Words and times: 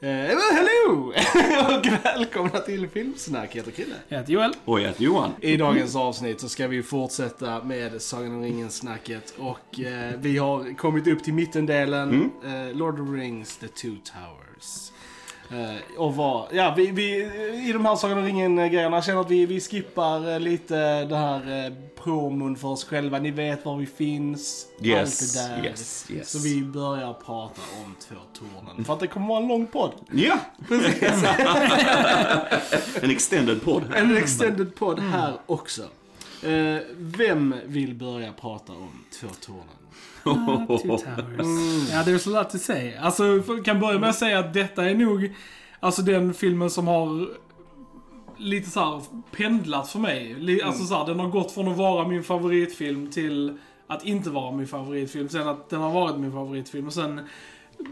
Eh, 0.00 0.08
hello! 0.08 1.12
och 1.68 1.86
välkomna 2.04 2.58
till 2.58 2.88
Filmsnack. 2.88 3.50
Jag 3.52 3.56
heter 3.56 3.70
Krille. 3.70 3.94
Jag 4.08 4.18
heter 4.18 4.32
Joel. 4.32 4.52
Och 4.64 4.80
jag 4.80 4.86
heter 4.86 5.02
Johan. 5.02 5.30
I 5.40 5.56
dagens 5.56 5.96
avsnitt 5.96 6.40
så 6.40 6.48
ska 6.48 6.68
vi 6.68 6.82
fortsätta 6.82 7.64
med 7.64 8.02
Sagan 8.02 8.34
om 8.34 8.42
ringen-snacket. 8.42 9.34
Och 9.38 9.80
eh, 9.80 10.12
vi 10.18 10.38
har 10.38 10.76
kommit 10.76 11.06
upp 11.06 11.24
till 11.24 11.34
mittendelen. 11.34 12.30
Eh, 12.44 12.76
Lord 12.76 13.00
of 13.00 13.08
the 13.08 13.14
Rings, 13.14 13.56
The 13.56 13.68
Two 13.68 13.96
Towers. 14.04 14.92
Eh, 15.50 15.98
och 16.00 16.16
vad, 16.16 16.46
ja, 16.52 16.74
vi, 16.76 16.90
vi, 16.90 17.16
i 17.68 17.72
de 17.72 17.84
här 17.84 17.96
Sagan 17.96 18.18
om 18.18 18.24
ringen-grejerna 18.24 19.02
känner 19.02 19.20
att 19.20 19.30
vi, 19.30 19.46
vi 19.46 19.60
skippar 19.60 20.32
eh, 20.32 20.40
lite 20.40 21.04
det 21.04 21.16
här 21.16 21.66
eh, 21.66 21.72
promon 22.02 22.56
för 22.56 22.68
oss 22.68 22.84
själva. 22.84 23.18
Ni 23.18 23.30
vet 23.30 23.64
var 23.64 23.76
vi 23.76 23.86
finns. 23.86 24.66
Yes, 24.82 25.36
allt 25.36 25.48
det 25.48 25.56
där. 25.56 25.64
yes, 25.68 26.06
yes. 26.10 26.30
Så 26.30 26.38
vi 26.38 26.62
börjar 26.62 27.12
prata 27.12 27.60
om 27.84 27.94
Två 28.08 28.14
Tornen. 28.38 28.84
För 28.84 28.92
att 28.92 29.00
det 29.00 29.06
kommer 29.06 29.28
vara 29.28 29.42
en 29.42 29.48
lång 29.48 29.66
podd. 29.66 29.92
Ja! 30.12 30.38
Precis. 30.68 31.02
En 33.02 33.10
extended 33.10 33.62
podd. 33.62 33.82
En 33.94 34.16
extended 34.16 34.74
podd 34.74 35.00
här 35.00 35.32
också. 35.46 35.82
Eh, 36.42 36.76
vem 36.96 37.54
vill 37.64 37.94
börja 37.94 38.32
prata 38.32 38.72
om 38.72 39.04
Två 39.20 39.28
Tornen? 39.40 39.64
Two 40.34 40.66
Towers. 40.66 41.02
Ja, 41.92 42.02
there's 42.02 42.28
a 42.36 42.40
lot 42.42 42.50
to 42.50 42.58
say. 42.58 42.94
Alltså, 42.96 43.24
jag 43.48 43.64
kan 43.64 43.80
börja 43.80 43.98
med 43.98 44.08
att 44.10 44.16
säga 44.18 44.38
att 44.38 44.54
detta 44.54 44.90
är 44.90 44.94
nog 44.94 45.34
alltså 45.80 46.02
den 46.02 46.34
filmen 46.34 46.70
som 46.70 46.86
har 46.86 47.28
lite 48.38 48.70
så 48.70 48.80
här 48.80 49.02
pendlat 49.36 49.88
för 49.88 49.98
mig. 49.98 50.36
Li- 50.38 50.62
Alltså 50.62 50.84
så 50.84 50.94
här, 50.94 51.06
den 51.06 51.20
har 51.20 51.28
gått 51.28 51.52
från 51.52 51.68
att 51.68 51.76
vara 51.76 52.08
min 52.08 52.22
favoritfilm 52.24 53.10
till 53.10 53.58
att 53.86 54.04
inte 54.04 54.30
vara 54.30 54.52
min 54.56 54.66
favoritfilm. 54.66 55.28
Sen 55.28 55.48
att 55.48 55.70
den 55.70 55.80
har 55.80 55.92
varit 55.92 56.18
min 56.20 56.32
favoritfilm 56.32 56.86
och 56.86 56.92
sen 56.92 57.20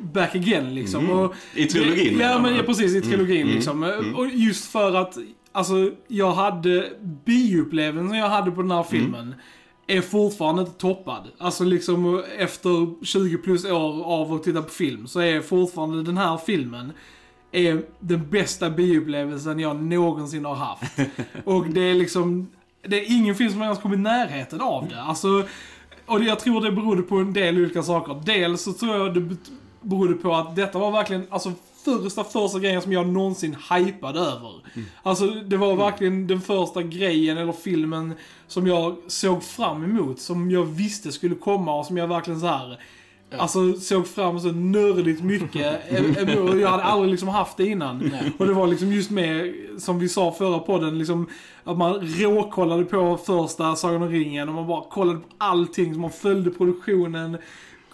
back 0.00 0.34
again 0.34 0.74
liksom. 0.74 1.04
Mm. 1.04 1.18
Och, 1.18 1.34
I 1.54 1.64
trilogin, 1.66 2.18
Ja, 2.20 2.38
men 2.38 2.56
ja, 2.56 2.62
precis. 2.62 2.94
I 2.94 3.00
trilogin 3.00 3.42
Mm. 3.42 3.54
liksom. 3.54 3.82
Och 4.16 4.26
just 4.28 4.64
för 4.72 4.94
att, 4.94 5.18
alltså, 5.52 5.90
jag 6.08 6.32
hade 6.32 6.90
bioupplevelsen 7.24 8.18
jag 8.18 8.28
hade 8.28 8.50
på 8.50 8.62
den 8.62 8.70
här 8.70 8.82
filmen. 8.82 9.34
Är 9.86 10.00
fortfarande 10.00 10.62
inte 10.62 10.74
toppad. 10.74 11.28
Alltså 11.38 11.64
liksom 11.64 12.22
efter 12.38 13.04
20 13.04 13.38
plus 13.38 13.64
år 13.64 14.04
av 14.04 14.32
att 14.32 14.42
titta 14.42 14.62
på 14.62 14.70
film 14.70 15.06
så 15.06 15.20
är 15.20 15.40
fortfarande 15.40 16.02
den 16.02 16.18
här 16.18 16.36
filmen 16.36 16.92
är 17.52 17.82
den 18.00 18.30
bästa 18.30 18.70
bioupplevelsen 18.70 19.58
jag 19.60 19.82
någonsin 19.82 20.44
har 20.44 20.54
haft. 20.54 20.82
Och 21.44 21.66
det 21.66 21.80
är 21.80 21.94
liksom, 21.94 22.50
det 22.82 22.96
är 23.00 23.16
ingen 23.18 23.34
film 23.34 23.50
som 23.50 23.62
ens 23.62 23.78
kommit 23.78 23.98
i 23.98 24.02
närheten 24.02 24.60
av 24.60 24.88
det. 24.88 25.02
Alltså, 25.02 25.44
och 26.06 26.22
jag 26.22 26.40
tror 26.40 26.60
det 26.60 26.72
berodde 26.72 27.02
på 27.02 27.16
en 27.16 27.32
del 27.32 27.58
olika 27.58 27.82
saker. 27.82 28.22
Dels 28.24 28.62
så 28.62 28.72
tror 28.72 28.96
jag 28.96 29.14
det 29.14 29.36
berodde 29.80 30.14
på 30.14 30.34
att 30.34 30.56
detta 30.56 30.78
var 30.78 30.90
verkligen, 30.90 31.26
alltså 31.30 31.52
första, 31.86 32.24
första 32.24 32.58
grejen 32.58 32.82
som 32.82 32.92
jag 32.92 33.08
någonsin 33.08 33.56
hypade 33.70 34.20
över. 34.20 34.52
Alltså 35.02 35.26
det 35.26 35.56
var 35.56 35.76
verkligen 35.76 36.26
den 36.26 36.40
första 36.40 36.82
grejen 36.82 37.38
eller 37.38 37.52
filmen 37.52 38.14
som 38.46 38.66
jag 38.66 38.96
såg 39.06 39.42
fram 39.42 39.84
emot. 39.84 40.20
Som 40.20 40.50
jag 40.50 40.64
visste 40.64 41.12
skulle 41.12 41.34
komma 41.34 41.78
och 41.78 41.86
som 41.86 41.96
jag 41.96 42.08
verkligen 42.08 42.40
så 42.40 42.46
här. 42.46 42.80
Alltså 43.38 43.72
såg 43.72 44.06
fram 44.06 44.40
så 44.40 44.52
nördigt 44.52 45.22
mycket. 45.22 45.80
jag 46.60 46.68
hade 46.68 46.82
aldrig 46.82 47.10
liksom 47.10 47.28
haft 47.28 47.56
det 47.56 47.66
innan. 47.66 48.12
Och 48.38 48.46
det 48.46 48.52
var 48.52 48.66
liksom 48.66 48.92
just 48.92 49.10
med, 49.10 49.54
som 49.78 49.98
vi 49.98 50.08
sa 50.08 50.32
förra 50.32 50.58
podden, 50.58 50.98
liksom 50.98 51.26
att 51.64 51.78
man 51.78 52.00
råkollade 52.00 52.84
på 52.84 53.18
första 53.26 53.76
Sagan 53.76 54.02
om 54.02 54.08
ringen 54.08 54.48
och 54.48 54.54
man 54.54 54.66
bara 54.66 54.84
kollade 54.84 55.18
på 55.18 55.26
allting. 55.38 55.94
Så 55.94 56.00
man 56.00 56.10
följde 56.10 56.50
produktionen. 56.50 57.38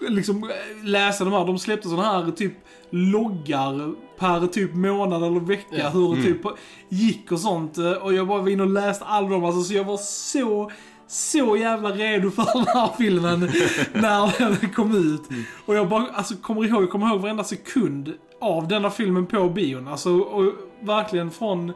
Liksom 0.09 0.45
eh, 0.45 0.85
läsa 0.85 1.25
de 1.25 1.33
här, 1.33 1.47
de 1.47 1.59
släppte 1.59 1.89
sådana 1.89 2.25
här 2.25 2.31
typ 2.31 2.53
loggar 2.91 3.95
per 4.19 4.47
typ 4.47 4.75
månad 4.75 5.23
eller 5.25 5.41
vecka. 5.41 5.67
Ja. 5.71 5.89
Hur 5.89 6.17
det 6.17 6.23
typ 6.23 6.41
gick 6.89 7.33
och 7.33 7.41
sånt. 7.41 7.79
Eh, 7.79 7.93
Och 7.93 8.15
jag 8.15 8.27
bara 8.29 8.43
var 8.43 8.49
inne 8.49 8.63
och 8.63 8.71
läste 8.71 9.05
alla 9.05 9.29
dem. 9.29 9.45
Alltså, 9.45 9.63
så 9.63 9.75
jag 9.75 9.85
var 9.85 9.97
så 9.97 10.71
så 11.07 11.57
jävla 11.57 11.91
redo 11.91 12.31
för 12.31 12.47
den 12.55 12.67
här 12.67 12.91
filmen 12.99 13.41
när 13.95 14.39
den 14.61 14.71
kom 14.71 14.97
ut. 15.15 15.23
Och 15.67 15.75
jag 15.75 15.89
bara, 15.89 16.07
alltså 16.15 16.35
kommer 16.37 16.65
ihåg, 16.65 16.83
jag 16.83 16.91
kommer 16.91 17.07
ihåg 17.09 17.21
varenda 17.21 17.45
sekund 17.45 18.13
av 18.41 18.69
denna 18.69 18.91
filmen 18.91 19.27
på 19.27 19.49
bion. 19.49 19.89
Alltså, 19.89 20.11
och 20.19 20.53
verkligen 20.81 21.31
från 21.31 21.73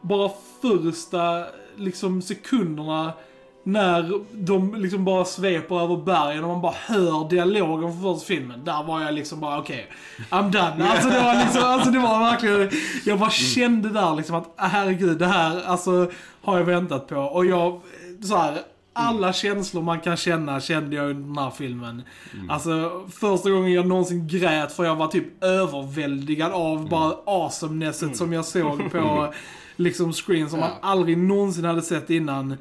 bara 0.00 0.30
första 0.62 1.44
liksom 1.76 2.22
sekunderna 2.22 3.12
när 3.68 4.20
de 4.32 4.74
liksom 4.74 5.04
bara 5.04 5.24
sveper 5.24 5.80
över 5.80 5.96
bergen 5.96 6.44
och 6.44 6.50
man 6.50 6.60
bara 6.60 6.74
hör 6.86 7.28
dialogen 7.28 8.00
från 8.00 8.14
första 8.16 8.26
filmen. 8.26 8.64
Där 8.64 8.82
var 8.82 9.00
jag 9.00 9.14
liksom 9.14 9.40
bara 9.40 9.58
okej, 9.58 9.90
I'm 10.30 10.50
done. 10.50 10.88
Alltså 10.88 11.08
det 11.08 11.20
var 11.20 11.44
liksom, 11.44 11.62
alltså 11.64 11.90
det 11.90 11.98
var 11.98 12.18
verkligen, 12.18 12.70
jag 13.04 13.18
bara 13.18 13.30
kände 13.30 13.88
där 13.88 14.16
liksom 14.16 14.36
att 14.36 14.54
ah, 14.56 14.66
herregud 14.66 15.18
det 15.18 15.26
här 15.26 15.62
alltså 15.66 16.10
har 16.42 16.58
jag 16.58 16.64
väntat 16.64 17.08
på. 17.08 17.16
Och 17.16 17.46
jag, 17.46 17.80
så 18.22 18.36
här, 18.36 18.58
alla 18.92 19.32
känslor 19.32 19.82
man 19.82 20.00
kan 20.00 20.16
känna 20.16 20.60
kände 20.60 20.96
jag 20.96 21.10
under 21.10 21.26
den 21.26 21.38
här 21.38 21.50
filmen. 21.50 22.02
Alltså 22.48 23.02
första 23.20 23.50
gången 23.50 23.72
jag 23.72 23.86
någonsin 23.86 24.28
grät 24.28 24.72
för 24.72 24.84
jag 24.84 24.96
var 24.96 25.06
typ 25.06 25.44
överväldigad 25.44 26.52
av 26.52 26.88
bara 26.88 27.14
awesomenesset 27.26 28.16
som 28.16 28.32
jag 28.32 28.44
såg 28.44 28.92
på 28.92 29.34
liksom 29.76 30.12
screen 30.12 30.50
som 30.50 30.60
man 30.60 30.70
aldrig 30.80 31.18
någonsin 31.18 31.64
hade 31.64 31.82
sett 31.82 32.10
innan. 32.10 32.56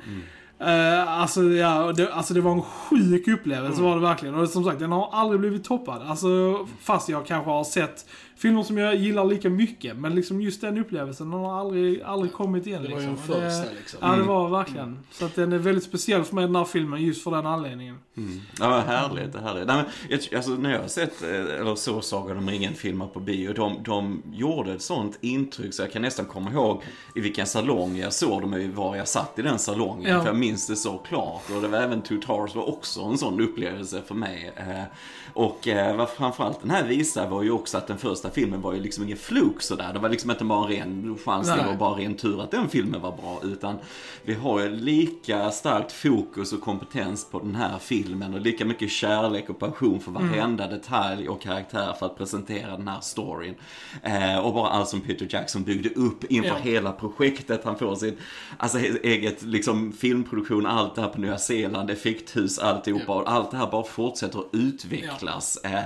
Eh, 0.60 1.20
alltså, 1.22 1.44
ja, 1.44 1.94
det, 1.96 2.14
alltså 2.14 2.34
det 2.34 2.42
var 2.42 2.52
en 2.52 2.62
sjuk 2.62 3.28
upplevelse 3.28 3.82
var 3.82 3.96
det 3.96 4.02
verkligen. 4.02 4.36
Och 4.36 4.50
som 4.50 4.64
sagt, 4.64 4.80
den 4.80 4.92
har 4.92 5.10
aldrig 5.12 5.40
blivit 5.40 5.64
toppad. 5.64 6.02
Alltså, 6.08 6.28
fast 6.82 7.10
jag 7.10 7.26
kanske 7.26 7.52
har 7.52 7.64
sett 7.64 8.06
filmer 8.38 8.64
som 8.64 8.78
jag 8.78 8.96
gillar 8.96 9.26
lika 9.26 9.50
mycket. 9.50 9.98
Men 9.98 10.16
liksom 10.16 10.42
just 10.42 10.62
den 10.62 10.78
upplevelsen, 10.78 11.32
den 11.32 11.40
har 11.40 11.60
aldrig, 11.60 12.02
aldrig 12.02 12.34
kommit 12.34 12.68
igen. 12.68 12.84
Det 12.84 12.90
var 12.94 13.02
ju 13.02 13.10
liksom. 13.10 13.34
den 13.34 13.46
Och 13.46 13.52
första 13.52 13.70
det, 13.70 13.80
liksom. 13.80 14.00
Ja, 14.02 14.16
det 14.16 14.24
var 14.24 14.50
verkligen. 14.50 15.00
Så 15.12 15.26
att 15.26 15.36
den 15.36 15.54
är 15.54 15.58
väldigt 15.58 15.84
speciell 15.84 16.24
för 16.24 16.36
mig 16.36 16.46
den 16.46 16.56
här 16.56 16.66
filmen 16.66 17.02
just 17.02 17.24
för 17.24 17.32
den 17.32 17.46
anledningen. 17.46 17.98
Ja, 18.60 18.70
vad 18.70 18.84
härligt, 18.84 19.34
det 19.34 19.42
härligt. 19.42 19.68
Nej, 19.68 19.84
men, 20.10 20.20
alltså, 20.36 20.52
när 20.52 20.72
jag 20.72 20.80
har 20.80 20.88
sett, 20.88 21.24
eh, 21.24 21.30
eller 21.30 21.76
så 21.76 22.02
Sagan 22.02 22.38
om 22.38 22.50
ringen-filmer 22.50 23.08
på 23.08 23.20
bio, 23.20 23.54
de, 23.54 23.84
de 23.84 24.24
gjorde 24.34 24.74
ett 24.74 24.82
sånt 24.82 25.18
intryck 25.22 25.74
så 25.74 25.82
jag 25.82 25.92
kan 25.92 26.02
nästan 26.02 26.26
komma 26.26 26.52
ihåg 26.52 26.84
i 27.16 27.20
vilken 27.20 27.46
salong 27.46 27.98
jag 27.98 28.14
såg 28.14 28.42
dem, 28.42 28.54
i 28.54 28.68
var 28.68 28.96
jag 28.96 29.08
satt 29.08 29.40
i 29.40 29.42
den 29.42 29.60
salongen. 29.60 30.12
Ja. 30.12 30.20
För 30.20 30.28
jag 30.28 30.36
minns 30.36 30.68
det 30.68 30.76
så 30.76 30.98
klart. 30.98 31.44
Och 31.56 31.62
det 31.62 31.68
var 31.68 31.78
även 31.78 32.02
Two 32.02 32.20
Towers 32.26 32.56
var 32.56 32.70
också 32.70 33.02
en 33.02 33.18
sån 33.18 33.42
upplevelse 33.42 34.02
för 34.08 34.16
mig. 34.16 34.52
Eh, 34.56 34.84
och 35.34 35.68
eh, 35.68 35.96
vad 35.96 36.10
framförallt 36.10 36.62
den 36.62 36.72
här 36.72 36.84
visar 36.84 37.30
var 37.30 37.44
ju 37.44 37.52
också 37.52 37.78
att 37.78 37.88
den 37.88 37.98
första 37.98 38.27
filmen 38.30 38.62
var 38.62 38.74
ju 38.74 38.80
liksom 38.82 39.04
ingen 39.04 39.18
fluk 39.18 39.62
sådär. 39.62 39.94
Det 39.94 40.00
var 40.00 40.10
liksom 40.10 40.32
inte 40.32 40.44
bara 40.44 40.70
en 40.74 40.76
ren 40.76 41.18
chans, 41.26 41.48
det 41.48 41.56
Nej. 41.56 41.66
var 41.66 41.76
bara 41.76 42.00
ren 42.00 42.16
tur 42.16 42.42
att 42.42 42.52
den 42.52 42.70
filmen 42.70 43.02
var 43.02 43.12
bra. 43.12 43.40
Utan 43.44 43.76
vi 44.24 44.34
har 44.34 44.60
ju 44.62 44.70
lika 44.70 45.52
starkt 45.52 45.92
fokus 45.92 46.54
och 46.54 46.62
kompetens 46.62 47.26
på 47.32 47.40
den 47.40 47.56
här 47.56 47.78
filmen 47.80 48.34
och 48.34 48.42
lika 48.42 48.66
mycket 48.66 48.92
kärlek 48.92 49.50
och 49.50 49.60
passion 49.60 50.00
för 50.00 50.12
varenda 50.12 50.68
detalj 50.68 51.30
och 51.30 51.42
karaktär 51.42 51.94
för 52.00 52.06
att 52.06 52.18
presentera 52.18 52.78
den 52.78 52.88
här 52.88 53.00
storyn. 53.02 53.56
Eh, 54.04 54.38
och 54.40 54.54
bara 54.54 54.70
allt 54.70 54.90
som 54.90 55.02
Peter 55.02 55.28
Jackson 55.30 55.64
byggde 55.64 55.90
upp 55.90 56.24
inför 56.24 56.50
Ja. 56.50 56.56
hela 56.56 56.92
projektet. 56.92 57.62
Han 57.64 57.78
får 57.78 57.96
sin 57.96 58.18
alltså, 58.58 58.78
eget 59.04 59.44
liksom, 59.44 59.92
filmproduktion, 59.92 60.66
allt 60.66 60.96
det 60.96 61.02
här 61.02 61.10
på 61.10 61.22
Nya 61.22 61.38
Zeeland, 61.38 61.90
effekthus, 61.92 62.60
alltihopa. 62.60 63.14
Och 63.14 63.32
allt 63.32 63.52
det 63.52 63.58
här 63.58 63.72
bara 63.72 63.84
fortsätter 63.84 64.40
att 64.40 64.50
utvecklas. 64.52 65.58
Eh, 65.64 65.84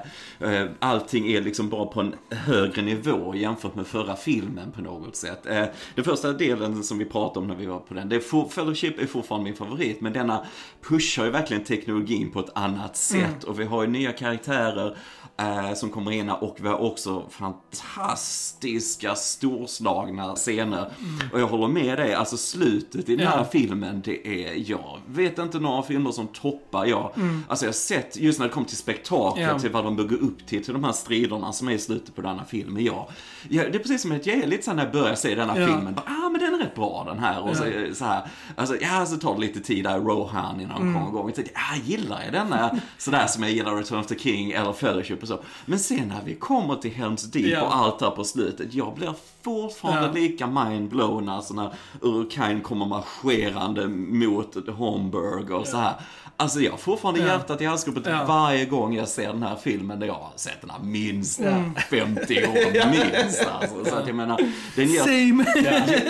eh, 0.54 0.70
allting 0.80 1.32
är 1.32 1.42
liksom 1.42 1.70
bara 1.70 1.86
på 1.86 2.00
en 2.00 2.16
högre 2.32 2.82
nivå 2.82 3.36
jämfört 3.36 3.76
med 3.76 3.88
förra 3.88 4.16
filmen 4.16 4.72
på 4.72 4.82
något 4.82 5.16
sätt. 5.16 5.46
Eh, 5.46 5.66
den 5.96 6.06
första 6.06 6.34
delen 6.34 6.84
som 6.84 6.98
vi 6.98 7.06
pratade 7.06 7.40
om 7.40 7.48
när 7.48 7.56
vi 7.56 7.66
var 7.66 7.80
på 7.80 7.94
den, 7.94 8.10
det 8.10 8.16
är 8.16 8.20
for, 8.20 8.50
Fellowship 8.50 9.00
är 9.00 9.06
fortfarande 9.06 9.44
min 9.44 9.56
favorit, 9.56 10.02
men 10.02 10.14
denna 10.14 10.46
pushar 10.82 11.26
ju 11.26 11.32
verkligen 11.32 11.64
teknologin 11.64 12.32
på 12.32 12.40
ett 12.40 12.52
annat 12.54 12.98
sätt. 12.98 13.44
Och 13.44 13.60
vi 13.60 13.64
har 13.64 13.84
ju 13.84 13.90
nya 13.90 14.12
karaktärer 14.12 14.98
eh, 15.42 15.74
som 15.74 15.90
kommer 15.90 16.12
in 16.12 16.30
här 16.30 16.44
och 16.44 16.58
vi 16.62 16.68
har 16.68 16.82
också 16.82 17.24
fantastiska 17.30 19.16
storslagna 19.16 20.36
scener. 20.36 20.92
Och 21.34 21.40
jag 21.40 21.48
håller 21.48 21.68
med 21.68 21.98
dig, 21.98 22.14
alltså 22.14 22.38
slutet 22.38 23.10
i 23.10 23.16
den 23.16 23.28
här 23.28 23.38
Ja. 23.38 23.46
filmen, 23.52 24.02
det 24.06 24.28
är, 24.28 24.70
jag 24.70 25.00
vet 25.08 25.40
inte 25.40 25.60
några 25.60 25.84
filmer 25.84 26.12
som 26.12 26.28
toppar 26.28 26.86
jag. 26.86 27.12
Alltså 27.48 27.66
jag 27.66 27.70
har 27.70 27.74
sett, 27.74 28.18
just 28.18 28.40
när 28.40 28.48
det 28.48 28.54
kom 28.54 28.66
till 28.66 28.78
spektaklet, 28.78 29.48
Ja. 29.52 29.60
till 29.60 29.72
vad 29.72 29.84
de 29.84 29.96
bygger 29.96 30.18
upp 30.24 30.48
till, 30.48 30.64
till 30.64 30.74
de 30.74 30.84
här 30.84 30.92
striderna 30.92 31.52
som 31.54 31.68
är 31.68 31.72
i 31.72 31.80
slutet 31.80 32.16
på 32.16 32.22
denna 32.22 32.46
filmen, 32.46 32.84
ja. 32.86 33.10
ja 33.50 33.64
det 33.64 33.76
är 33.76 33.80
precis 33.80 34.02
som 34.02 34.12
att 34.12 34.26
jag 34.26 34.38
är 34.38 34.48
lite 34.48 34.64
såhär 34.64 34.76
när 34.76 34.84
jag 34.84 34.94
börjar 34.94 35.16
se 35.16 35.36
denna 35.36 35.60
Ja. 35.60 35.68
filmen, 35.68 35.94
bara, 35.94 36.06
ah 36.08 36.30
men 36.30 36.42
den 36.42 36.54
är 36.54 36.58
rätt 36.58 36.76
bra 36.76 37.04
den 37.08 37.20
här. 37.20 37.42
Och 37.42 37.56
så, 37.58 37.64
så 37.94 38.06
här, 38.06 38.28
alltså 38.56 38.76
ja 38.82 39.06
så 39.06 39.18
tar 39.18 39.36
det 39.36 39.42
lite 39.42 39.60
tid 39.60 39.84
där, 39.84 40.00
Rohan 40.00 40.62
innan 40.62 40.76
de 40.82 40.94
kommer 40.94 41.08
igång. 41.08 41.26
Jag 41.28 41.36
tänkte, 41.36 41.54
ah 41.56 41.76
gillar 41.84 42.24
jag 42.24 42.34
denna 42.34 42.80
sådär 42.98 43.28
som 43.28 43.44
jag 43.44 43.52
gillar 43.52 43.76
Return 43.76 44.00
of 44.00 44.08
the 44.08 44.20
King 44.20 44.52
eller 44.52 44.74
Fellowship 44.74 45.22
och 45.22 45.28
så. 45.38 45.44
Men 45.66 45.80
sen 45.80 46.08
när 46.08 46.22
vi 46.26 46.36
kommer 46.36 46.76
till 46.76 46.92
Helms 46.92 47.24
Deep 47.32 47.46
Ja. 47.46 47.62
och 47.62 47.76
allt 47.76 48.00
där 48.00 48.10
på 48.12 48.24
slutet, 48.24 48.74
jag 48.74 48.94
blir 48.96 49.14
fortfarande 49.42 50.08
Ja. 50.08 50.14
lika 50.28 50.48
mindblown 50.48 51.30
alltså 51.30 51.54
när 51.54 51.74
Urkain 52.02 52.62
kommer 52.62 52.86
marscherande 52.86 53.88
mot 53.88 54.68
Homburg 54.70 55.52
och 55.52 55.68
så 55.68 55.78
här. 55.78 55.94
Alltså 56.42 56.60
jag 56.62 56.72
har 56.72 56.78
fortfarande 56.78 57.20
Ja. 57.20 57.28
hjärtat 57.28 57.62
i 57.62 57.66
halsgropen 57.66 58.04
Ja. 58.06 58.26
varje 58.28 58.66
gång 58.66 58.96
jag 58.96 59.08
ser 59.08 59.28
den 59.28 59.44
här 59.44 59.56
filmen. 59.64 60.00
Där 60.00 60.08
jag 60.08 60.14
har 60.14 60.32
sett 60.36 60.62
den 60.62 60.70
här 60.70 60.80
minst 60.84 61.40
Mm. 61.40 61.76
50 61.90 62.46
år 62.46 62.90
minst. 62.92 63.46
Alltså. 63.48 63.86
Så 63.86 63.96
att 63.96 64.08
jag 64.08 64.16
menar, 64.16 64.38
den 64.76 64.88
ger 64.90 65.00
Same! 65.00 65.46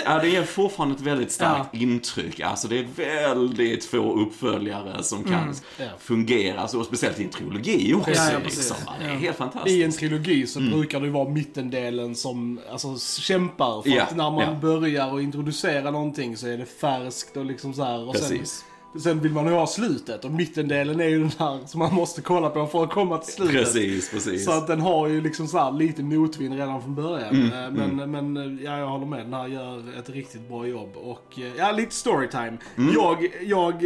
Ja, 0.04 0.18
det 0.18 0.28
ger 0.28 0.42
fortfarande 0.44 0.94
ett 0.94 1.00
väldigt 1.00 1.32
starkt 1.32 1.74
intryck. 1.74 2.40
Alltså 2.40 2.68
det 2.68 2.78
är 2.78 2.86
väldigt 2.96 3.84
få 3.84 4.20
uppföljare 4.20 5.02
som 5.02 5.24
kan 5.24 5.54
Ja. 5.78 5.84
fungera 5.98 6.68
så, 6.68 6.84
speciellt 6.84 7.20
i 7.20 7.24
en 7.24 7.30
trilogi 7.30 7.94
också. 7.94 8.10
Ja, 8.10 8.30
ja, 8.32 8.38
liksom. 8.44 8.76
Det 9.00 9.04
är 9.06 9.08
Ja. 9.12 9.18
helt 9.18 9.36
fantastiskt. 9.36 9.76
I 9.76 9.82
en 9.82 9.92
trilogi 9.92 10.46
så 10.46 10.58
Mm. 10.58 10.70
brukar 10.72 11.00
det 11.00 11.06
ju 11.06 11.12
vara 11.12 11.28
mittendelen 11.28 12.14
som 12.14 12.60
alltså, 12.72 12.98
kämpar. 13.20 13.82
För 13.82 13.90
Ja, 13.90 14.02
att 14.02 14.16
när 14.16 14.30
man 14.30 14.40
ja. 14.44 14.54
börjar 14.54 15.12
och 15.12 15.22
introducera 15.22 15.90
någonting 15.90 16.36
så 16.36 16.46
är 16.48 16.58
det 16.58 16.66
färskt 16.80 17.36
och 17.36 17.44
liksom 17.44 17.74
så 17.74 17.84
här. 17.84 18.08
Och 18.08 18.12
Precis. 18.14 18.28
sen 18.28 18.68
vill 18.94 19.32
man 19.32 19.46
ju 19.46 19.52
ha 19.52 19.66
slutet. 19.66 20.24
Och 20.24 20.30
mittendelen 20.30 21.00
är 21.00 21.08
ju 21.08 21.18
den 21.18 21.32
här 21.38 21.58
som 21.66 21.78
man 21.78 21.94
måste 21.94 22.22
kolla 22.22 22.50
på 22.50 22.66
för 22.66 22.84
att 22.84 22.90
komma 22.90 23.18
till 23.18 23.32
slutet. 23.32 23.54
Precis, 23.56 24.10
precis. 24.10 24.44
Så 24.44 24.52
att 24.52 24.66
den 24.66 24.80
har 24.80 25.08
ju 25.08 25.20
liksom 25.20 25.46
så 25.46 25.58
här 25.58 25.72
lite 25.72 26.02
motvind 26.02 26.54
redan 26.54 26.82
från 26.82 26.94
början. 26.94 27.34
Mm, 27.34 27.52
Eh, 27.52 27.70
men, 27.70 28.10
men 28.10 28.36
eh, 28.36 28.64
ja, 28.64 28.78
jag 28.78 28.86
håller 28.86 29.06
med. 29.06 29.18
Den 29.20 29.34
här 29.34 29.46
gör 29.46 29.98
ett 29.98 30.10
riktigt 30.10 30.48
bra 30.48 30.66
jobb. 30.66 30.96
Och 30.96 31.38
eh, 31.38 31.52
ja, 31.58 31.72
lite 31.72 31.94
storytime. 31.94 32.58
Mm. 32.76 32.94
Jag, 32.94 33.28
jag 33.42 33.84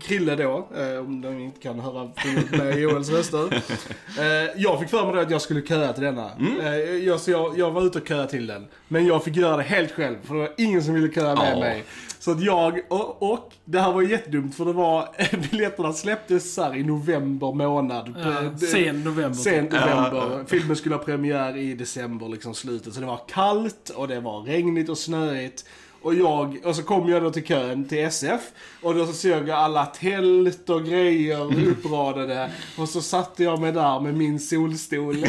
Krille 0.00 0.36
då, 0.36 0.68
eh, 0.76 0.98
om 0.98 1.20
de 1.20 1.38
inte 1.40 1.60
kan 1.60 1.80
höra 1.80 2.10
med 2.50 2.78
Joels 2.78 3.10
röster. 3.10 3.62
Eh, 4.18 4.50
jag 4.62 4.80
fick 4.80 4.88
för 4.88 5.04
mig 5.06 5.14
då 5.14 5.20
att 5.20 5.30
jag 5.30 5.42
skulle 5.42 5.62
köa 5.62 5.92
till 5.92 6.02
denna. 6.02 6.30
Mm. 6.32 6.60
Eh, 6.60 6.74
jag, 6.80 7.20
så 7.20 7.30
jag, 7.30 7.58
jag 7.58 7.70
var 7.70 7.86
ute 7.86 7.98
och 7.98 8.08
köa 8.08 8.26
till 8.26 8.46
den. 8.46 8.66
Men 8.88 9.06
jag 9.06 9.24
fick 9.24 9.36
göra 9.36 9.56
det 9.56 9.62
helt 9.62 9.92
själv, 9.92 10.16
för 10.24 10.34
det 10.34 10.40
var 10.40 10.52
ingen 10.56 10.82
som 10.82 10.94
ville 10.94 11.12
köa 11.12 11.34
med 11.34 11.52
Ja. 11.54 11.60
mig. 11.60 11.84
Så 12.18 12.30
att 12.32 12.40
jag, 12.42 12.80
och, 12.88 13.32
och 13.32 13.52
det 13.64 13.80
här 13.80 13.92
var 13.92 14.02
jättedumt 14.02 14.56
för 14.56 14.64
det 14.64 14.72
var, 14.72 15.08
biljetterna 15.50 15.92
släpptes 15.92 16.54
så 16.54 16.62
här 16.62 16.76
i 16.76 16.82
november 16.84 17.52
månad. 17.52 18.14
Ja, 18.24 18.58
sen 18.66 19.04
november. 19.04 19.34
Sent 19.38 19.72
november. 19.72 20.44
Filmen 20.46 20.76
skulle 20.76 20.94
ha 20.94 21.02
premiär 21.02 21.56
i 21.56 21.74
december, 21.74 22.28
liksom 22.28 22.54
slutet. 22.54 22.94
Så 22.94 23.00
det 23.00 23.06
var 23.06 23.20
kallt 23.28 23.90
och 23.96 24.08
det 24.08 24.20
var 24.20 24.40
regnigt 24.40 24.88
och 24.88 24.98
snöigt. 24.98 25.64
Och 26.02 26.14
jag, 26.14 26.58
och 26.64 26.76
så 26.76 26.82
kom 26.82 27.08
jag 27.08 27.22
då 27.22 27.30
till 27.30 27.44
kön 27.44 27.88
till 27.88 27.98
SF. 27.98 28.40
Och 28.82 28.94
då 28.94 29.06
så 29.06 29.12
såg 29.12 29.48
jag 29.48 29.50
alla 29.50 29.86
tält 29.86 30.70
och 30.70 30.84
grejer 30.84 31.68
uppradade. 31.68 32.50
Och 32.78 32.88
så 32.88 33.02
satte 33.02 33.44
jag 33.44 33.60
mig 33.60 33.72
där 33.72 34.00
med 34.00 34.14
min 34.14 34.40
solstol. 34.40 35.16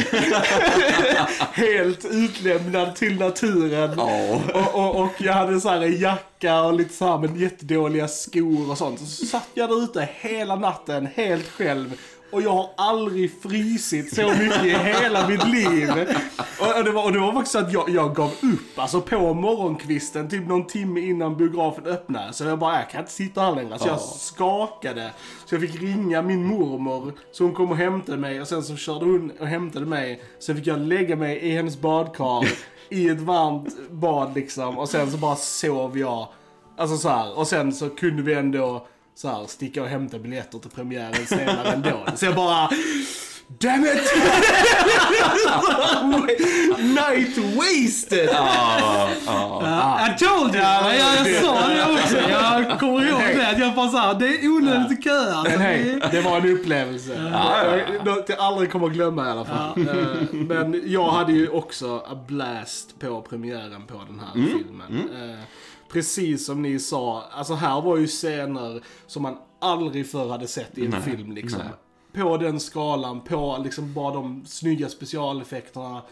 Helt 1.52 2.04
utlämnad 2.04 2.96
till 2.96 3.18
naturen. 3.18 3.94
Ja. 3.96 4.40
Och, 4.54 4.74
och, 4.74 5.04
och 5.04 5.12
jag 5.18 5.32
hade 5.32 5.60
så 5.60 5.68
här 5.68 5.80
en 5.80 6.00
jacka 6.00 6.62
och 6.62 6.74
lite 6.74 6.94
så 6.94 7.06
här 7.06 7.18
med 7.18 7.40
jättedåliga 7.40 8.08
skor 8.08 8.70
och 8.70 8.78
sånt. 8.78 9.00
Så 9.00 9.26
satt 9.26 9.48
jag 9.54 9.70
där 9.70 9.84
ute 9.84 10.08
hela 10.20 10.56
natten 10.56 11.08
helt 11.14 11.48
själv. 11.48 11.94
Och 12.30 12.42
jag 12.42 12.50
har 12.50 12.70
aldrig 12.76 13.42
frysit 13.42 14.14
så 14.14 14.28
mycket 14.28 14.64
i 14.64 14.70
hela 14.70 15.28
mitt 15.28 15.48
liv. 15.48 15.90
Och, 16.78 16.84
det, 16.84 16.90
var, 16.90 17.04
och 17.04 17.12
det 17.12 17.18
var 17.18 17.32
faktiskt 17.32 17.52
så 17.52 17.58
att 17.58 17.72
jag, 17.72 17.88
jag 17.88 18.14
gav 18.14 18.28
upp. 18.30 18.78
Alltså 18.78 19.00
på 19.00 19.34
morgonkvisten, 19.34 20.28
typ 20.28 20.46
någon 20.48 20.66
timme 20.66 21.00
innan 21.00 21.36
biografen 21.36 21.86
öppnade. 21.86 22.32
Så 22.32 22.44
jag 22.44 22.58
bara, 22.58 22.78
jag 22.78 22.90
kan 22.90 23.00
inte 23.00 23.12
sitta 23.12 23.40
här 23.40 23.54
längre. 23.54 23.78
Så 23.78 23.88
jag 23.88 23.94
Ja. 23.94 23.98
skakade. 23.98 25.10
Så 25.44 25.54
jag 25.54 25.62
fick 25.62 25.82
ringa 25.82 26.22
min 26.22 26.44
mormor. 26.44 27.12
Så 27.32 27.44
hon 27.44 27.54
kom 27.54 27.70
och 27.70 27.76
hämtade 27.76 28.18
mig. 28.18 28.40
Och 28.40 28.48
sen 28.48 28.62
så 28.62 28.76
körde 28.76 29.04
hon 29.04 29.32
och 29.40 29.46
hämtade 29.46 29.86
mig. 29.86 30.22
Sen 30.38 30.56
fick 30.56 30.66
jag 30.66 30.78
lägga 30.80 31.16
mig 31.16 31.36
i 31.38 31.50
hennes 31.50 31.80
badkar. 31.80 32.48
I 32.90 33.08
ett 33.08 33.20
varmt 33.20 33.90
bad 33.90 34.34
liksom. 34.34 34.78
Och 34.78 34.88
sen 34.88 35.10
så 35.10 35.16
bara 35.16 35.36
sov 35.36 35.98
jag. 35.98 36.28
Alltså 36.78 36.96
så 36.96 37.08
här. 37.08 37.38
Och 37.38 37.46
sen 37.46 37.72
så 37.72 37.88
kunde 37.90 38.22
vi 38.22 38.34
ändå 38.34 38.86
så 39.18 39.28
här, 39.28 39.46
sticka 39.46 39.82
och 39.82 39.88
hämta 39.88 40.18
biljetter 40.18 40.58
till 40.58 40.70
premiären 40.70 41.26
senare 41.26 41.68
ändå. 41.72 42.06
Så 42.16 42.24
jag 42.24 42.34
bara... 42.34 42.70
Damn 43.60 43.84
it! 43.84 43.92
Night 46.78 47.38
wasted! 47.56 48.28
Ja, 48.32 49.08
ja. 49.26 49.60
Ja, 49.62 50.08
I 50.08 50.18
told 50.18 50.54
you! 50.54 50.62
Ja, 50.64 50.94
jag, 50.94 51.28
jag 51.28 51.44
sa 51.44 51.68
det 51.68 51.92
också. 51.92 52.16
Jag 52.30 52.80
kommer 52.80 53.08
ihåg 53.08 53.20
det. 53.36 53.48
Att 53.50 53.58
jag 53.58 53.74
bara 53.74 53.88
såhär, 53.88 54.14
det 54.14 54.26
är 54.26 54.48
onödigt 54.48 54.98
att 54.98 55.04
köa. 55.04 55.42
Men 55.42 55.60
hej, 55.60 56.00
det 56.10 56.20
var 56.20 56.36
en 56.36 56.46
upplevelse. 56.58 57.32
Något 58.04 58.28
jag 58.28 58.38
aldrig 58.38 58.72
kommer 58.72 58.86
att 58.86 58.92
glömma 58.92 59.26
i 59.26 59.30
alla 59.30 59.44
fall. 59.44 59.78
Eh, 59.80 59.86
Men 60.32 60.82
jag 60.84 61.10
hade 61.10 61.32
ju 61.32 61.48
också 61.48 61.96
a 62.06 62.18
blast 62.28 62.98
på 63.00 63.22
premiären 63.22 63.86
på 63.86 64.00
den 64.08 64.20
här 64.20 64.32
filmen. 64.32 65.08
Eh, 65.14 65.38
Precis 65.88 66.46
som 66.46 66.62
ni 66.62 66.78
sa, 66.78 67.24
alltså 67.30 67.54
här 67.54 67.80
var 67.80 67.96
ju 67.96 68.06
scener 68.06 68.82
som 69.06 69.22
man 69.22 69.36
aldrig 69.60 70.10
förr 70.10 70.28
hade 70.28 70.46
sett 70.46 70.78
i 70.78 70.84
en 70.84 70.90
Nej, 70.90 71.00
film 71.02 71.32
liksom. 71.32 71.60
nej. 71.64 72.22
På 72.24 72.36
den 72.36 72.60
skalan, 72.60 73.20
på 73.20 73.60
liksom 73.64 73.94
bara 73.94 74.14
de 74.14 74.46
snygga 74.46 74.88
specialeffekterna. 74.88 76.02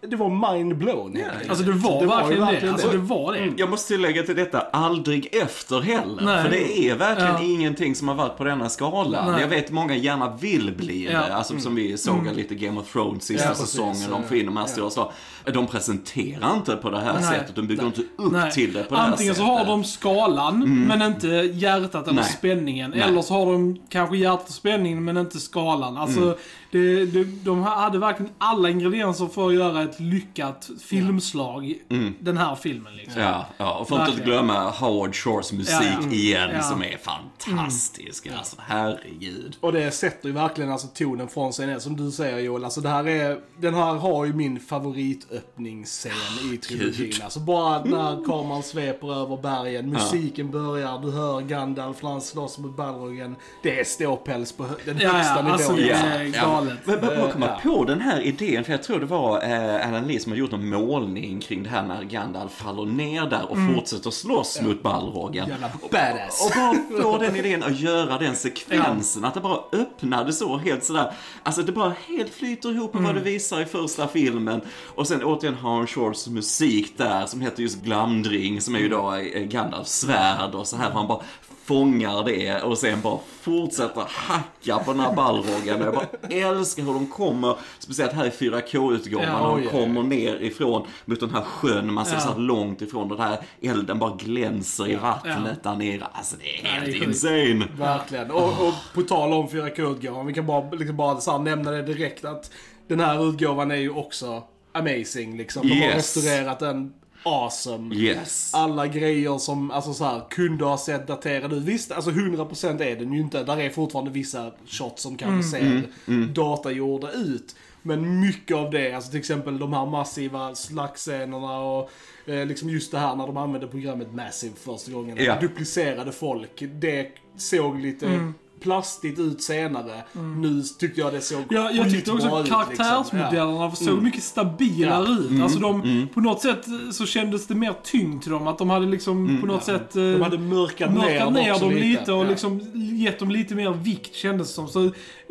Det 0.00 0.16
var 0.16 0.28
mind-blown 0.28 1.16
helt 1.16 1.32
enkelt. 1.32 1.50
Alltså 1.50 1.64
det 1.64 1.72
var, 1.72 2.00
ju 2.02 2.06
verkligen 2.06 2.46
det. 2.66 2.72
Alltså 2.72 2.88
det 2.88 2.96
var 2.98 3.32
det. 3.32 3.52
Jag 3.56 3.70
måste 3.70 3.88
tillägga 3.94 4.22
till 4.22 4.36
detta, 4.36 4.60
aldrig 4.60 5.28
efter 5.42 5.80
heller. 5.80 6.22
Nej. 6.24 6.42
För 6.42 6.50
det 6.50 6.78
är 6.88 6.94
verkligen 6.94 7.32
Ja. 7.34 7.42
ingenting 7.42 7.94
som 7.94 8.08
har 8.08 8.14
varit 8.14 8.36
på 8.38 8.44
denna 8.44 8.68
skala. 8.68 9.30
Nej. 9.30 9.40
Jag 9.40 9.48
vet 9.48 9.70
många 9.70 9.96
gärna 9.96 10.36
vill 10.36 10.74
bli 10.76 11.04
Ja. 11.04 11.10
Mm. 11.10 11.22
det. 11.28 11.34
Alltså 11.36 11.58
som 11.58 11.74
vi 11.74 11.98
såg 11.98 12.28
lite 12.36 12.54
Game 12.54 12.80
of 12.80 12.92
Thrones 12.92 13.24
sista 13.24 13.48
Ja, 13.48 13.54
säsongen. 13.54 14.10
De 14.10 14.22
får 14.22 14.36
in 14.36 14.46
de 14.46 14.56
här 14.56 14.66
stora 14.66 14.90
slag. 14.90 15.12
De 15.52 15.66
presenterar 15.66 16.54
inte 16.56 16.76
på 16.76 16.90
det 16.90 16.98
här 17.00 17.12
Nej. 17.14 17.22
sättet. 17.22 17.54
De 17.56 17.66
bygger 17.66 17.82
Nej. 17.82 17.92
inte 17.96 18.00
upp 18.22 18.32
Nej. 18.32 18.52
till 18.52 18.72
det 18.72 18.82
på 18.82 18.94
det 18.94 19.00
här 19.00 19.10
Antingen 19.10 19.34
så 19.34 19.38
sättet. 19.40 19.54
Mm. 19.56 19.66
har 19.66 19.76
de 19.76 19.84
skalan, 19.84 20.84
men 20.88 21.02
inte 21.02 21.28
hjärtat 21.28 22.08
eller 22.08 22.20
Nej. 22.20 22.24
spänningen. 22.38 22.90
Nej. 22.90 23.00
Eller 23.00 23.22
så 23.22 23.34
har 23.34 23.52
de 23.52 23.80
kanske 23.88 24.16
hjärtat 24.16 24.48
och 24.48 24.54
spänningen, 24.54 25.04
men 25.04 25.16
inte 25.16 25.38
skalan. 25.38 25.96
Alltså, 25.96 26.20
Mm. 26.20 26.36
det, 26.70 27.06
det, 27.06 27.24
de 27.24 27.62
hade 27.62 27.98
verkligen 27.98 28.32
alla 28.38 28.70
ingredienser 28.70 29.26
för 29.26 29.48
att 29.48 29.54
göra 29.54 29.85
ett 29.90 30.00
lyckat 30.00 30.70
filmslag. 30.88 31.74
Den 32.20 32.36
här 32.36 32.54
filmen 32.54 32.96
liksom. 32.96 33.20
Mm. 33.22 33.32
Ja, 33.32 33.46
ja, 33.56 33.78
och 33.78 33.88
för 33.88 33.98
att 33.98 34.08
inte 34.08 34.22
glömma 34.22 34.70
Howard 34.70 35.14
Shores 35.14 35.52
musik 35.52 35.74
Ja, 35.80 35.98
ja. 36.02 36.10
igen 36.12 36.50
Ja. 36.54 36.62
som 36.62 36.82
är 36.82 36.96
fantastisk. 36.96 38.26
Alltså, 38.38 38.56
herregud. 38.58 39.56
Och 39.60 39.72
det 39.72 39.90
sätter 39.90 40.28
ju 40.28 40.34
verkligen 40.34 40.72
alltså 40.72 40.86
tonen 40.86 41.28
från 41.28 41.52
sig 41.52 41.66
ner. 41.66 41.78
Som 41.78 41.96
du 41.96 42.10
säger 42.10 42.38
Joel, 42.38 42.64
alltså 42.64 42.80
det 42.80 42.88
här 42.88 43.08
är, 43.08 43.38
den 43.60 43.74
här 43.74 43.94
har 43.94 44.24
ju 44.24 44.32
min 44.32 44.60
favoritöppningsscen 44.60 46.12
i 46.54 46.56
trilogin. 46.56 46.92
Gud. 47.10 47.20
Alltså 47.24 47.40
bara 47.40 47.84
när 47.84 48.24
kameran 48.24 48.62
sveper 48.62 49.14
över 49.22 49.36
bergen, 49.36 49.90
musiken 49.90 50.50
börjar, 50.50 50.98
du 50.98 51.10
hör 51.10 51.40
Gandalf 51.40 52.02
när 52.02 52.10
han 52.10 52.20
slåss 52.20 52.58
mot 52.58 52.76
Balrogen. 52.76 53.36
Det 53.62 53.80
är 53.80 53.84
ståpäls 53.84 54.52
på 54.52 54.66
den 54.84 54.98
Ja, 55.00 55.08
högsta 55.12 55.34
ja, 55.34 55.42
nivån. 55.42 55.52
alltså 55.52 55.72
det 55.72 55.82
Ja, 55.86 55.96
är 55.96 56.24
ja. 56.34 56.42
galet. 56.42 56.78
Men 56.84 57.00
bara 57.00 57.16
bara 57.16 57.32
komma 57.32 57.46
Ja. 57.64 57.70
på 57.70 57.84
den 57.84 58.00
här 58.00 58.20
idén, 58.20 58.64
för 58.64 58.72
jag 58.72 58.82
tror 58.82 59.00
det 59.00 59.06
var 59.06 59.42
eh, 59.42 59.75
Alan 59.78 60.06
Lee 60.06 60.20
som 60.20 60.32
har 60.32 60.36
gjort 60.38 60.52
en 60.52 60.68
målning 60.68 61.40
kring 61.40 61.62
det 61.62 61.68
här 61.68 61.82
när 61.82 62.02
Gandalf 62.02 62.52
faller 62.52 62.86
ner 62.86 63.26
där 63.26 63.50
och 63.50 63.56
fortsätter 63.74 64.10
slåss 64.10 64.60
mot 64.62 64.82
Balrogen. 64.82 65.48
Jävla 65.48 65.70
badass. 65.90 66.46
Och 66.46 66.52
bara 66.56 67.02
få 67.02 67.18
den 67.18 67.36
idén 67.36 67.62
att 67.62 67.80
göra 67.80 68.18
den 68.18 68.36
sekvensen, 68.36 69.24
att 69.24 69.34
det 69.34 69.40
bara 69.40 69.60
öppnade 69.72 70.32
så 70.32 70.56
helt 70.56 70.84
sådär. 70.84 71.12
Alltså 71.42 71.62
det 71.62 71.72
bara 71.72 71.92
helt 72.08 72.34
flyter 72.34 72.70
ihop 72.70 72.94
med 72.94 73.02
vad 73.02 73.14
det 73.14 73.20
visar 73.20 73.60
i 73.60 73.64
första 73.64 74.08
filmen. 74.08 74.60
Och 74.94 75.08
sen 75.08 75.24
återigen 75.24 75.54
Howard 75.54 75.88
Shores 75.88 76.28
musik 76.28 76.98
där 76.98 77.26
som 77.26 77.40
heter 77.40 77.62
just 77.62 77.82
Glamdring 77.82 78.60
som 78.60 78.74
är 78.74 78.78
ju 78.78 78.88
då 78.88 79.14
eh, 79.14 79.42
Gandalfs 79.42 79.98
svärd 79.98 80.54
och 80.54 80.66
så 80.66 80.76
här 80.76 80.94
man 80.94 81.06
bara 81.06 81.22
fångar 81.66 82.24
det 82.24 82.62
och 82.62 82.78
sen 82.78 83.00
bara 83.00 83.18
fortsätter 83.40 84.04
hacka 84.08 84.78
på 84.78 84.92
den 84.92 85.00
här 85.00 85.12
Balrogen. 85.14 85.80
Och 85.80 85.86
jag 85.86 85.94
bara 85.94 86.06
älskar 86.30 86.82
hur 86.82 86.92
de 86.94 87.06
kommer, 87.06 87.56
speciellt 87.78 88.12
här 88.12 88.26
i 88.26 88.30
4K-utgåvan, 88.30 89.26
Ja, 89.28 89.54
när 89.56 89.62
de 89.62 89.68
kommer 89.68 90.02
ner 90.02 90.42
ifrån 90.42 90.86
mot 91.04 91.20
den 91.20 91.30
här 91.34 91.42
sjön, 91.42 91.92
man 91.94 92.06
ser 92.06 92.14
Ja. 92.14 92.20
så 92.20 92.28
här 92.32 92.38
långt 92.38 92.82
ifrån 92.82 93.08
den 93.08 93.18
här 93.20 93.38
elden 93.62 93.98
bara 93.98 94.16
glänser 94.16 94.88
i 94.90 94.96
vattnet 94.96 95.58
Ja. 95.62 95.70
där 95.70 95.76
nere. 95.78 96.06
Alltså 96.12 96.36
det 96.40 96.60
är 96.60 96.64
helt 96.64 96.86
sjukt. 96.86 97.06
insane. 97.06 97.66
Verkligen. 97.78 98.30
Och, 98.30 98.48
och 98.68 98.74
på 98.94 99.02
tal 99.02 99.32
om 99.32 99.48
4K-utgåvan, 99.48 100.26
vi 100.26 100.34
kan 100.34 100.46
bara, 100.46 100.70
liksom 100.70 100.96
bara 100.96 101.20
så 101.20 101.30
här 101.30 101.38
nämna 101.38 101.70
det 101.70 101.82
direkt 101.82 102.24
att 102.24 102.50
den 102.88 103.00
här 103.00 103.28
utgåvan 103.30 103.70
är 103.70 103.76
ju 103.76 103.90
också 103.90 104.42
amazing 104.72 105.36
liksom. 105.36 105.68
De 105.68 105.74
har 105.80 105.86
Yes. 105.86 106.16
restaurerat 106.16 106.58
den 106.58 106.92
awesome. 107.26 107.94
Yes. 107.94 108.54
Alla 108.54 108.86
grejer 108.86 109.38
som 109.38 109.70
alltså 109.70 109.94
så 109.94 110.04
här, 110.04 110.22
kunde 110.30 110.64
ha 110.64 110.78
sett 110.78 111.06
daterade 111.06 111.56
ut. 111.56 111.62
Visst, 111.62 111.92
alltså 111.92 112.10
100% 112.10 112.82
är 112.82 112.96
den 112.96 113.12
ju 113.12 113.20
inte. 113.20 113.42
Där 113.44 113.60
är 113.60 113.70
fortfarande 113.70 114.10
vissa 114.10 114.50
shots 114.66 115.02
som 115.02 115.16
kanske 115.16 115.58
Mm. 115.58 115.82
ser 115.82 116.26
datagjorda 116.34 117.12
ut. 117.12 117.56
Men 117.82 118.20
mycket 118.20 118.56
av 118.56 118.70
det, 118.70 118.92
alltså 118.92 119.10
till 119.10 119.20
exempel 119.20 119.58
de 119.58 119.72
här 119.72 119.86
massiva 119.86 120.54
slagscenerna 120.54 121.58
och 121.60 121.90
eh, 122.26 122.46
liksom 122.46 122.70
just 122.70 122.92
det 122.92 122.98
här 122.98 123.16
när 123.16 123.26
de 123.26 123.36
använde 123.36 123.66
programmet 123.66 124.14
Massive 124.14 124.54
första 124.56 124.92
gången. 124.92 125.16
Ja. 125.20 125.40
Duplicerade 125.40 126.12
folk. 126.12 126.62
Det 126.80 127.08
såg 127.36 127.80
lite 127.80 128.32
plastigt 128.60 129.18
ut 129.18 129.42
senare. 129.42 130.04
Nu 130.36 130.62
tyckte 130.78 131.00
jag 131.00 131.12
det 131.12 131.20
såg 131.20 131.42
Ja, 131.50 131.70
jag 131.70 131.90
tyckte 131.90 132.12
också 132.12 132.40
ut, 132.40 132.48
karaktärsmodellerna 132.48 133.66
Liksom. 133.68 133.86
såg 133.86 133.92
Mm. 133.92 134.04
mycket 134.04 134.22
stabilare 134.22 135.08
ut. 135.12 135.42
Alltså 135.42 135.58
de, 135.58 136.06
på 136.14 136.20
något 136.20 136.40
sätt 136.42 136.64
så 136.92 137.06
kändes 137.06 137.46
det 137.46 137.54
mer 137.54 137.74
tyngd 137.84 138.22
till 138.22 138.32
dem. 138.32 138.46
Att 138.46 138.58
de 138.58 138.70
hade 138.70 138.86
liksom 138.86 139.38
på 139.40 139.46
något 139.46 139.64
sätt... 139.64 139.96
eh, 139.96 140.02
Ja. 140.02 140.12
De 140.12 140.22
hade 140.22 140.38
mörkat, 140.38 140.94
mörkat 140.94 141.32
ner, 141.32 141.52
också 141.52 141.64
dem 141.64 141.74
lite 141.74 142.12
och 142.12 142.24
Ja. 142.24 142.28
liksom 142.28 142.60
gett 142.74 143.18
dem 143.18 143.30
lite 143.30 143.54
mer 143.54 143.70
vikt 143.70 144.14
kändes 144.14 144.48
det 144.48 144.54
som. 144.54 144.68
Så 144.68 144.90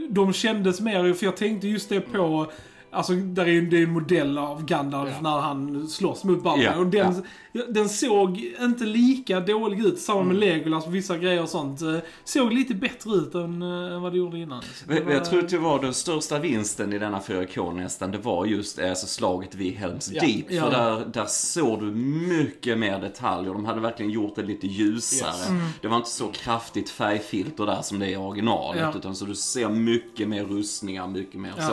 de 0.09 0.33
kändes 0.33 0.81
mer, 0.81 1.13
för 1.13 1.25
jag 1.25 1.37
tänkte 1.37 1.67
just 1.67 1.89
det 1.89 2.01
på 2.01 2.47
Alltså 2.95 3.13
där 3.13 3.43
är 3.45 3.49
ju 3.49 3.69
det 3.69 3.77
är 3.77 3.83
en 3.83 3.91
modell 3.93 4.37
av 4.37 4.65
Gandalf 4.65 5.11
Ja. 5.15 5.21
när 5.21 5.39
han 5.39 5.87
slåss 5.87 6.23
mot 6.23 6.43
Balrog. 6.43 6.63
Ja, 6.65 6.77
Och 6.77 6.85
den, 6.87 7.23
den 7.69 7.89
såg 7.89 8.51
inte 8.61 8.83
lika 8.83 9.39
dålig 9.39 9.79
ut. 9.85 9.99
Samma 9.99 10.21
Mm. 10.21 10.27
med 10.27 10.39
Legolas 10.39 10.85
och 10.87 10.95
vissa 10.95 11.17
grejer 11.17 11.41
och 11.41 11.49
sånt. 11.49 11.81
Eh, 11.81 11.97
Såg 12.23 12.53
lite 12.53 12.73
bättre 12.73 13.11
ut 13.15 13.35
än, 13.35 13.61
eh, 13.61 13.93
än 13.95 14.01
vad 14.01 14.11
det 14.13 14.17
gjorde 14.17 14.37
innan. 14.39 14.63
Det 14.87 14.95
Jag, 14.95 15.03
var- 15.05 15.11
jag 15.11 15.25
tror 15.25 15.39
att 15.39 15.49
det 15.49 15.57
var 15.57 15.81
den 15.81 15.93
största 15.93 16.39
vinsten 16.39 16.93
i 16.93 16.99
denna 16.99 17.19
4K 17.19 17.71
nästan, 17.73 18.11
det 18.11 18.17
var 18.17 18.45
just 18.45 18.79
eh, 18.79 18.89
alltså, 18.89 19.07
slaget 19.07 19.55
vid 19.55 19.73
Helms 19.75 20.11
Ja. 20.13 20.21
Deep. 20.21 20.45
Ja. 20.49 20.63
För 20.63 20.71
där, 20.71 21.05
där 21.13 21.25
såg 21.25 21.79
du 21.79 21.85
mycket 22.27 22.77
mer 22.77 22.99
detaljer. 22.99 23.53
De 23.53 23.65
hade 23.65 23.79
verkligen 23.81 24.11
gjort 24.11 24.35
det 24.35 24.43
lite 24.43 24.67
ljusare. 24.67 25.29
Yes. 25.29 25.49
Mm. 25.49 25.61
Det 25.81 25.87
var 25.87 25.97
inte 25.97 26.09
så 26.09 26.27
kraftigt 26.27 26.89
färgfilter 26.89 27.65
där 27.65 27.81
som 27.81 27.99
det 27.99 28.05
är 28.05 28.09
i 28.09 28.15
originalet. 28.15 28.81
Ja. 28.81 28.93
Utan 28.99 29.15
så 29.15 29.25
du 29.25 29.35
ser 29.35 29.69
mycket 29.69 30.27
mer 30.27 30.43
rustningar, 30.45 31.07
mycket 31.07 31.39
mer 31.41 31.53
Ja. 31.57 31.67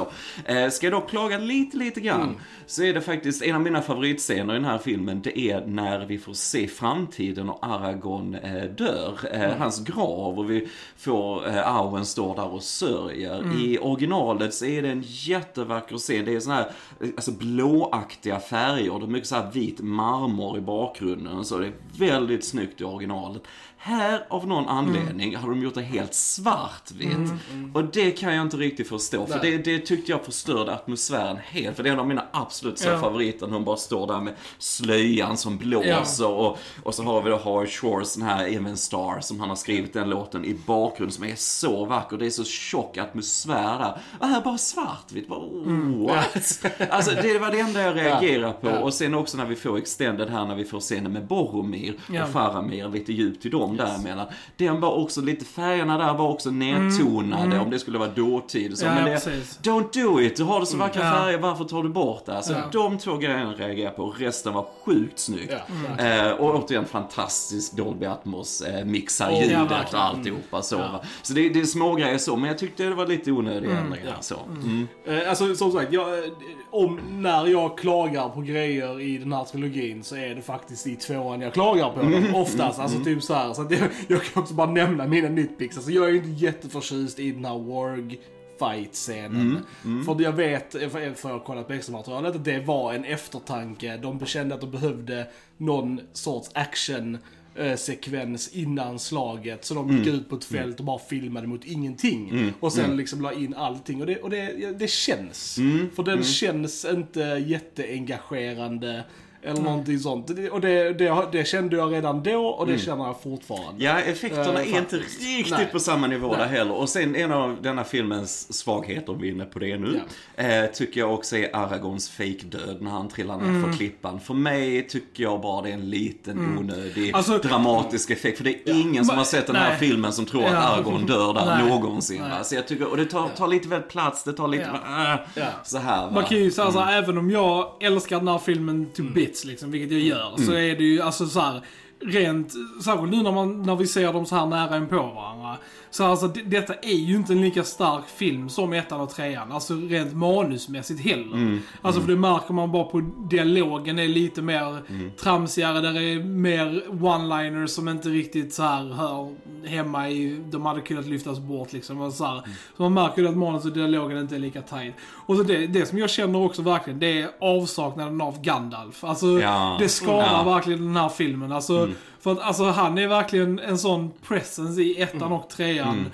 så. 0.44 0.52
Eh, 0.52 0.70
ska 0.70 0.86
jag 0.86 0.92
då 0.92 1.00
klaga 1.12 1.38
lite, 1.38 1.76
lite 1.76 2.00
grann. 2.00 2.22
Mm. 2.22 2.34
Så 2.66 2.82
är 2.82 2.94
det 2.94 3.00
faktiskt 3.00 3.42
en 3.42 3.54
av 3.54 3.60
mina 3.60 3.82
favoritscener 3.82 4.54
i 4.54 4.56
den 4.56 4.64
här 4.64 4.78
filmen. 4.78 5.22
Det 5.22 5.38
är 5.38 5.66
när 5.66 6.06
vi 6.06 6.18
får 6.18 6.32
se 6.32 6.68
framtiden 6.68 7.48
och 7.48 7.58
Aragorn 7.66 8.34
eh, 8.34 8.64
dör. 8.64 9.18
Eh, 9.32 9.42
Mm. 9.42 9.60
Hans 9.60 9.84
grav 9.84 10.38
och 10.38 10.50
vi 10.50 10.68
får 10.96 11.48
eh, 11.48 11.76
Arwen 11.76 12.06
står 12.06 12.36
där 12.36 12.48
och 12.48 12.62
sörjer. 12.62 13.38
Mm. 13.38 13.58
I 13.58 13.78
originalet 13.78 14.54
så 14.54 14.64
är 14.64 14.82
det 14.82 14.88
en 14.88 15.04
jättevacker 15.06 15.96
scen. 15.98 16.24
Det 16.24 16.34
är 16.34 16.40
såna 16.40 16.54
här 16.54 16.70
eh, 17.00 17.08
alltså, 17.16 17.32
blåaktiga 17.32 18.40
färger. 18.40 18.98
Det 18.98 19.04
är 19.04 19.08
mycket 19.08 19.28
så 19.28 19.34
här 19.34 19.50
vit 19.52 19.80
marmor 19.80 20.58
i 20.58 20.60
bakgrunden. 20.60 21.44
Så 21.44 21.58
det 21.58 21.66
är 21.66 21.72
väldigt 21.98 22.44
snyggt 22.44 22.80
i 22.80 22.84
originalet. 22.84 23.42
Här 23.84 24.24
av 24.28 24.46
någon 24.46 24.68
anledning 24.68 25.36
har 25.36 25.48
de 25.48 25.62
gjort 25.62 25.74
det 25.74 25.82
helt 25.82 26.14
svartvitt. 26.14 27.32
Och 27.74 27.84
det 27.84 28.10
kan 28.10 28.34
jag 28.34 28.42
inte 28.42 28.56
riktigt 28.56 28.88
förstå. 28.88 29.26
För 29.26 29.38
det, 29.40 29.58
det 29.58 29.78
tyckte 29.78 30.12
jag 30.12 30.24
förstörde 30.24 30.74
atmosfären 30.74 31.36
helt. 31.44 31.76
För 31.76 31.82
det 31.82 31.88
är 31.88 31.92
en 31.92 31.98
av 32.00 32.06
mina 32.08 32.24
absolut 32.32 32.78
så 32.78 32.88
Ja. 32.88 32.98
favoriter 33.00 33.46
när 33.46 33.54
hon 33.54 33.64
bara 33.64 33.76
står 33.76 34.06
där 34.06 34.20
med 34.20 34.34
slöjan 34.58 35.36
som 35.36 35.58
blåser. 35.58 36.26
Och, 36.28 36.58
och 36.82 36.94
så 36.94 37.02
har 37.02 37.22
vi 37.22 37.30
då 37.30 37.36
Howard 37.36 37.68
Shores, 37.68 38.14
den 38.14 38.24
här 38.26 38.46
Even 38.54 38.76
Star, 38.76 39.20
som 39.20 39.40
han 39.40 39.48
har 39.48 39.56
skrivit 39.56 39.92
den 39.92 40.10
låten 40.10 40.44
i 40.44 40.56
bakgrunden 40.66 41.12
som 41.12 41.24
är 41.24 41.34
så 41.36 41.84
vacker. 41.84 42.16
Det 42.16 42.26
är 42.26 42.30
så 42.30 42.44
tjock 42.44 42.98
atmosfär 42.98 43.78
där. 43.78 43.98
Och 44.20 44.26
här 44.28 44.40
bara 44.40 44.58
svartvitt. 44.58 45.28
Bara, 45.28 45.40
oh, 45.40 46.06
what? 46.08 46.64
Alltså 46.90 47.10
det 47.22 47.38
var 47.38 47.50
det 47.50 47.60
enda 47.60 47.80
jag 47.82 47.96
reagerade 47.96 48.52
på. 48.52 48.68
Ja. 48.68 48.78
Och 48.78 48.94
sen 48.94 49.14
också 49.14 49.36
när 49.36 49.46
vi 49.46 49.56
får 49.56 49.78
extended 49.78 50.28
här, 50.30 50.46
när 50.46 50.54
vi 50.54 50.64
får 50.64 50.80
scenen 50.80 51.12
med 51.12 51.26
Boromir 51.26 51.94
Ja. 52.12 52.24
och 52.24 52.30
Faramir, 52.30 52.88
lite 52.88 53.12
djupt 53.12 53.42
till 53.42 53.50
dem 53.50 53.71
däremellan. 53.76 54.26
Den 54.56 54.80
var 54.80 54.92
också 54.92 55.20
lite, 55.20 55.44
färgerna 55.44 55.98
där 55.98 56.14
var 56.14 56.28
också 56.28 56.50
nedtonade 56.50 57.58
om 57.60 57.70
det 57.70 57.78
skulle 57.78 57.98
vara 57.98 58.08
dåtid. 58.08 58.78
Så, 58.78 58.84
Ja, 58.86 58.94
men 58.94 58.98
ja, 58.98 59.04
det, 59.04 59.12
precis. 59.24 59.58
don't 59.62 60.02
do 60.04 60.20
it, 60.20 60.36
du 60.36 60.44
har 60.44 60.60
det 60.60 60.66
så 60.66 60.76
vackra 60.76 61.02
Ja. 61.04 61.12
färger, 61.12 61.38
varför 61.38 61.64
tar 61.64 61.82
du 61.82 61.88
bort 61.88 62.26
det? 62.26 62.42
Så 62.42 62.52
Ja. 62.52 62.58
de 62.72 62.98
två 62.98 63.16
grejerna 63.16 63.52
reagerar 63.52 63.84
jag 63.84 63.96
på, 63.96 64.06
resten 64.18 64.52
var 64.54 64.66
sjukt 64.84 65.18
snyggt. 65.18 65.52
Ja, 65.98 66.04
Eh, 66.04 66.30
och 66.32 66.54
återigen 66.64 66.84
fantastisk 66.84 67.72
Dolby 67.76 68.06
Atmos, 68.06 68.60
eh, 68.60 68.84
mixar 68.84 69.30
Oh, 69.30 69.52
ja, 69.52 69.62
och 69.64 69.70
verkligen. 69.70 70.04
alltihopa 70.04 70.62
så. 70.62 70.76
va. 70.78 71.00
Så 71.22 71.32
det, 71.34 71.48
det 71.48 71.60
är 71.60 71.64
små 71.64 71.94
grejer 71.94 72.18
så, 72.18 72.36
men 72.36 72.48
jag 72.48 72.58
tyckte 72.58 72.82
det 72.84 72.94
var 72.94 73.06
lite 73.06 73.32
onödiga 73.32 73.78
ändringar 73.78 74.06
ja. 74.16 74.22
så. 74.22 74.36
Mm. 74.62 74.88
Eh, 75.06 75.28
Alltså 75.28 75.54
som 75.54 75.72
sagt, 75.72 75.92
jag, 75.92 76.18
eh, 76.18 76.24
om, 76.70 77.00
när 77.10 77.46
jag 77.46 77.78
klagar 77.78 78.28
på 78.28 78.40
grejer 78.40 79.00
i 79.00 79.18
den 79.18 79.32
här 79.32 79.44
trilogin 79.44 80.04
så 80.04 80.16
är 80.16 80.34
det 80.34 80.42
faktiskt 80.42 80.86
i 80.86 80.96
tvåan 80.96 81.40
jag 81.40 81.52
klagar 81.52 81.90
på 81.90 81.98
dem. 82.02 82.26
Oftast, 82.34 82.78
alltså 82.78 82.98
typ 83.04 83.22
så 83.22 83.34
här. 83.34 83.52
Så 83.70 83.74
att 83.74 83.92
jag, 84.08 84.22
kan 84.22 84.42
också 84.42 84.54
bara 84.54 84.70
nämna 84.70 85.06
mina 85.06 85.28
nitpicks. 85.28 85.76
Alltså 85.76 85.90
jag 85.90 86.04
är 86.04 86.08
ju 86.08 86.16
inte 86.16 86.44
jätteförtjust 86.44 87.18
i 87.18 87.32
den 87.32 87.44
här 87.44 87.58
Warg 87.58 88.20
fight-scenen. 88.58 89.58
För 90.04 90.22
jag 90.22 90.32
vet, 90.32 90.72
för 90.72 91.00
jag 91.00 91.32
har 91.32 91.44
kollat 91.44 91.66
på 91.66 91.72
extramaterialet, 91.72 92.36
att 92.36 92.44
det 92.44 92.60
var 92.60 92.92
en 92.92 93.04
eftertanke. 93.04 93.96
De 93.96 94.26
kände 94.26 94.54
att 94.54 94.60
de 94.60 94.70
behövde 94.70 95.26
någon 95.56 96.00
sorts 96.12 96.50
action 96.54 97.18
eh, 97.54 97.76
sekvens 97.76 98.48
innan 98.48 98.98
slaget. 98.98 99.64
Så 99.64 99.74
de 99.74 99.90
gick 99.98 100.06
ut 100.06 100.28
på 100.28 100.36
ett 100.36 100.44
fält 100.44 100.78
och 100.78 100.84
bara 100.86 100.98
filmade 100.98 101.46
mot 101.46 101.64
ingenting. 101.64 102.52
Och 102.60 102.72
sen 102.72 102.96
liksom 102.96 103.20
la 103.20 103.32
in 103.32 103.54
allting. 103.54 104.00
Och 104.00 104.06
det, 104.06 104.16
och 104.16 104.30
det, 104.30 104.78
det 104.78 104.90
känns. 104.90 105.54
För 105.94 106.02
den 106.02 106.22
känns 106.24 106.84
inte 106.84 107.20
jätteengagerande. 107.46 109.04
Eller 109.44 109.62
någonting 109.62 109.98
sånt. 109.98 110.30
Och 110.52 110.60
det, 110.60 110.92
det, 110.92 111.26
det 111.32 111.44
kände 111.48 111.76
jag 111.76 111.92
redan 111.92 112.22
då 112.22 112.46
och 112.46 112.66
det 112.66 112.78
känner 112.78 113.04
jag 113.06 113.20
fortfarande. 113.22 113.84
Ja, 113.84 113.98
effekterna 114.00 114.62
Eh, 114.62 114.74
är 114.74 114.78
inte 114.78 114.96
riktigt 114.96 115.50
Nej. 115.50 115.68
på 115.72 115.78
samma 115.80 116.06
nivå 116.06 116.28
Nej. 116.28 116.36
där 116.38 116.46
heller. 116.46 116.74
Och 116.74 116.88
sen 116.88 117.16
en 117.16 117.32
av 117.32 117.56
denna 117.62 117.84
filmens 117.84 118.52
svagheter, 118.58 119.12
om 119.12 119.20
vi 119.20 119.28
är 119.28 119.32
inne 119.32 119.44
på 119.44 119.58
det 119.58 119.78
nu, 119.78 120.00
eh, 120.36 120.64
tycker 120.72 121.00
jag 121.00 121.14
också 121.14 121.36
är 121.36 121.56
Aragons 121.56 122.10
fake-död 122.10 122.76
när 122.80 122.90
han 122.90 123.08
trillar 123.08 123.36
ner 123.38 123.44
Mm. 123.48 123.62
för 123.64 123.78
klippan. 123.78 124.20
För 124.20 124.34
mig 124.34 124.88
tycker 124.88 125.22
jag 125.22 125.40
bara 125.40 125.62
det 125.62 125.68
är 125.70 125.74
en 125.74 125.90
liten 125.90 126.58
onödig 126.58 127.10
Alltså- 127.14 127.38
dramatisk 127.38 128.10
effekt. 128.10 128.36
För 128.38 128.44
det 128.44 128.50
är 128.68 128.80
ingen 128.80 129.04
som 129.04 129.16
har 129.18 129.24
sett 129.24 129.46
den 129.46 129.56
här 129.56 129.68
nej. 129.68 129.78
filmen 129.78 130.12
som 130.12 130.26
tror 130.26 130.44
att 130.44 130.52
Ja. 130.52 130.58
Aragorn 130.58 131.06
dör 131.06 131.34
där 131.34 131.46
Nej. 131.46 131.68
någonsin. 131.68 132.22
Nej. 132.28 132.44
Så 132.44 132.54
jag 132.54 132.66
tycker, 132.68 132.90
och 132.90 132.96
det 132.96 133.04
tar, 133.04 133.28
tar 133.28 133.48
lite 133.48 133.68
väl 133.68 133.82
plats, 133.82 134.24
det 134.24 134.32
tar 134.32 134.48
lite, 134.48 134.70
Ja. 134.84 135.12
äh, 135.14 135.20
Ja. 135.34 135.44
så 135.64 135.78
här 135.78 136.02
va. 136.06 136.10
Man 136.10 136.24
kan 136.24 136.36
ju 136.38 136.50
säga 136.50 136.72
såhär, 136.72 136.98
även 137.02 137.18
om 137.18 137.30
jag 137.30 137.72
älskar 137.80 138.18
den 138.18 138.28
här 138.28 138.38
filmen 138.38 138.86
to 138.96 139.02
bits 139.02 139.31
liksom, 139.44 139.70
vilket 139.70 139.90
jag 139.92 140.00
gör, 140.00 140.36
så 140.46 140.52
är 140.52 140.76
det 140.76 140.84
ju 140.84 141.00
alltså 141.02 141.26
så 141.26 141.40
här 141.40 141.60
rent, 142.06 142.52
särskilt 142.84 143.12
nu 143.12 143.22
när, 143.22 143.32
man, 143.32 143.62
när 143.62 143.76
vi 143.76 143.86
ser 143.86 144.12
dem 144.12 144.26
så 144.26 144.36
här 144.36 144.46
nära 144.46 144.76
in 144.76 144.86
på 144.88 144.96
varandra. 144.96 145.56
Så 145.90 146.04
alltså, 146.04 146.26
det, 146.28 146.42
detta 146.42 146.74
är 146.74 146.94
ju 146.96 147.16
inte 147.16 147.32
en 147.32 147.40
lika 147.40 147.64
stark 147.64 148.04
film 148.08 148.48
som 148.48 148.72
ettan 148.72 149.00
och 149.00 149.10
trean. 149.10 149.52
Alltså 149.52 149.74
rent 149.74 150.12
manusmässigt 150.12 151.00
heller. 151.00 151.58
Alltså 151.82 152.00
för 152.00 152.08
det 152.08 152.16
märker 152.16 152.54
man 152.54 152.72
bara 152.72 152.84
på 152.84 153.00
dialogen 153.30 153.98
är 153.98 154.08
lite 154.08 154.42
mer 154.42 154.82
tramsigare, 155.16 155.80
där 155.80 156.00
är 156.00 156.24
mer 156.24 156.82
one-liners 156.90 157.66
som 157.66 157.88
inte 157.88 158.08
riktigt 158.08 158.54
så 158.54 158.62
här 158.62 158.92
hör 158.92 159.34
hemma 159.66 160.08
i, 160.10 160.40
de 160.50 160.66
hade 160.66 160.80
kunnat 160.80 161.06
lyftas 161.06 161.38
bort 161.38 161.72
liksom. 161.72 162.00
Och 162.00 162.12
så, 162.12 162.24
här. 162.24 162.42
så 162.76 162.82
man 162.82 162.94
märker 162.94 163.22
ju 163.22 163.28
att 163.28 163.36
manus 163.36 163.64
och 163.64 163.72
dialogen 163.72 164.18
inte 164.18 164.34
är 164.34 164.38
lika 164.38 164.62
tight. 164.62 164.94
Och 165.26 165.36
så 165.36 165.42
det, 165.42 165.66
det 165.66 165.86
som 165.86 165.98
jag 165.98 166.10
känner 166.10 166.38
också 166.44 166.62
verkligen, 166.62 166.98
det 166.98 167.20
är 167.20 167.30
avsaknaden 167.40 168.20
av 168.20 168.42
Gandalf. 168.42 169.04
Alltså 169.04 169.26
Ja. 169.40 169.76
det 169.78 169.88
skadar 169.88 170.32
Ja. 170.32 170.42
verkligen 170.54 170.80
den 170.84 170.96
här 170.96 171.08
filmen. 171.08 171.52
Alltså, 171.52 171.88
För 172.20 172.32
att 172.32 172.38
alltså, 172.40 172.64
han 172.64 172.98
är 172.98 173.06
verkligen 173.08 173.58
en 173.58 173.78
sån 173.78 174.10
presence 174.28 174.82
i 174.82 175.02
ettan 175.02 175.32
och 175.32 175.48
trean. 175.50 176.06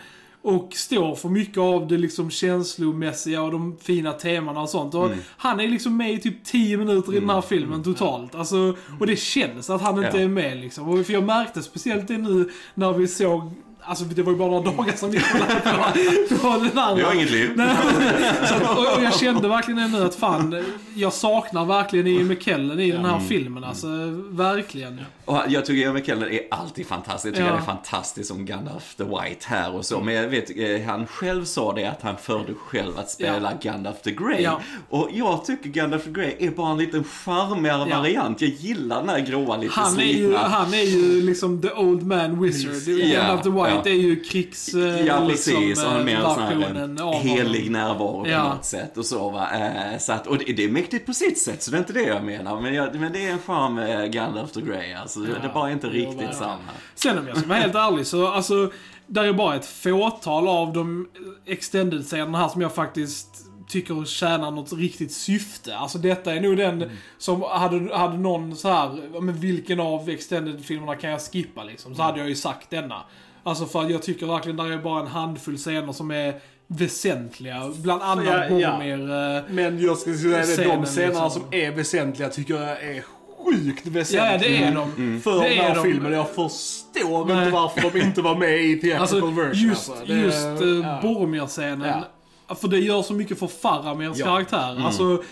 Och 0.42 0.72
står 0.74 1.14
för 1.14 1.28
mycket 1.28 1.58
av 1.58 1.88
det 1.88 1.96
liksom 1.96 2.30
känslomässiga 2.30 3.42
och 3.42 3.52
de 3.52 3.76
fina 3.82 4.12
temana 4.12 4.60
och 4.60 4.68
sånt. 4.68 4.94
Och 4.94 5.10
Han 5.36 5.60
är 5.60 5.68
liksom 5.68 5.96
med 5.96 6.12
i 6.12 6.18
typ 6.18 6.44
10 6.44 6.76
minuter 6.76 7.16
i 7.16 7.20
den 7.20 7.30
här 7.30 7.40
filmen 7.40 7.82
totalt. 7.82 8.34
Alltså, 8.34 8.76
och 9.00 9.06
det 9.06 9.16
känns 9.16 9.70
att 9.70 9.80
han 9.82 10.04
inte 10.04 10.16
Ja. 10.18 10.22
är 10.24 10.28
med 10.28 10.56
liksom. 10.56 10.88
Och 10.88 11.06
för 11.06 11.12
jag 11.12 11.24
märkte 11.24 11.62
speciellt 11.62 12.08
det 12.08 12.18
nu 12.18 12.50
när 12.74 12.92
vi 12.92 13.08
såg 13.08 13.52
Alltså 13.88 14.04
det 14.04 14.22
var 14.22 14.32
ju 14.32 14.38
bara 14.38 14.48
några 14.50 14.70
dagar 14.70 14.92
som 14.96 15.10
på, 15.12 16.38
på 16.38 16.64
den 16.64 16.78
andra. 16.78 17.00
Jag 17.00 17.06
har 17.06 17.14
inget 17.14 17.30
liv. 17.30 17.50
Nej, 17.56 17.76
så 18.48 18.54
att, 18.54 18.78
och, 18.78 19.02
jag 19.04 19.14
kände 19.14 19.48
verkligen 19.48 19.90
nu 19.92 20.04
att 20.04 20.14
fan, 20.14 20.64
jag 20.94 21.12
saknar 21.12 21.64
verkligen 21.64 22.06
Ian 22.06 22.26
McKellen 22.28 22.80
i 22.80 22.90
den 22.92 23.04
här 23.04 23.18
filmen. 23.20 23.64
Alltså, 23.64 23.86
verkligen. 24.30 25.00
Och 25.24 25.38
jag 25.48 25.64
tycker 25.64 25.82
Ian 25.82 25.94
McKellen 25.94 26.28
är 26.32 26.40
alltid 26.50 26.86
fantastisk. 26.86 27.26
Jag 27.26 27.34
tycker 27.34 27.46
Ja. 27.46 27.52
han 27.52 27.60
är 27.62 27.66
fantastisk 27.66 28.28
som 28.28 28.44
Gandalf 28.46 28.94
the 28.94 29.04
White 29.04 29.44
här 29.46 29.74
och 29.74 29.84
så. 29.84 30.00
Men 30.00 30.14
jag 30.14 30.28
vet, 30.28 30.50
eh, 30.58 30.86
han 30.86 31.06
själv 31.06 31.44
sa 31.44 31.72
det 31.72 31.84
att 31.84 32.02
han 32.02 32.16
förde 32.16 32.54
själv 32.54 32.98
att 32.98 33.10
spela 33.10 33.52
Gandalf 33.62 34.02
the 34.02 34.10
Grey. 34.10 34.42
Ja. 34.42 34.60
Och 34.88 35.08
jag 35.12 35.44
tycker 35.44 35.68
Gandalf 35.70 36.04
the 36.04 36.10
Grey 36.10 36.34
är 36.38 36.50
bara 36.50 36.70
en 36.72 36.78
liten 36.78 37.04
charmigare 37.04 37.86
Ja. 37.90 37.98
variant. 37.98 38.40
Jag 38.40 38.50
gillar 38.50 39.00
den 39.00 39.08
här 39.08 39.20
gråa, 39.20 39.56
lite 39.56 39.72
Han 39.74 39.98
är, 39.98 40.02
ju, 40.04 40.12
slitna. 40.14 40.38
han 40.48 40.74
är 40.74 40.82
ju 40.82 41.22
liksom 41.22 41.62
the 41.62 41.70
old 41.72 42.02
man 42.06 42.42
wizard. 42.42 42.74
Ja, 42.94 43.18
Gandalf 43.20 43.42
the 43.42 43.50
White 43.50 43.77
ja. 43.86 43.90
är 43.92 43.94
ju 43.94 44.20
krigs... 44.20 44.74
eh, 44.74 45.06
Ja, 45.06 45.24
liksom, 45.24 45.54
precis. 45.54 45.84
Och 45.84 45.90
han 45.90 46.00
är 46.00 46.04
mer 46.04 46.16
en 46.16 46.34
sån 46.34 46.42
här 46.42 47.12
en 47.14 47.28
helig 47.28 47.70
närvaro 47.70 48.24
på 48.24 48.28
Ja. 48.30 48.54
något 48.54 48.64
sätt. 48.64 48.96
Och 48.96 49.06
så 49.06 49.30
va. 49.30 49.48
Eh, 49.54 49.98
Så 49.98 50.12
att, 50.12 50.26
och 50.26 50.38
det, 50.38 50.64
är 50.64 50.68
mäktigt 50.68 51.06
på 51.06 51.12
sitt 51.14 51.38
sätt, 51.38 51.62
så 51.62 51.70
det 51.70 51.76
är 51.76 51.78
inte 51.78 51.92
det 51.92 52.02
jag 52.02 52.24
menar. 52.24 52.60
Men, 52.60 52.74
jag, 52.74 52.94
men 52.94 53.12
det 53.12 53.26
är 53.26 53.32
en 53.32 53.38
charm 53.38 53.74
med 53.74 54.12
Gandalf 54.12 54.52
the 54.52 54.60
Grey. 54.60 54.92
Alltså, 54.92 55.20
det 55.20 55.32
är 55.44 55.50
bara 55.54 55.72
inte 55.72 55.86
riktigt 55.86 56.20
ja. 56.22 56.32
samma. 56.32 56.58
Sen 56.94 57.18
om 57.18 57.28
jag 57.28 57.36
ska 57.38 57.48
vara 57.48 57.58
helt 57.58 57.74
ärlig 57.74 58.06
så, 58.06 58.26
alltså, 58.26 58.70
där 59.06 59.24
är 59.24 59.32
bara 59.32 59.56
ett 59.56 59.66
fåtal 59.66 60.48
av 60.48 60.72
de 60.72 61.08
extended-scenerna 61.46 62.38
här 62.38 62.48
som 62.48 62.60
jag 62.62 62.74
faktiskt 62.74 63.44
tycker 63.68 64.04
tjänar 64.04 64.50
något 64.50 64.72
riktigt 64.72 65.12
syfte. 65.12 65.76
Alltså 65.76 65.98
detta 65.98 66.34
är 66.34 66.40
nog 66.40 66.56
den 66.56 66.90
som, 67.18 67.42
hade, 67.42 67.96
hade 67.96 68.18
någon 68.18 68.56
så 68.56 68.68
här, 68.68 69.10
ja, 69.14 69.20
men 69.20 69.34
vilken 69.40 69.80
av 69.80 70.08
extended-filmerna 70.10 70.94
kan 70.94 71.10
jag 71.10 71.20
skippa 71.20 71.64
liksom? 71.64 71.94
Så 71.94 72.02
hade 72.02 72.18
jag 72.18 72.28
ju 72.28 72.34
sagt 72.34 72.70
denna. 72.70 73.02
Alltså 73.48 73.66
för 73.66 73.82
att 73.82 73.90
jag 73.90 74.02
tycker 74.02 74.26
verkligen 74.26 74.56
där 74.56 74.70
är 74.72 74.78
bara 74.78 75.00
en 75.00 75.06
handfull 75.06 75.56
scener 75.56 75.92
som 75.92 76.10
är 76.10 76.34
väsentliga. 76.66 77.70
Bland 77.82 78.02
annat 78.02 78.24
Ja, 78.26 78.44
ja. 78.58 78.70
Boromir. 78.70 79.36
eh, 79.36 79.42
Men 79.50 79.80
jag 79.82 79.98
skulle 79.98 80.16
säga 80.16 80.40
att 80.40 80.56
de 80.80 80.86
scenerna 80.86 81.24
liksom. 81.24 81.30
som 81.30 81.42
är 81.50 81.70
väsentliga 81.72 82.28
tycker 82.28 82.54
jag 82.54 82.70
är 82.70 83.02
sjukt 83.44 83.86
väsentliga. 83.86 84.32
Ja, 84.32 84.38
det 84.38 84.62
är 84.64 84.74
de. 84.74 85.20
För 85.20 85.30
Det 85.32 85.48
den 85.48 85.58
är 85.58 85.62
här 85.62 85.74
de. 85.74 85.82
filmen. 85.82 86.12
Jag 86.12 86.28
förstår 86.28 87.24
Nej. 87.26 87.38
inte 87.38 87.50
varför 87.50 87.90
de 87.90 88.00
inte 88.00 88.22
var 88.22 88.34
med 88.36 88.60
i 88.64 88.76
theatrical 88.80 89.00
Alltså 89.00 89.26
version. 89.42 89.68
just, 89.68 89.90
alltså. 89.90 90.04
Det- 90.06 90.18
just 90.20 90.62
uh, 90.62 90.68
ja. 90.86 90.98
Boromir-scenen. 91.02 92.02
För 92.60 92.68
det 92.68 92.78
gör 92.78 93.02
så 93.02 93.12
mycket 93.12 93.38
för 93.38 93.46
Faramirs 93.46 94.16
Ja. 94.18 94.26
karaktär. 94.26 94.84
Alltså, 94.86 95.22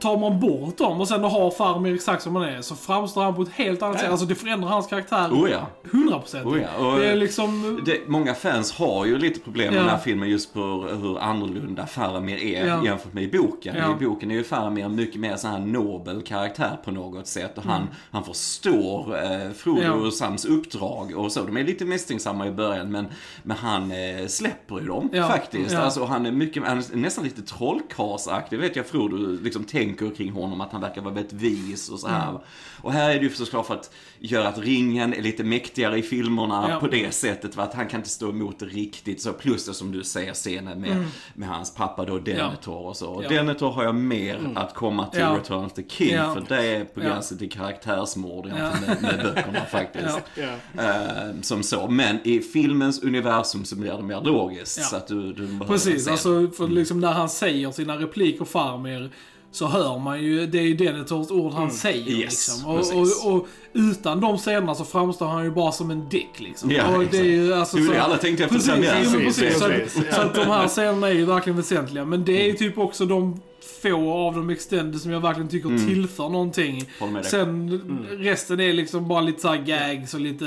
tar 0.00 0.18
man 0.18 0.40
bort 0.40 0.78
dem 0.78 1.00
och 1.00 1.08
sen 1.08 1.24
har 1.24 1.50
Faramir 1.50 1.94
exakt 1.94 2.22
som 2.22 2.36
han 2.36 2.44
är 2.44 2.62
så 2.62 2.74
framstår 2.76 3.22
han 3.22 3.34
på 3.34 3.42
ett 3.42 3.52
helt 3.52 3.82
annat 3.82 4.00
sätt. 4.00 4.10
Alltså 4.10 4.26
det 4.26 4.34
förändrar 4.34 4.68
hans 4.68 4.86
karaktär 4.86 5.28
Oh 5.32 5.50
ja. 5.50 5.66
100%. 5.90 6.44
Oh 6.44 6.60
ja, 6.60 6.86
och- 6.86 6.98
det 7.00 7.06
är 7.10 7.16
liksom... 7.16 7.80
Det, 7.86 8.08
många 8.08 8.34
fans 8.34 8.72
har 8.72 9.04
ju 9.06 9.18
lite 9.18 9.40
problem 9.40 9.66
med 9.68 9.76
Ja. 9.76 9.80
den 9.80 9.90
här 9.90 9.98
filmen 9.98 10.28
just 10.28 10.54
på 10.54 10.60
hur 11.00 11.18
annorlunda 11.18 11.86
Faramir 11.86 12.36
är 12.42 12.66
Ja. 12.66 12.84
jämfört 12.84 13.12
med 13.12 13.24
i 13.24 13.38
boken. 13.38 13.76
I 13.76 14.04
boken 14.04 14.30
är 14.30 14.34
ju 14.34 14.44
Faramir 14.44 14.88
mycket 14.88 15.20
mer 15.20 15.36
sån 15.36 15.50
här 15.50 15.58
nobel 15.58 16.22
karaktär 16.22 16.78
på 16.84 16.90
något 16.90 17.26
sätt 17.26 17.58
och 17.58 17.64
han, 17.64 17.82
han 18.10 18.24
förstår 18.24 19.16
eh, 19.24 19.50
Frodo 19.56 19.80
Mm. 19.84 20.02
Och 20.02 20.12
Sams 20.12 20.44
uppdrag 20.44 21.12
och 21.16 21.32
så. 21.32 21.42
De 21.42 21.56
är 21.56 21.64
lite 21.64 21.84
misstänksamma 21.84 22.46
i 22.46 22.50
början 22.50 22.90
men, 22.92 23.06
men 23.42 23.56
han 23.56 23.90
eh, 23.90 24.26
släpper 24.26 24.80
ju 24.80 24.86
dem 24.86 25.10
faktiskt. 25.28 25.74
Alltså, 25.74 26.04
han 26.04 26.26
är 26.26 26.32
mycket, 26.32 26.64
han 26.66 26.78
är 26.78 26.96
nästan 26.96 27.24
lite 27.24 27.42
trollkarlsaktig 27.42 28.58
vet 28.58 28.76
jag 28.76 28.86
Frodo 28.86 29.16
liksom 29.42 29.64
tänker 29.64 29.83
kring 30.16 30.32
honom 30.32 30.60
att 30.60 30.72
han 30.72 30.80
verkar 30.80 31.02
vara 31.02 31.14
väldigt 31.14 31.32
vis 31.32 31.88
och 31.88 31.98
så 32.00 32.08
här. 32.08 32.28
Mm. 32.30 32.40
Och 32.82 32.92
här 32.92 33.10
är 33.10 33.14
det 33.14 33.20
ju 33.24 33.30
såklart 33.30 33.66
för 33.66 33.74
att 33.74 33.90
göra 34.18 34.48
att 34.48 34.58
ringen 34.58 35.14
är 35.14 35.22
lite 35.22 35.44
mäktigare 35.44 35.98
i 35.98 36.02
filmerna 36.02 36.66
Ja. 36.70 36.80
på 36.80 36.86
det 36.86 37.14
sättet. 37.14 37.58
Att 37.58 37.74
han 37.74 37.88
kan 37.88 38.00
inte 38.00 38.10
stå 38.10 38.28
emot 38.30 38.58
det 38.58 38.66
riktigt. 38.66 39.22
Så 39.22 39.32
plus 39.32 39.66
det 39.66 39.74
som 39.74 39.92
du 39.92 40.04
säger 40.04 40.32
scenen 40.34 40.80
med, 40.80 41.04
med 41.34 41.48
hans 41.48 41.74
pappa 41.74 42.04
då, 42.04 42.18
Denethor 42.18 42.86
och 42.86 42.96
så. 42.96 43.06
Och 43.10 43.20
Mm. 43.24 43.32
Ja. 43.34 43.40
Mm. 43.40 43.46
Denethor 43.46 43.70
har 43.72 43.84
jag 43.84 43.94
mer 43.94 44.52
att 44.54 44.74
komma 44.74 45.06
till 45.06 45.20
Ja. 45.20 45.36
Return 45.38 45.64
of 45.64 45.72
the 45.72 45.82
King. 45.88 46.14
Ja. 46.14 46.34
För 46.34 46.44
det 46.56 46.66
är 46.66 46.84
på 46.84 47.00
Ja. 47.00 47.04
gränsen 47.08 47.38
till 47.38 47.50
karaktärsmord 47.50 48.46
med, 48.46 48.72
med 49.02 49.20
böckerna 49.22 49.60
faktiskt. 49.70 50.18
Ja. 50.34 50.44
Ja. 50.76 50.82
Eh, 50.82 51.40
som 51.42 51.62
så. 51.62 51.88
Men 51.88 52.18
i 52.24 52.40
filmens 52.40 53.02
universum 53.02 53.64
så 53.64 53.76
blir 53.76 53.92
det 53.92 54.02
mer 54.02 54.20
logiskt. 54.20 54.78
Ja. 54.78 54.84
Så 54.84 54.96
att 54.96 55.06
du, 55.06 55.32
du 55.32 55.58
Precis, 55.66 56.08
alltså 56.08 56.50
för 56.56 56.68
liksom 56.68 57.00
när 57.00 57.12
han 57.12 57.28
säger 57.28 57.70
sina 57.70 57.96
repliker 57.96 58.44
Farmir 58.44 59.10
så 59.54 59.66
hör 59.66 59.98
man 59.98 60.22
ju, 60.22 60.46
det 60.46 60.58
är 60.58 60.62
ju 60.62 60.74
Denethors 60.74 61.30
ord 61.30 61.52
han 61.52 61.70
säger 61.70 62.10
Yes, 62.10 62.20
liksom. 62.20 62.66
Och, 62.66 62.92
och, 63.00 63.34
och 63.34 63.46
utan 63.74 64.20
de 64.20 64.38
scenerna 64.38 64.74
så 64.74 64.84
framstår 64.84 65.26
han 65.26 65.44
ju 65.44 65.50
bara 65.50 65.72
som 65.72 65.90
en 65.90 66.08
dick 66.08 66.30
liksom. 66.40 66.70
Ja, 66.70 66.96
och 66.96 67.04
det 67.10 67.18
är 67.18 67.24
ju, 67.24 67.54
alltså, 67.54 67.76
Det 67.76 67.80
är 67.80 67.82
ju 67.82 67.86
så- 67.88 67.94
det 67.94 68.02
alla 68.02 68.16
tänkte 68.16 68.44
efter 68.44 68.56
Precis, 68.56 68.72
premiären. 68.72 69.04
ja, 69.04 69.10
Precis, 69.18 69.40
precis. 69.42 69.58
Så, 69.58 69.68
precis, 69.68 69.98
att, 69.98 70.06
ja. 70.06 70.14
så 70.14 70.20
att 70.20 70.34
de 70.34 70.44
här 70.46 70.68
scenerna 70.68 71.08
är 71.08 71.12
ju 71.14 71.24
verkligen 71.24 71.56
väsentliga. 71.56 72.04
Men 72.04 72.24
det 72.24 72.42
är 72.42 72.46
ju 72.46 72.52
typ 72.52 72.78
också 72.78 73.06
de 73.06 73.40
få 73.82 74.12
av 74.12 74.34
de 74.34 74.50
extended 74.50 75.00
som 75.00 75.10
jag 75.10 75.20
verkligen 75.20 75.48
tycker 75.48 75.86
tillför 75.86 76.28
någonting. 76.28 76.84
Mm. 77.00 77.12
Med 77.12 77.22
dig. 77.22 77.30
Sen 77.30 77.80
resten 78.18 78.60
är 78.60 78.72
liksom 78.72 79.08
bara 79.08 79.20
lite 79.20 79.40
såhär 79.40 79.56
gags 79.56 80.14
och 80.14 80.20
lite, 80.20 80.44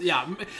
ja. 0.00 0.16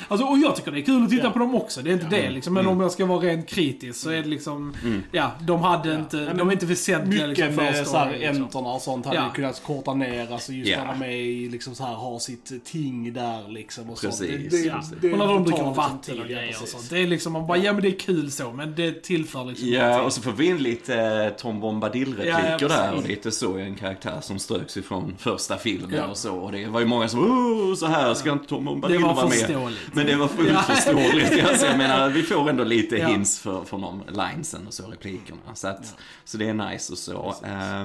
Alltså, 0.09 0.27
och 0.27 0.39
jag 0.39 0.57
tycker 0.57 0.71
det 0.71 0.81
är 0.81 0.85
kul 0.85 1.03
att 1.05 1.11
titta 1.11 1.25
Ja. 1.25 1.31
på 1.31 1.39
dem 1.39 1.55
också. 1.55 1.83
Det 1.83 1.91
är 1.91 1.95
inte 1.95 2.07
det 2.07 2.31
liksom. 2.31 2.55
Men 2.55 2.61
Mm. 2.65 2.73
om 2.77 2.81
jag 2.81 2.93
ska 2.93 3.07
vara 3.07 3.19
rent 3.21 3.49
kritisk 3.49 4.01
så 4.01 4.11
är 4.11 4.23
det 4.23 4.29
liksom, 4.29 4.75
ja, 5.13 5.31
de 5.41 5.61
hade 5.63 5.95
inte, 5.95 6.17
men 6.17 6.37
de 6.37 6.49
är 6.49 6.53
inte 6.53 6.67
väsentliga 6.67 7.27
Mycket 7.27 7.39
liksom 7.39 7.55
för 7.55 7.63
med 7.73 7.87
så 7.87 7.97
här 7.97 8.07
storyn, 8.07 8.21
liksom. 8.21 8.45
enterna 8.45 8.69
och 8.69 8.81
sånt 8.83 9.07
hade 9.07 9.17
Ja. 9.19 9.29
kunnat 9.35 9.63
korta 9.67 9.95
ner. 9.95 10.33
Alltså 10.33 10.53
just 10.53 10.71
Ja. 10.71 10.85
när 10.85 10.93
de 10.93 11.03
är 11.05 11.11
i, 11.17 11.49
liksom 11.49 11.75
så 11.75 11.85
här, 11.85 11.95
har 12.13 12.19
sitt 12.19 12.65
ting 12.65 13.13
där 13.13 13.49
liksom. 13.49 13.91
Och 13.91 13.99
sånt. 13.99 14.19
Precis, 14.19 14.51
Det, 14.53 14.63
det, 14.63 14.71
precis. 14.71 14.95
det, 15.01 15.13
Och 15.13 15.19
när 15.19 15.27
de 15.27 15.45
dricker 15.45 15.63
vatten 15.75 16.19
och 16.21 16.25
ja, 16.31 16.37
grejer 16.37 16.57
och 16.63 16.69
sånt. 16.69 16.91
Det 16.91 16.99
är 16.99 17.07
liksom, 17.07 17.33
man 17.33 17.47
bara, 17.47 17.59
ja 17.59 17.73
men 17.73 17.83
det 17.83 17.89
är 17.89 17.99
kul 17.99 18.31
så, 18.31 18.53
men 18.53 18.75
det 18.75 19.03
tillför 19.03 19.45
liksom 19.45 19.69
Ja, 19.69 19.81
någonting. 19.83 20.05
och 20.07 20.13
så 20.13 20.23
får 20.23 20.33
vi 20.33 20.47
in 20.47 20.59
lite 20.59 20.95
eh, 21.01 21.31
Tom 21.31 21.61
Bombadil-repliker 21.61 22.41
Ja, 22.41 22.57
ja, 22.61 22.69
där. 22.69 22.95
Och 22.95 23.09
lite 23.09 23.31
så, 23.31 23.57
en 23.57 23.75
karaktär 23.75 24.19
som 24.21 24.39
ströks 24.39 24.77
ifrån 24.77 25.15
första 25.19 25.59
filmen 25.59 25.91
Ja. 25.95 26.07
och 26.07 26.17
så. 26.17 26.35
Och 26.37 26.53
det 26.53 26.67
var 26.67 26.81
ju 26.81 26.87
många 26.87 27.09
som 27.09 27.21
oh, 27.21 27.75
så 27.75 27.87
här 27.87 28.15
ska 28.15 28.33
inte 28.33 28.47
Tom 28.47 28.65
Bombadil 28.65 28.97
Det 28.97 29.03
var 29.07 29.15
vara 29.15 29.29
med. 29.29 29.39
förståeligt. 29.39 29.81
Men 29.93 30.07
det 30.07 30.17
var 30.17 30.29
fullt 30.29 30.51
Ja. 30.51 31.45
Alltså, 31.49 31.67
jag 31.67 31.79
menar, 31.79 32.09
vi 32.09 32.23
får 32.23 32.51
ändå 32.51 32.65
lite 32.65 32.97
Ja. 32.97 33.09
hints 33.09 33.39
för, 33.39 33.65
för 33.65 33.79
de 33.79 34.03
linesen 34.09 34.67
och 34.67 34.75
så, 34.75 34.83
replikerna. 34.87 35.39
Så, 35.55 35.69
att, 35.69 35.95
så 36.25 36.39
det 36.39 36.49
är 36.49 36.55
nice 36.55 36.93
och 36.93 36.99
så. 36.99 37.35
Eh, 37.47 37.85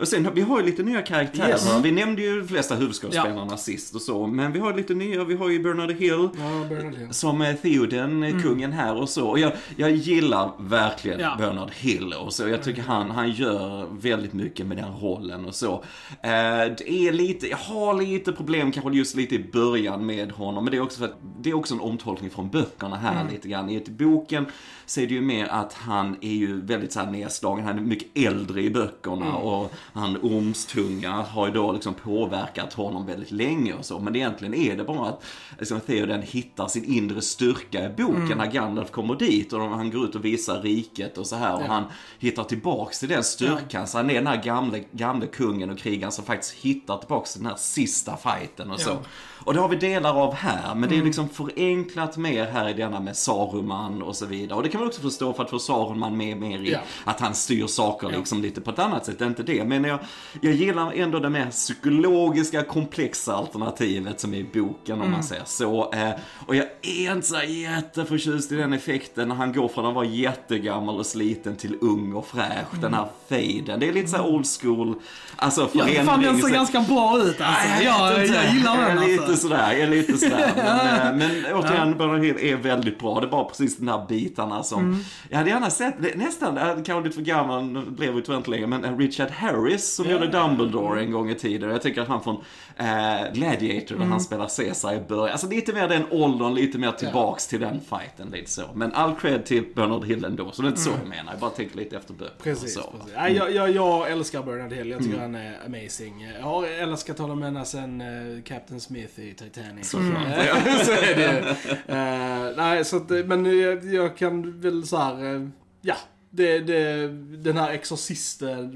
och 0.00 0.08
sen, 0.08 0.28
vi 0.34 0.40
har 0.40 0.60
ju 0.60 0.66
lite 0.66 0.82
nya 0.82 1.02
karaktärer. 1.02 1.48
Yes. 1.48 1.66
Vi 1.82 1.92
nämnde 1.92 2.22
ju 2.22 2.40
de 2.40 2.48
flesta 2.48 2.74
huvudskådespelarna 2.74 3.56
sist 3.62 3.94
och 3.94 4.02
så. 4.02 4.26
Men 4.26 4.52
vi 4.52 4.58
har 4.58 4.74
lite 4.74 4.94
nya. 4.94 5.24
Vi 5.24 5.34
har 5.34 5.48
ju 5.48 5.62
Bernard 5.62 5.90
Hill. 5.92 6.28
Ja, 6.38 6.66
Bernard 6.68 6.94
Hill. 6.94 7.08
Som 7.10 7.42
eh, 7.42 7.54
Theoden, 7.54 8.22
eh, 8.22 8.42
kungen 8.42 8.72
här 8.72 8.96
och 8.96 9.08
så. 9.08 9.28
Och 9.28 9.38
jag, 9.38 9.52
jag 9.76 9.90
gillar 9.90 10.50
verkligen 10.58 11.20
Ja. 11.20 11.34
Bernard 11.38 11.70
Hill 11.70 12.12
och 12.12 12.32
så. 12.32 12.48
Jag 12.48 12.62
tycker 12.62 12.82
han, 12.82 13.10
han 13.10 13.30
gör 13.30 13.86
väldigt 13.90 14.32
mycket 14.32 14.66
med 14.66 14.76
den 14.76 14.92
rollen 15.00 15.44
och 15.44 15.54
så. 15.54 15.74
Eh, 16.22 16.30
det 16.78 16.90
är 16.90 17.12
lite, 17.12 17.46
jag 17.48 17.56
har 17.56 17.94
lite 18.02 18.32
problem 18.32 18.72
kanske 18.72 18.90
just 18.92 19.16
lite 19.16 19.34
i 19.34 19.50
början 19.52 20.06
med 20.06 20.32
honom. 20.32 20.64
Men 20.64 20.70
det 20.70 20.76
är 20.76 20.82
också 20.82 20.98
för 20.98 21.04
att 21.04 21.16
det 21.40 21.50
är 21.50 21.54
också 21.54 21.74
en 21.74 21.80
omtolkning 21.80 22.30
från 22.30 22.50
böckerna 22.50 22.96
här 22.96 23.26
lite 23.32 23.48
grann. 23.48 23.70
I 23.70 23.84
boken 23.88 24.46
så 24.92 25.00
är 25.00 25.06
det 25.06 25.14
ju 25.14 25.20
mer 25.20 25.46
att 25.46 25.72
han 25.72 26.16
är 26.20 26.32
ju 26.32 26.60
väldigt 26.60 26.92
så 26.92 27.00
här 27.00 27.10
nedslagen. 27.10 27.64
Han 27.64 27.78
är 27.78 27.82
mycket 27.82 28.08
äldre 28.14 28.62
i 28.62 28.70
böckerna 28.70 29.36
och 29.36 29.72
han 29.92 30.16
ormstunga 30.16 31.10
har 31.10 31.46
ju 31.46 31.52
då 31.52 31.72
liksom 31.72 31.94
påverkat 31.94 32.72
honom 32.72 33.06
väldigt 33.06 33.30
länge 33.30 33.74
och 33.74 33.84
så. 33.84 33.98
Men 33.98 34.16
egentligen 34.16 34.54
är 34.54 34.76
det 34.76 34.84
bara 34.84 35.08
att 35.08 35.24
liksom, 35.58 35.80
Theoden 35.80 36.22
hittar 36.22 36.68
sin 36.68 36.84
inre 36.84 37.22
styrka 37.22 37.86
i 37.86 37.88
boken 37.88 38.38
när 38.38 38.46
Gandalf 38.46 38.90
kommer 38.90 39.14
dit 39.14 39.52
och 39.52 39.60
han 39.60 39.90
går 39.90 40.04
ut 40.04 40.14
och 40.14 40.24
visar 40.24 40.62
riket 40.62 41.18
och 41.18 41.26
så 41.26 41.36
här. 41.36 41.54
Och 41.54 41.62
han 41.62 41.84
hittar 42.18 42.44
tillbaks 42.44 43.00
till 43.00 43.08
den 43.08 43.24
styrkan. 43.24 43.86
Så 43.86 43.98
han 43.98 44.10
är 44.10 44.14
den 44.14 44.26
här 44.26 44.42
gamle, 44.42 44.84
gamle 44.92 45.26
kungen 45.26 45.70
och 45.70 45.78
krigaren 45.78 46.12
som 46.12 46.24
faktiskt 46.24 46.54
hittar 46.54 46.98
tillbaks 46.98 47.32
till 47.32 47.42
den 47.42 47.50
här 47.50 47.58
sista 47.58 48.16
fighten 48.16 48.70
och 48.70 48.80
så. 48.80 48.90
Ja. 48.90 48.98
Och 49.44 49.54
det 49.54 49.60
har 49.60 49.68
vi 49.68 49.76
delar 49.76 50.22
av 50.22 50.34
här, 50.34 50.74
men 50.74 50.90
det 50.90 50.98
är 50.98 51.02
liksom 51.02 51.28
förenklat 51.28 52.16
mer 52.16 52.46
här 52.46 52.68
i 52.68 52.72
denna 52.72 53.00
med 53.00 53.16
Saruman 53.16 54.02
och 54.02 54.16
så 54.16 54.26
vidare. 54.26 54.56
Och 54.56 54.62
det 54.62 54.68
kan 54.68 54.81
man 54.82 54.88
också 54.88 55.00
förstå 55.00 55.32
för 55.32 55.42
att 55.42 55.50
få 55.50 55.58
Saruman 55.58 56.16
med 56.16 56.36
mer 56.36 56.58
i 56.58 56.70
Ja. 56.72 56.78
att 57.04 57.20
han 57.20 57.34
styr 57.34 57.66
saker 57.66 58.08
Ja. 58.12 58.18
liksom 58.18 58.42
lite 58.42 58.60
på 58.60 58.70
ett 58.70 58.78
annat 58.78 59.06
sätt, 59.06 59.18
det 59.18 59.24
är 59.24 59.28
inte 59.28 59.42
det. 59.42 59.64
Men 59.64 59.84
jag, 59.84 59.98
jag 60.40 60.52
gillar 60.52 60.92
ändå 60.92 61.18
det 61.18 61.30
mer 61.30 61.50
psykologiska, 61.50 62.62
komplexa 62.62 63.34
alternativet 63.34 64.20
som 64.20 64.34
är 64.34 64.38
i 64.38 64.46
boken 64.54 65.00
om 65.02 65.10
man 65.10 65.22
säger 65.22 65.42
så. 65.46 65.92
Eh, 65.92 66.10
och 66.46 66.56
jag 66.56 66.66
är 66.82 67.12
inte 67.12 67.26
så 67.26 67.36
jätteförtjust 67.42 68.52
i 68.52 68.54
den 68.56 68.72
effekten 68.72 69.28
när 69.28 69.34
han 69.34 69.52
går 69.52 69.68
från 69.68 69.86
att 69.86 69.94
vara 69.94 70.04
jättegammal 70.04 70.98
och 70.98 71.06
sliten 71.06 71.56
till 71.56 71.76
ung 71.80 72.12
och 72.14 72.26
fräsch. 72.26 72.80
Den 72.80 72.94
här 72.94 73.06
fejden. 73.28 73.80
Det 73.80 73.88
är 73.88 73.92
lite 73.92 74.08
så 74.08 74.22
old 74.22 74.46
school, 74.60 74.94
alltså 75.36 75.60
Ja, 75.60 75.68
förändring. 75.68 76.06
fan 76.06 76.22
den 76.22 76.34
ser 76.40 76.48
så- 76.48 76.54
ganska 76.54 76.80
bra 76.80 77.18
ut 77.18 77.40
alltså. 77.40 77.68
Nej, 77.68 77.84
jag, 77.84 78.22
inte. 78.24 78.34
jag 78.34 78.54
gillar 78.54 78.76
den 78.76 78.96
Jag 78.96 79.04
är 79.04 79.08
lite 79.08 79.24
alltså. 79.24 79.36
sådär, 79.48 79.72
jag 79.72 79.80
är 79.80 79.88
lite 79.88 80.18
sådär. 80.18 80.52
Men, 80.56 81.22
eh, 81.22 81.28
men 81.44 81.54
återigen, 81.54 81.98
Bernard 81.98 82.20
Hill 82.24 82.36
är 82.40 82.56
väldigt 82.56 82.98
bra. 82.98 83.20
Det 83.20 83.26
är 83.26 83.30
bara 83.30 83.44
precis 83.44 83.76
de 83.76 83.88
här 83.88 84.06
bitarna 84.08 84.61
som... 84.62 84.80
Mm. 84.80 84.98
Jag 85.28 85.38
hade 85.38 85.50
gärna 85.50 85.70
sett, 85.70 86.16
nästan, 86.16 86.56
kanske 86.84 87.00
lite 87.00 87.14
för 87.14 87.22
gammal, 87.22 87.86
blev 87.86 88.20
tyvärr 88.20 88.36
inte 88.36 88.50
längre, 88.50 88.66
men 88.66 88.84
eh, 88.84 88.96
Richard 88.96 89.30
Harris 89.30 89.94
som 89.94 90.10
gjorde 90.10 90.26
Dumbledore 90.26 91.00
en 91.00 91.10
gång 91.10 91.30
i 91.30 91.34
tiden. 91.34 91.70
Jag 91.70 91.82
tycker 91.82 92.02
att 92.02 92.08
han 92.08 92.22
från 92.22 92.44
eh, 92.82 93.32
Gladiator, 93.32 93.96
där 93.98 94.04
han 94.04 94.20
spelar 94.20 94.48
Caesar 94.56 94.94
i 94.94 95.00
början. 95.00 95.32
Alltså 95.32 95.48
lite 95.48 95.72
mer 95.72 95.88
den 95.88 96.02
åldern, 96.10 96.54
lite 96.54 96.78
mer 96.78 96.92
tillbaks 96.92 97.46
till 97.46 97.60
den 97.60 97.80
fighten, 97.80 98.30
lite 98.30 98.50
så. 98.50 98.62
Men 98.74 98.92
all 98.92 99.14
cred 99.14 99.44
till 99.44 99.64
Bernard 99.74 100.04
Hill 100.04 100.24
ändå, 100.24 100.50
så 100.52 100.62
det 100.62 100.68
är 100.68 100.70
inte 100.70 100.80
så 100.80 100.90
jag 100.90 101.08
menar. 101.08 101.32
Jag 101.32 101.40
bara 101.40 101.50
tänker 101.50 101.76
lite 101.76 101.96
efter 101.96 102.14
böcker 102.14 102.34
och 102.36 102.42
Precis, 102.42 102.74
så. 102.74 102.80
precis. 102.80 103.14
Nej, 103.16 103.32
jag, 103.36 103.52
jag, 103.52 103.70
jag 103.70 104.10
älskar 104.10 104.42
Bernard 104.42 104.72
Hill. 104.72 104.90
Jag 104.90 105.02
tycker 105.02 105.18
han 105.18 105.34
är 105.34 105.58
amazing. 105.66 106.22
Jag 106.38 106.46
har 106.46 106.66
älskat 106.66 107.18
honom 107.18 107.42
ända 107.42 107.64
sen 107.64 108.00
uh, 108.00 108.42
Captain 108.42 108.80
Smith 108.80 109.20
i 109.20 109.34
Titanic. 109.34 109.94
Eh, 109.94 110.00
så 110.84 110.92
är 110.92 111.16
det. 111.16 111.56
Eh, 111.86 112.56
nej, 112.56 112.84
så 112.84 112.96
att, 112.96 113.10
eh, 113.10 113.24
men 113.24 113.58
jag, 113.60 113.84
jag 113.84 114.16
kan 114.16 114.60
väl 114.60 114.86
så 114.86 114.96
här, 114.96 115.34
eh, 115.34 115.48
ja. 115.80 115.94
Det, 116.34 116.58
det, 116.58 117.08
den 117.42 117.56
här 117.56 117.70
exorcisten, 117.72 118.70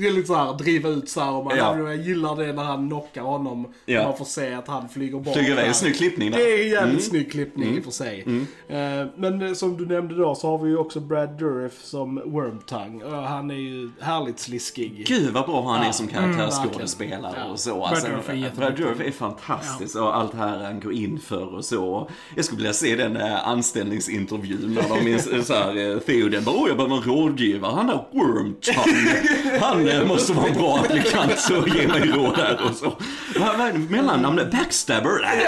det 0.00 0.08
är 0.08 0.12
lite 0.12 0.26
så 0.26 0.34
här 0.34 0.58
driva 0.58 0.88
ut 0.88 1.08
så 1.08 1.20
här, 1.20 1.32
och 1.32 1.44
man, 1.44 1.56
Ja. 1.56 1.78
Jag 1.78 1.96
gillar 1.96 2.36
det 2.36 2.52
när 2.52 2.62
han 2.62 2.88
knockar 2.88 3.22
honom. 3.22 3.72
Ja. 3.86 4.00
Och 4.00 4.06
man 4.08 4.18
får 4.18 4.24
se 4.24 4.54
att 4.54 4.68
han 4.68 4.88
flyger 4.88 5.18
bort. 5.18 5.34
Flyger 5.34 5.52
iväg, 5.52 5.74
snygg 5.74 5.96
klippning 5.96 6.30
där. 6.30 6.38
Det 6.38 6.44
är 6.44 6.62
en 6.64 6.70
jävligt 6.70 6.90
Mm. 6.90 7.00
snygg 7.00 7.30
klippning 7.32 7.76
i 7.76 7.80
och 7.80 7.84
för 7.84 7.90
sig. 7.90 8.20
Eh, 8.68 9.06
men 9.16 9.42
eh, 9.42 9.52
som 9.52 9.76
du 9.76 9.86
nämnde 9.86 10.14
då 10.14 10.34
så 10.34 10.48
har 10.50 10.58
vi 10.64 10.70
ju 10.70 10.76
också 10.76 11.00
Brad 11.00 11.38
Dourif 11.38 11.82
som 11.84 12.14
Wormtongue. 12.24 13.04
Och 13.04 13.12
han 13.22 13.50
är 13.50 13.54
ju 13.54 13.90
härligt 14.00 14.38
sliskig. 14.38 15.04
Gud 15.06 15.32
vad 15.32 15.46
bra 15.46 15.72
han 15.72 15.86
är 15.86 15.92
som 15.92 16.08
mm, 16.08 16.36
karaktärsskådespelare 16.36 17.22
verkligen. 17.22 17.50
och 17.50 17.60
så. 17.60 17.74
Brad 17.74 17.88
Alltså, 17.90 18.06
Dourif 18.08 18.28
är. 18.28 18.56
Brad 18.56 18.76
Dourif 18.76 19.00
är 19.00 19.10
fantastisk 19.10 19.96
och 19.96 20.16
allt 20.16 20.34
här 20.34 20.58
han 20.64 20.80
går 20.80 20.92
in 20.92 21.18
för 21.20 21.54
och 21.54 21.64
så. 21.64 22.10
Jag 22.36 22.44
skulle 22.44 22.56
vilja 22.58 22.72
se 22.72 22.96
den 22.96 23.16
eh, 23.16 23.48
anställningsintervjun 23.48 24.74
när 24.74 24.88
de 25.04 25.14
är 25.14 25.42
så 25.42 25.54
här, 25.54 25.90
eh, 25.94 25.98
Theoden 25.98 26.44
bara, 26.44 26.68
jag 26.68 26.76
någon 26.90 27.02
rådgivare. 27.02 27.72
Han 27.74 27.86
där 27.86 28.04
Wormtongue. 28.12 29.58
Han 29.60 29.88
eh, 29.88 30.06
måste 30.06 30.32
vara 30.32 30.46
en 30.46 30.54
bra 30.54 30.78
applikant 30.78 31.38
så 31.38 31.54
ge 31.54 31.88
mig 31.88 32.00
råd 32.08 32.36
här 32.36 32.60
och 32.70 32.76
så. 32.76 32.92
Vad 33.40 33.60
är 33.60 33.72
mellannamnet? 33.72 34.50
Backstabber? 34.50 35.10
Nej, 35.22 35.46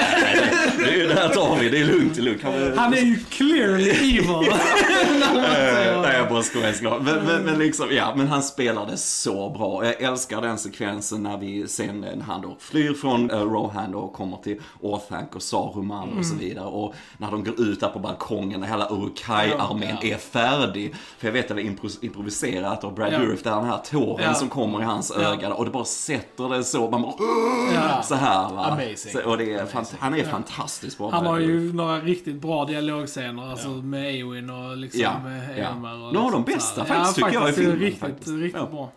det, 0.78 1.06
det, 1.06 1.14
här 1.14 1.28
tar 1.28 1.56
vi. 1.60 1.68
Det 1.68 1.78
är 1.78 1.84
lugnt, 1.84 2.14
det 2.14 2.20
är 2.20 2.24
lugnt. 2.24 2.40
Vi- 2.44 2.76
Han 2.76 2.94
är 2.94 3.00
ju 3.00 3.16
clearly 3.30 3.90
evil. 3.90 4.52
Eh. 5.22 6.00
Nej, 6.02 6.16
jag 6.16 6.28
bara 6.28 6.42
skojar 6.42 6.72
såklart. 6.72 7.02
Men, 7.02 7.24
men, 7.24 7.42
men 7.42 7.58
liksom, 7.58 7.86
ja, 7.90 8.12
men 8.16 8.28
han 8.28 8.42
spelade 8.42 8.96
så 8.96 9.50
bra. 9.50 9.84
Jag 9.86 10.02
älskar 10.02 10.40
den 10.40 10.58
sekvensen 10.58 11.22
när 11.22 11.38
vi 11.38 11.68
sen, 11.68 12.00
när 12.00 12.24
han 12.26 12.40
då 12.42 12.56
flyr 12.60 12.94
från 12.94 13.30
uh, 13.30 13.38
Rohan 13.42 13.94
och 13.94 14.12
kommer 14.12 14.36
till 14.36 14.60
Orthanc 14.80 15.28
och 15.34 15.42
Saruman 15.42 16.18
och 16.18 16.26
så 16.26 16.34
vidare. 16.34 16.64
Och 16.66 16.94
när 17.18 17.30
de 17.30 17.44
går 17.44 17.60
ut 17.60 17.80
där 17.80 17.88
på 17.88 17.98
balkongen 17.98 18.60
när 18.60 18.66
hela 18.68 18.88
Urukai-armén 18.90 19.96
är 20.02 20.16
färdig. 20.16 20.94
För 21.18 21.30
jag 21.36 21.42
vet 21.42 21.50
att 21.50 21.56
det 21.56 21.62
var 21.62 21.70
impro- 21.70 21.98
improviserat 22.04 22.84
av 22.84 22.94
Brad 22.94 23.12
Ja. 23.12 23.18
Dourif, 23.18 23.42
där 23.42 23.56
den 23.56 23.64
här 23.64 23.78
tåren 23.78 24.24
Ja. 24.24 24.34
som 24.34 24.48
kommer 24.48 24.80
i 24.80 24.84
hans 24.84 25.12
Ja. 25.16 25.22
öga 25.32 25.54
och 25.54 25.64
det 25.64 25.70
bara 25.70 25.84
sätter 25.84 26.48
det 26.48 26.64
så. 26.64 26.90
Man 26.90 27.02
bara, 27.02 27.14
Ja. 27.74 28.02
så 28.02 28.14
här 28.14 28.50
va. 28.54 28.64
Amazing. 28.66 29.12
Så, 29.12 29.30
och 29.30 29.38
det 29.38 29.52
är 29.54 29.66
han 29.98 30.14
är 30.14 30.24
fantastiskt 30.24 30.98
bra. 30.98 31.10
Han 31.10 31.26
har 31.26 31.38
Dourif. 31.40 31.50
ju 31.50 31.72
några 31.72 32.00
riktigt 32.00 32.36
bra 32.40 32.64
dialogscener, 32.64 33.50
alltså 33.50 33.68
med 33.68 34.14
Eowyn 34.14 34.50
och 34.50 34.76
liksom 34.76 35.00
Ja, 35.00 35.12
med 35.24 35.58
ja. 35.58 35.64
Eomer 35.64 35.94
och 36.06 36.14
Några 36.14 36.18
av 36.18 36.24
liksom 36.24 36.44
de 36.44 36.52
bästa 36.52 36.84
faktiskt, 36.84 37.14
tycker 37.16 37.32
jag, 37.32 37.42
i 37.42 37.46
faktiskt, 37.46 37.58
filmen, 37.58 37.78
Riktigt, 37.78 38.00
faktiskt. 38.00 38.28
riktigt 38.28 38.60
Ja. 38.62 38.66
bra. 38.70 38.90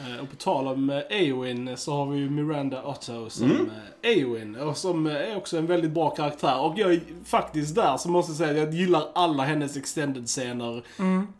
Eh, 0.00 0.22
Och 0.22 0.30
på 0.30 0.36
tal 0.36 0.68
om 0.68 0.90
eh, 0.90 0.96
Eowyn 1.10 1.76
så 1.76 1.92
har 1.96 2.06
vi 2.06 2.18
ju 2.18 2.30
Miranda 2.30 2.82
Otto 2.82 3.30
som 3.30 3.50
Mm. 3.50 3.70
eh, 4.02 4.10
Eowyn. 4.10 4.56
Och 4.56 4.76
som 4.76 5.06
eh, 5.06 5.12
är 5.14 5.36
också 5.36 5.58
en 5.58 5.66
väldigt 5.66 5.90
bra 5.90 6.10
karaktär. 6.10 6.60
Och 6.60 6.78
jag 6.78 6.92
är 6.92 7.00
faktiskt 7.24 7.74
där 7.74 7.96
så 7.96 8.08
måste 8.10 8.30
jag 8.32 8.36
säga 8.36 8.50
att 8.50 8.56
jag 8.68 8.74
gillar 8.80 9.02
alla 9.14 9.42
hennes 9.44 9.76
extended-scener 9.76 10.82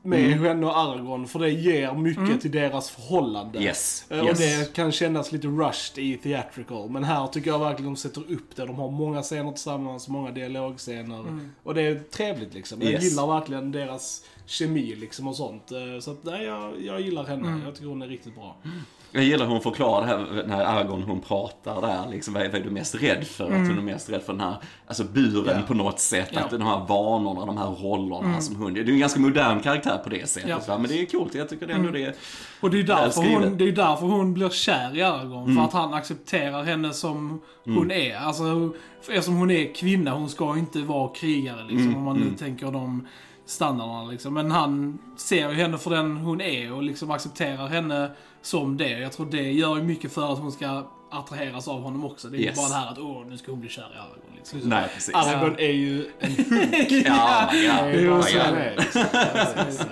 med 0.02 0.20
Mm. 0.38 0.48
henne 0.48 0.66
och 0.66 0.78
Argon. 0.78 1.26
För 1.28 1.38
det 1.38 1.50
ger 1.50 1.92
mycket 1.92 2.40
till 2.40 2.50
deras 2.50 2.90
förhållande. 2.90 3.58
Yes, 3.58 4.04
Eh, 4.10 4.18
Och 4.20 4.24
yes. 4.26 4.38
det 4.38 4.72
kan 4.72 4.92
kännas 4.92 5.32
lite 5.32 5.46
rushed 5.46 5.98
i 6.04 6.16
theatrical. 6.16 6.90
Men 6.90 7.04
här 7.04 7.26
tycker 7.26 7.50
jag 7.50 7.58
verkligen 7.58 7.92
de 7.94 7.96
sätter 7.96 8.20
upp 8.32 8.56
det. 8.56 8.64
De 8.66 8.76
har 8.76 8.90
många 8.90 9.22
scener 9.22 9.52
tillsammans, 9.52 10.08
många 10.08 10.30
dialogscener. 10.30 11.24
Och 11.62 11.74
det 11.74 11.82
är 11.82 12.00
trevligt 12.10 12.54
liksom. 12.54 12.82
Jag 12.82 12.92
Yes. 12.92 13.04
gillar 13.04 13.26
verkligen 13.26 13.72
deras 13.72 14.24
kemi 14.46 14.94
liksom 14.94 15.28
och 15.28 15.36
sånt. 15.36 15.72
Eh, 15.72 16.00
Så 16.00 16.10
att, 16.10 16.24
nej, 16.24 16.44
jag, 16.44 16.82
jag 16.82 17.00
gillar 17.00 17.24
henne. 17.24 17.60
Jag 17.64 17.74
tycker 17.74 17.88
hon 17.88 18.02
är 18.02 18.06
riktigt 18.08 18.34
bra. 18.34 18.56
Jag 19.12 19.24
gillar 19.24 19.44
hur 19.46 19.52
hon 19.52 19.60
förklarar 19.62 20.00
det 20.06 20.06
här 20.06 20.44
när 20.46 20.64
Argon 20.64 21.02
hon 21.02 21.20
pratar 21.20 21.80
där. 21.80 22.10
Liksom, 22.10 22.34
vad, 22.34 22.42
är, 22.42 22.46
vad 22.48 22.60
är 22.60 22.64
du 22.64 22.70
mest 22.70 22.94
rädd 22.94 23.26
för? 23.26 23.44
Att 23.44 23.50
hon 23.68 23.78
är 23.78 23.82
mest 23.82 24.10
rädd 24.10 24.22
för 24.22 24.32
den 24.32 24.40
här 24.42 24.56
alltså 24.86 25.04
buren 25.04 25.56
Ja. 25.56 25.62
på 25.66 25.74
något 25.74 26.00
sätt. 26.00 26.28
Ja. 26.32 26.40
Att 26.40 26.50
de 26.50 26.62
här 26.62 26.86
vanorna, 26.88 27.46
de 27.46 27.58
här 27.58 27.66
rollerna 27.66 28.40
som 28.40 28.56
hon. 28.56 28.74
Det 28.74 28.80
är 28.80 28.88
en 28.88 28.98
ganska 28.98 29.20
modern 29.20 29.60
karaktär 29.60 29.98
på 30.04 30.10
det 30.10 30.28
sättet. 30.28 30.68
Va? 30.68 30.78
Men 30.78 30.88
det 30.90 31.00
är 31.02 31.06
coolt. 31.06 31.34
Jag 31.34 31.48
tycker 31.48 31.66
det 31.66 31.72
ändå 31.72 31.90
det 31.90 32.04
är... 32.04 32.14
Och 32.60 32.70
det 32.70 32.78
är 32.78 32.82
därför 32.82 33.22
hon, 33.22 33.58
det 33.58 33.68
är 33.68 33.72
därför 33.72 34.06
hon 34.06 34.34
blir 34.34 34.48
kär 34.48 34.96
i 34.96 35.02
Aragorn. 35.02 35.42
Mm. 35.44 35.56
För 35.56 35.64
att 35.64 35.72
han 35.72 35.94
accepterar 35.94 36.62
henne 36.62 36.92
som 36.92 37.40
hon 37.64 37.90
är. 37.90 38.16
Alltså, 38.16 38.72
eftersom 39.08 39.36
hon 39.36 39.50
är 39.50 39.74
kvinna, 39.74 40.14
hon 40.14 40.28
ska 40.28 40.58
inte 40.58 40.78
vara 40.78 41.08
krigare 41.14 41.62
liksom. 41.62 41.86
Mm, 41.86 41.96
Om 41.96 42.02
man 42.04 42.16
nu 42.16 42.36
tänker 42.38 42.66
de 42.66 43.06
standarderna 43.48 44.04
liksom. 44.10 44.34
Men 44.34 44.50
han 44.50 44.98
ser 45.16 45.48
ju 45.50 45.54
henne 45.54 45.78
för 45.78 45.90
den 45.90 46.16
hon 46.16 46.40
är 46.40 46.72
och 46.72 46.82
liksom 46.82 47.10
accepterar 47.10 47.66
henne 47.68 48.10
som 48.42 48.76
det. 48.76 48.88
Jag 48.98 49.12
tror 49.12 49.26
det 49.26 49.52
gör 49.52 49.76
ju 49.76 49.82
mycket 49.82 50.12
för 50.12 50.32
att 50.32 50.38
hon 50.38 50.52
ska 50.52 50.86
attraheras 51.10 51.68
av 51.68 51.82
honom 51.82 52.04
också. 52.04 52.28
Det 52.28 52.36
är 52.36 52.40
Yes. 52.40 52.56
ju 52.58 52.62
bara 52.62 52.68
det 52.68 52.74
här 52.74 52.92
att 52.92 52.98
åh, 52.98 53.26
nu 53.26 53.38
ska 53.38 53.50
hon 53.52 53.60
bli 53.60 53.68
kär 53.68 53.82
i 53.82 53.98
Aragorn. 53.98 54.32
Liksom. 54.36 54.58
Nej, 54.64 54.88
precis. 54.94 55.14
Aragorn 55.14 55.54
är 55.58 55.72
ju 55.72 56.06
en 56.18 56.30
Ja, 57.04 57.48
Det 57.52 57.58
ja, 57.64 57.72
är 57.78 57.92
ju 57.92 58.04
ja, 58.06 58.10
bara 58.10 58.22
så 58.22 58.36
det 58.36 58.42
är, 58.42 58.76
liksom. 58.76 59.02
Precis. 59.54 59.86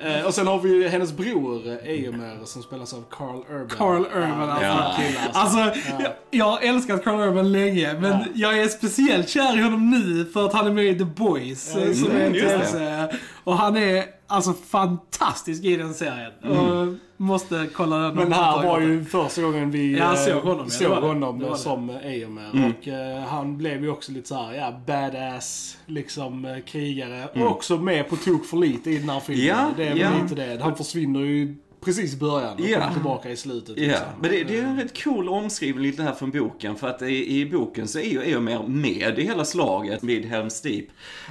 Eh, 0.00 0.20
eh, 0.20 0.26
Och 0.26 0.34
sen 0.34 0.46
har 0.46 0.58
vi 0.58 0.68
ju 0.74 0.88
hennes 0.88 1.12
bror 1.16 1.68
eh, 1.68 1.90
Eomer 1.90 2.38
som 2.44 2.62
spelas 2.62 2.94
av 2.94 3.04
Carl 3.10 3.36
Urban. 3.50 3.68
Carl 3.68 4.04
Urban, 4.14 4.50
alltså. 4.50 4.64
Ja. 4.66 4.94
Kille, 4.98 5.18
alltså. 5.32 5.58
Alltså, 5.60 5.80
jag, 6.02 6.12
jag 6.30 6.44
har 6.44 6.58
älskat 6.60 7.04
Carl 7.04 7.20
Urban 7.28 7.52
länge, 7.52 7.94
men 8.00 8.10
Ja. 8.12 8.24
jag 8.34 8.58
är 8.58 8.68
speciellt 8.68 9.28
kär 9.28 9.58
i 9.58 9.62
honom 9.62 9.90
nu 9.90 10.24
för 10.32 10.46
att 10.46 10.52
han 10.52 10.66
är 10.66 10.72
med 10.72 10.84
i 10.84 10.98
The 10.98 11.04
Boys, 11.04 11.72
Ja, 11.74 11.80
eh, 11.80 11.92
som 11.92 12.08
det. 12.08 12.20
är 12.22 12.26
en 12.26 12.34
Just 12.34 12.46
det. 12.46 12.58
tv-serie. 12.58 13.08
Och 13.46 13.56
han 13.56 13.76
är 13.76 14.04
alltså 14.26 14.52
fantastisk 14.52 15.64
i 15.64 15.76
den 15.76 15.94
serien. 15.94 16.32
Och 16.42 16.94
måste 17.16 17.66
kolla 17.72 17.98
den. 17.98 18.14
Men 18.14 18.32
här 18.32 18.62
var 18.62 18.80
ju 18.80 19.04
första 19.04 19.42
gången 19.42 19.70
vi 19.70 19.98
Ja, 19.98 20.12
eh, 20.12 20.18
såg 20.18 20.42
honom, 20.42 20.58
ja, 20.58 20.64
det 20.64 20.70
såg 20.70 20.90
det. 20.90 21.08
honom 21.08 21.38
Det 21.38 21.56
som 21.56 21.90
Eomer. 21.90 22.50
Mm. 22.54 22.72
Och 22.72 22.88
eh, 22.88 23.22
han 23.22 23.56
blev 23.58 23.82
ju 23.82 23.90
också 23.90 24.12
lite 24.12 24.28
såhär, 24.28 24.54
ja, 24.54 24.80
badass, 24.86 25.78
liksom 25.86 26.44
eh, 26.44 26.58
krigare. 26.58 27.28
Mm. 27.34 27.46
Och 27.46 27.52
också 27.52 27.76
med 27.76 28.08
på 28.08 28.16
tok 28.16 28.44
för 28.44 28.56
lite 28.56 28.90
i 28.90 28.98
den 28.98 29.10
här 29.10 29.20
filmen. 29.20 29.46
Ja, 29.46 29.70
det 29.76 29.84
är 29.84 29.88
väl 29.88 29.98
ja. 29.98 30.10
lite 30.22 30.34
det. 30.34 30.62
Han 30.62 30.76
försvinner 30.76 31.20
ju 31.20 31.56
precis 31.80 32.14
i 32.14 32.16
början 32.16 32.52
och 32.52 32.58
kommer 32.58 32.92
tillbaka 32.92 33.30
i 33.30 33.36
slutet. 33.36 33.78
Ja, 33.78 33.86
liksom. 33.86 34.06
men 34.20 34.30
det, 34.30 34.44
det 34.44 34.58
är 34.58 34.62
en 34.62 34.76
rätt 34.80 35.02
cool 35.04 35.28
omskrivning 35.28 35.82
lite 35.84 36.02
här 36.02 36.12
från 36.12 36.30
boken. 36.30 36.76
För 36.76 36.88
att 36.88 37.02
i, 37.02 37.40
i 37.40 37.46
boken 37.46 37.88
så 37.88 37.98
är 37.98 38.10
ju 38.10 38.22
Eomer 38.22 38.62
med 38.68 39.18
i 39.18 39.22
hela 39.22 39.44
slaget 39.44 40.02
vid 40.04 40.24
Helm's 40.24 40.62
Deep. 40.62 40.86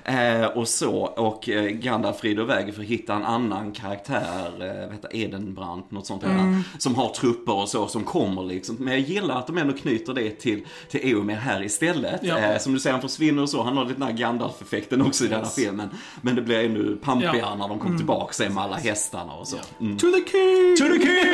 Eh, 0.06 0.46
och 0.58 0.68
så, 0.68 0.96
och 1.06 1.50
eh, 1.50 1.64
Gandalf 1.64 2.24
rider 2.24 2.44
iväg 2.44 2.74
för 2.74 2.82
att 2.82 2.88
hitta 2.88 3.14
en 3.14 3.24
annan 3.26 3.72
karaktär, 3.72 4.46
eh, 4.60 4.86
vad 4.86 4.94
heter 4.94 5.10
Edenbrant, 5.16 5.92
något 5.92 6.06
sånt 6.06 6.24
mm. 6.24 6.64
Som 6.78 6.96
har 6.96 7.10
trupper 7.10 7.54
och 7.56 7.70
så 7.70 7.88
som 7.88 8.04
kommer 8.04 8.44
liksom. 8.44 8.76
Men 8.80 8.94
jag 8.94 9.02
gillar 9.02 9.40
att 9.40 9.48
de 9.48 9.58
ändå 9.58 9.74
knyter 9.74 10.14
det 10.14 10.30
till, 10.32 10.66
till 10.90 11.12
Eomer 11.12 11.36
här 11.36 11.64
istället. 11.64 12.20
Ja. 12.24 12.38
Eh, 12.38 12.58
som 12.60 12.74
du 12.74 12.80
säger, 12.80 12.92
han 12.94 13.02
försvinner 13.02 13.42
och 13.42 13.50
så. 13.50 13.64
Han 13.64 13.78
har 13.78 13.86
lite 13.86 14.00
den 14.00 14.08
här 14.08 14.18
Gandalf-effekten 14.18 15.02
också 15.02 15.26
i 15.26 15.28
denna 15.28 15.42
Yes. 15.42 15.56
filmen. 15.56 15.90
Men 16.22 16.36
det 16.36 16.42
blir 16.42 16.66
ännu 16.66 16.96
pampigare 17.04 17.38
Ja. 17.38 17.56
när 17.56 17.68
de 17.68 17.80
kommer 17.80 17.98
tillbaka 17.98 18.34
sen 18.34 18.54
med 18.54 18.64
alla 18.64 18.76
hästarna 18.76 19.34
och 19.34 19.48
så. 19.48 19.58
Mm. 19.82 19.98
To 19.98 20.08
the 20.12 20.32
king! 20.32 20.45
To 20.76 20.84
the 20.90 21.00
king! 21.00 21.26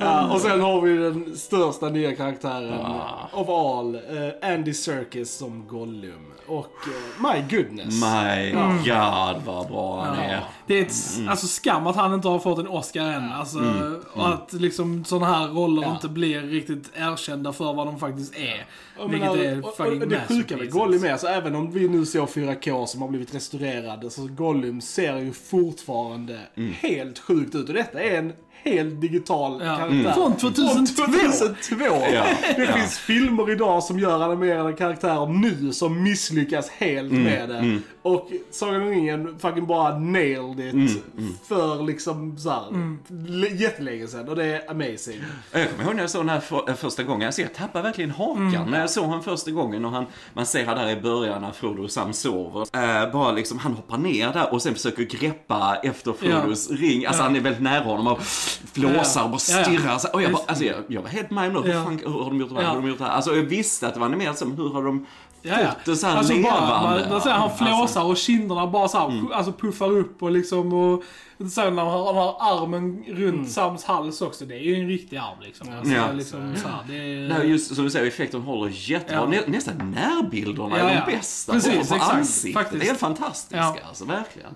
Ja, 0.00 0.32
och 0.34 0.40
sen 0.40 0.60
har 0.60 0.80
vi 0.80 0.96
den 0.96 1.36
största 1.36 1.88
nya 1.88 2.16
karaktären 2.16 2.80
Ah. 2.80 3.28
of 3.32 3.48
all, 3.48 3.94
eh, 3.94 4.52
Andy 4.54 4.74
Serkis 4.74 5.30
som 5.36 5.66
Gollum. 5.68 6.26
Och 6.46 6.74
eh, 6.86 7.32
my 7.32 7.56
goodness. 7.56 8.02
My 8.02 8.50
God 8.84 9.42
vad 9.46 9.68
bra 9.68 10.04
han 10.04 10.18
är. 10.18 10.40
Det 10.66 10.78
är 10.78 10.82
ett, 10.82 10.94
alltså 11.28 11.46
skam 11.46 11.86
att 11.86 11.96
han 11.96 12.14
inte 12.14 12.28
har 12.28 12.38
fått 12.38 12.58
en 12.58 12.68
Oscar 12.68 13.04
än. 13.04 13.32
Alltså, 13.32 13.58
Och 14.14 14.28
att 14.28 14.52
liksom 14.52 15.04
sådana 15.04 15.26
här 15.38 15.48
roller 15.48 15.82
Ja. 15.82 15.90
inte 15.92 16.08
blir 16.08 16.40
riktigt 16.42 16.90
erkända 16.96 17.52
för 17.52 17.72
vad 17.72 17.86
de 17.86 17.98
faktiskt 17.98 18.36
är. 18.36 18.66
Jag 18.98 19.08
Vilket 19.08 19.30
menar, 19.30 19.44
är 19.44 19.58
och- 19.58 19.68
och, 19.68 19.76
fucking 19.76 20.02
och 20.02 20.08
det 20.08 20.20
sjuka 20.28 20.56
med. 20.56 20.70
Gollum 20.70 21.04
är, 21.04 21.12
alltså 21.12 21.26
även 21.26 21.54
om 21.54 21.70
vi 21.70 21.88
nu 21.88 22.06
ser 22.06 22.26
4K 22.26 22.86
som 22.86 23.02
har 23.02 23.08
blivit 23.08 23.34
restaurerade, 23.34 24.10
så 24.10 24.26
Gollum 24.26 24.80
ser 24.80 25.16
ju 25.18 25.32
fortfarande 25.32 26.38
helt 26.80 27.18
sjukt 27.18 27.54
ut. 27.54 27.68
Och 27.68 27.74
detta 27.74 28.02
är 28.02 28.18
en 28.18 28.32
helt 28.64 29.00
digital 29.00 29.60
Ja. 29.64 29.76
karaktär. 29.76 30.12
Från 30.12 30.36
2002. 30.36 30.74
Från 30.74 30.86
2002. 30.86 31.84
Ja, 32.14 32.24
Det 32.56 32.64
ja. 32.64 32.72
finns 32.72 32.98
filmer 32.98 33.50
idag 33.50 33.82
som 33.82 33.98
gör 33.98 34.22
animerade 34.24 34.72
karaktärer 34.72 35.26
nu 35.26 35.72
som 35.72 36.02
misslyckas 36.02 36.70
helt 36.70 37.10
Mm, 37.12 37.22
med 37.24 37.48
det. 37.48 37.78
Och 38.02 38.30
Sagan 38.50 38.82
om 38.82 38.88
ringen 38.88 39.38
fucking 39.38 39.66
bara 39.66 39.98
nailed 39.98 40.60
it 40.60 40.74
Mm, 40.74 41.34
för 41.48 41.82
liksom 41.82 42.38
såhär, 42.38 42.68
mm. 42.68 42.98
jättelänge 43.56 44.06
sedan. 44.06 44.28
Och 44.28 44.36
det 44.36 44.44
är 44.44 44.70
amazing. 44.70 45.20
Jag 45.52 45.70
kommer 45.70 45.84
ihåg 45.84 45.94
när 45.94 46.02
jag 46.02 46.10
såg 46.10 46.20
den 46.20 46.28
här 46.28 46.40
för, 46.40 46.74
första 46.74 47.02
gången. 47.02 47.26
Alltså 47.26 47.42
jag 47.42 47.54
tappade 47.54 47.82
verkligen 47.84 48.10
hakan 48.10 48.66
när 48.70 48.80
jag 48.80 48.90
såg 48.90 49.04
honom 49.04 49.22
första 49.22 49.50
gången. 49.50 49.84
Och 49.84 49.90
han, 49.90 50.06
man 50.34 50.46
ser 50.46 50.66
han 50.66 50.76
där 50.76 50.88
i 50.90 51.00
början 51.00 51.42
när 51.42 51.52
Frodo 51.52 51.82
och 51.82 51.90
Sam 51.90 52.12
sover. 52.12 52.66
Eh, 53.04 53.12
bara 53.12 53.32
liksom, 53.32 53.58
han 53.58 53.72
hoppar 53.72 53.98
ner 53.98 54.32
där 54.32 54.52
och 54.52 54.62
sen 54.62 54.74
försöker 54.74 55.02
greppa 55.02 55.76
efter 55.82 56.12
Frodos 56.12 56.70
ring. 56.70 57.06
Alltså 57.06 57.22
Ja. 57.22 57.26
han 57.26 57.36
är 57.36 57.40
väldigt 57.40 57.62
nära 57.62 57.84
honom 57.84 58.06
och 58.06 58.22
flåsar 58.72 59.24
och 59.24 59.30
bara 59.30 59.38
Ja, 59.50 59.58
ja. 59.58 59.64
stirrar. 59.64 59.98
Så, 59.98 60.08
och 60.12 60.22
jag, 60.22 60.32
bara, 60.32 60.42
alltså, 60.46 60.64
jag, 60.64 60.76
jag 60.88 61.02
var 61.02 61.08
helt 61.08 61.30
mind 61.30 61.52
blown. 61.52 61.64
Hur, 61.66 61.72
Ja. 61.72 61.84
fan, 61.84 61.98
hur 61.98 62.12
har 62.12 62.30
de 62.30 62.40
gjort 62.40 62.48
det 62.48 62.54
här? 62.54 62.62
Ja. 62.62 62.68
Hur 62.68 62.74
har 62.74 62.82
de 62.82 62.88
gjort 62.88 62.98
det 62.98 63.04
här? 63.04 63.10
Alltså 63.12 63.36
jag 63.36 63.42
visste 63.42 63.86
att 63.88 63.94
det 63.94 64.00
var 64.00 64.06
animerat 64.06 64.38
som 64.38 64.52
hur 64.56 64.68
har 64.70 64.82
de 64.82 65.06
Ja, 65.42 65.60
ja. 65.60 65.70
fått 65.70 65.84
det 65.84 65.96
så 65.96 66.06
här 66.06 66.16
alltså 66.16 66.32
levande? 66.32 66.60
bara, 66.60 66.82
man, 66.82 67.08
man 67.10 67.20
säger, 67.20 67.36
han 67.36 67.56
flåsar 67.56 67.80
Alltså, 67.80 68.00
och 68.00 68.16
kinderna 68.16 68.66
bara 68.66 68.88
så 68.88 68.98
här, 68.98 69.34
alltså 69.34 69.52
puffar 69.52 69.90
upp 69.90 70.22
och 70.22 70.30
liksom 70.30 70.72
och 70.72 71.02
så 71.50 71.60
när 71.70 71.82
han 71.82 71.92
har, 71.92 72.06
han 72.06 72.16
har 72.16 72.36
armen 72.40 73.04
runt 73.08 73.50
Sams 73.50 73.84
hals 73.84 74.22
också. 74.22 74.44
Det 74.44 74.54
är 74.54 74.58
ju 74.60 74.74
en 74.80 74.88
riktig 74.88 75.16
arm 75.16 75.40
liksom. 75.40 75.68
Alltså, 75.78 75.94
Ja. 75.94 76.12
liksom 76.12 76.54
så 76.56 76.68
här, 76.68 76.78
det 76.88 76.94
är... 76.94 77.28
Nej, 77.28 77.50
just 77.50 77.74
som 77.74 77.84
du 77.84 77.90
säger, 77.90 78.06
effekten 78.06 78.40
håller 78.42 78.70
jättebra. 78.74 79.20
Ja. 79.20 79.26
Nä, 79.26 79.40
nästan 79.46 79.76
närbilderna 79.90 80.78
Ja, 80.78 80.90
är 80.90 81.06
de 81.06 81.12
bästa. 81.12 81.52
Precis, 81.52 81.88
på 81.88 81.94
exakt. 81.94 82.14
ansiktet. 82.14 82.54
Faktiskt. 82.62 82.80
Det 82.80 82.84
är 82.84 82.88
helt 82.88 83.00
fantastiska, 83.00 83.56
Ja. 83.56 83.76
alltså, 83.88 84.04
verkligen. 84.04 84.50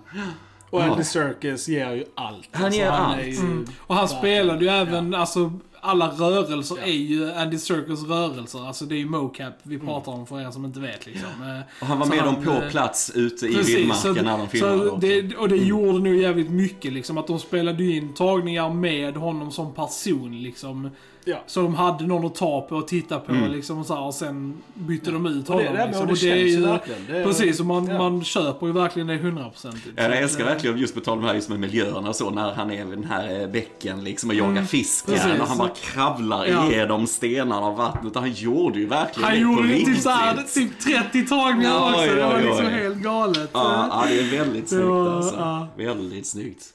Och. 0.69 0.83
Andy 0.83 1.03
Serkis 1.03 1.67
ger 1.67 1.91
ju 1.91 2.05
allt. 2.15 2.49
Han 2.51 2.65
Alltså, 2.65 2.79
ger 2.79 2.87
är 2.87 2.91
allt. 2.91 3.21
ju 3.23 3.37
Mm. 3.37 3.65
Och 3.79 3.95
han 3.95 4.07
spelade 4.07 4.65
ju 4.65 4.71
även, 4.71 5.13
alltså 5.13 5.53
alla 5.85 6.07
rörelser 6.07 6.75
Ja. 6.79 6.83
är 6.85 6.91
ju 6.91 7.31
Andy 7.31 7.57
Serkis 7.57 8.03
rörelser. 8.03 8.67
Alltså 8.67 8.85
det 8.85 8.95
är 8.95 8.99
ju 8.99 9.05
mocap 9.05 9.53
vi 9.63 9.79
pratar 9.79 10.11
om 10.11 10.27
för 10.27 10.41
er 10.41 10.51
som 10.51 10.65
inte 10.65 10.79
vet 10.79 11.05
liksom. 11.05 11.29
Eh, 11.41 11.81
Och 11.81 11.87
han 11.87 11.99
var 11.99 12.05
så 12.05 12.13
med 12.15 12.23
dem 12.23 12.43
på 12.43 12.51
eh, 12.51 12.69
plats 12.69 13.11
ute 13.15 13.45
i 13.45 13.49
vildmarken 13.61 14.25
när 14.25 14.37
de 14.37 14.47
filmade. 14.49 14.89
så 14.89 14.95
det, 14.97 15.35
Och 15.35 15.49
det 15.49 15.57
gjorde 15.57 15.99
nog 15.99 16.15
jävligt 16.15 16.49
mycket 16.49 16.93
liksom. 16.93 17.17
Att 17.17 17.27
de 17.27 17.39
spelade 17.39 17.83
in 17.83 18.13
tagningar 18.13 18.69
med 18.69 19.15
honom 19.15 19.51
som 19.51 19.73
person 19.73 20.41
liksom. 20.43 20.89
Ja. 21.27 21.37
Så 21.47 21.61
de 21.61 21.75
hade 21.75 22.07
någon 22.07 22.25
att 22.25 22.35
ta 22.35 22.61
på 22.61 22.75
och 22.75 22.87
titta 22.87 23.19
på 23.19 23.31
Mm. 23.31 23.51
liksom 23.51 23.79
och, 23.79 23.85
så 23.85 23.95
här, 23.95 24.01
och 24.03 24.13
sen 24.13 24.57
bytte 24.73 25.11
de 25.11 25.25
ut 25.25 25.49
Och 25.49 25.57
det, 25.59 25.67
honom. 25.67 25.73
det, 25.77 25.85
liksom. 25.85 26.05
det 26.07 26.11
Och 26.13 26.17
det 26.19 26.25
känns 26.29 26.51
ju 26.51 26.61
verkligen. 26.61 27.01
Det 27.07 27.23
Precis, 27.23 27.59
och 27.59 27.65
man, 27.65 27.87
Ja. 27.87 27.97
man 27.97 28.23
köper 28.23 28.67
ju 28.67 28.73
verkligen 28.73 29.07
det 29.07 29.17
hundraprocentigt. 29.17 29.87
Ja, 29.95 30.03
jag 30.03 30.17
älskar 30.17 30.43
att, 30.45 30.49
verkligen 30.51 30.77
just 30.77 30.95
på 30.95 31.01
tal 31.01 31.17
om 31.17 31.21
det 31.23 31.27
här 31.27 31.35
just 31.35 31.49
med 31.49 31.59
miljöerna 31.59 32.09
och 32.09 32.15
så 32.15 32.29
när 32.29 32.53
han 32.53 32.71
är 32.71 32.85
vid 32.85 32.97
den 32.97 33.03
här 33.09 33.41
eh, 33.41 33.47
bäcken 33.47 34.03
liksom 34.03 34.29
och 34.29 34.35
jagar 34.35 34.63
fisk 34.63 35.07
Mm. 35.07 35.19
precis. 35.19 35.41
och 35.41 35.47
han 35.47 35.57
bara 35.57 35.69
kravlar 35.69 36.45
Ja. 36.45 36.71
igenom 36.71 37.07
stenarna 37.07 37.67
och 37.67 37.77
vattnet 37.77 38.15
och 38.15 38.21
han 38.21 38.31
gjorde 38.33 38.79
ju 38.79 38.85
verkligen 38.87 39.23
Han 39.29 39.39
det 39.39 39.45
på 39.45 39.51
gjorde 39.51 39.67
ju 39.67 39.77
typ 39.77 39.87
riktigt. 39.87 40.03
såhär, 40.03 40.43
typ 40.53 40.79
30 40.79 41.25
tagningar 41.27 41.69
Ja, 41.69 41.89
också. 41.89 42.01
det 42.15 42.19
ja, 42.19 42.27
var 42.29 42.39
ja, 42.39 42.45
liksom 42.45 42.65
ja. 42.65 42.69
helt 42.71 42.97
galet. 42.97 43.49
Ja, 43.53 43.87
ja, 43.91 44.05
det 44.09 44.19
är 44.19 44.37
väldigt 44.37 44.69
snyggt 44.69 44.85
var- 44.85 45.15
alltså. 45.15 45.35
ja. 45.35 45.67
Väldigt 45.77 46.27
snyggt. 46.27 46.73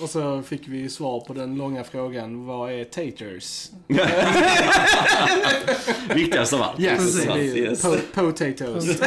Ja. 0.00 0.04
Och 0.04 0.10
så 0.10 0.42
fick 0.42 0.68
vi 0.68 0.88
svar 0.88 1.20
på 1.20 1.32
den 1.32 1.56
långa 1.56 1.84
frågan, 1.84 2.46
vad 2.46 2.72
är 2.72 2.84
taters? 2.84 3.70
Viktigast 6.14 6.52
av 6.52 6.62
allt. 6.62 6.80
Yes, 6.80 7.22
det 7.24 7.30
är 7.32 7.36
ju 7.36 7.56
yes. 7.56 7.84
po- 7.84 8.00
potatoes. 8.14 8.84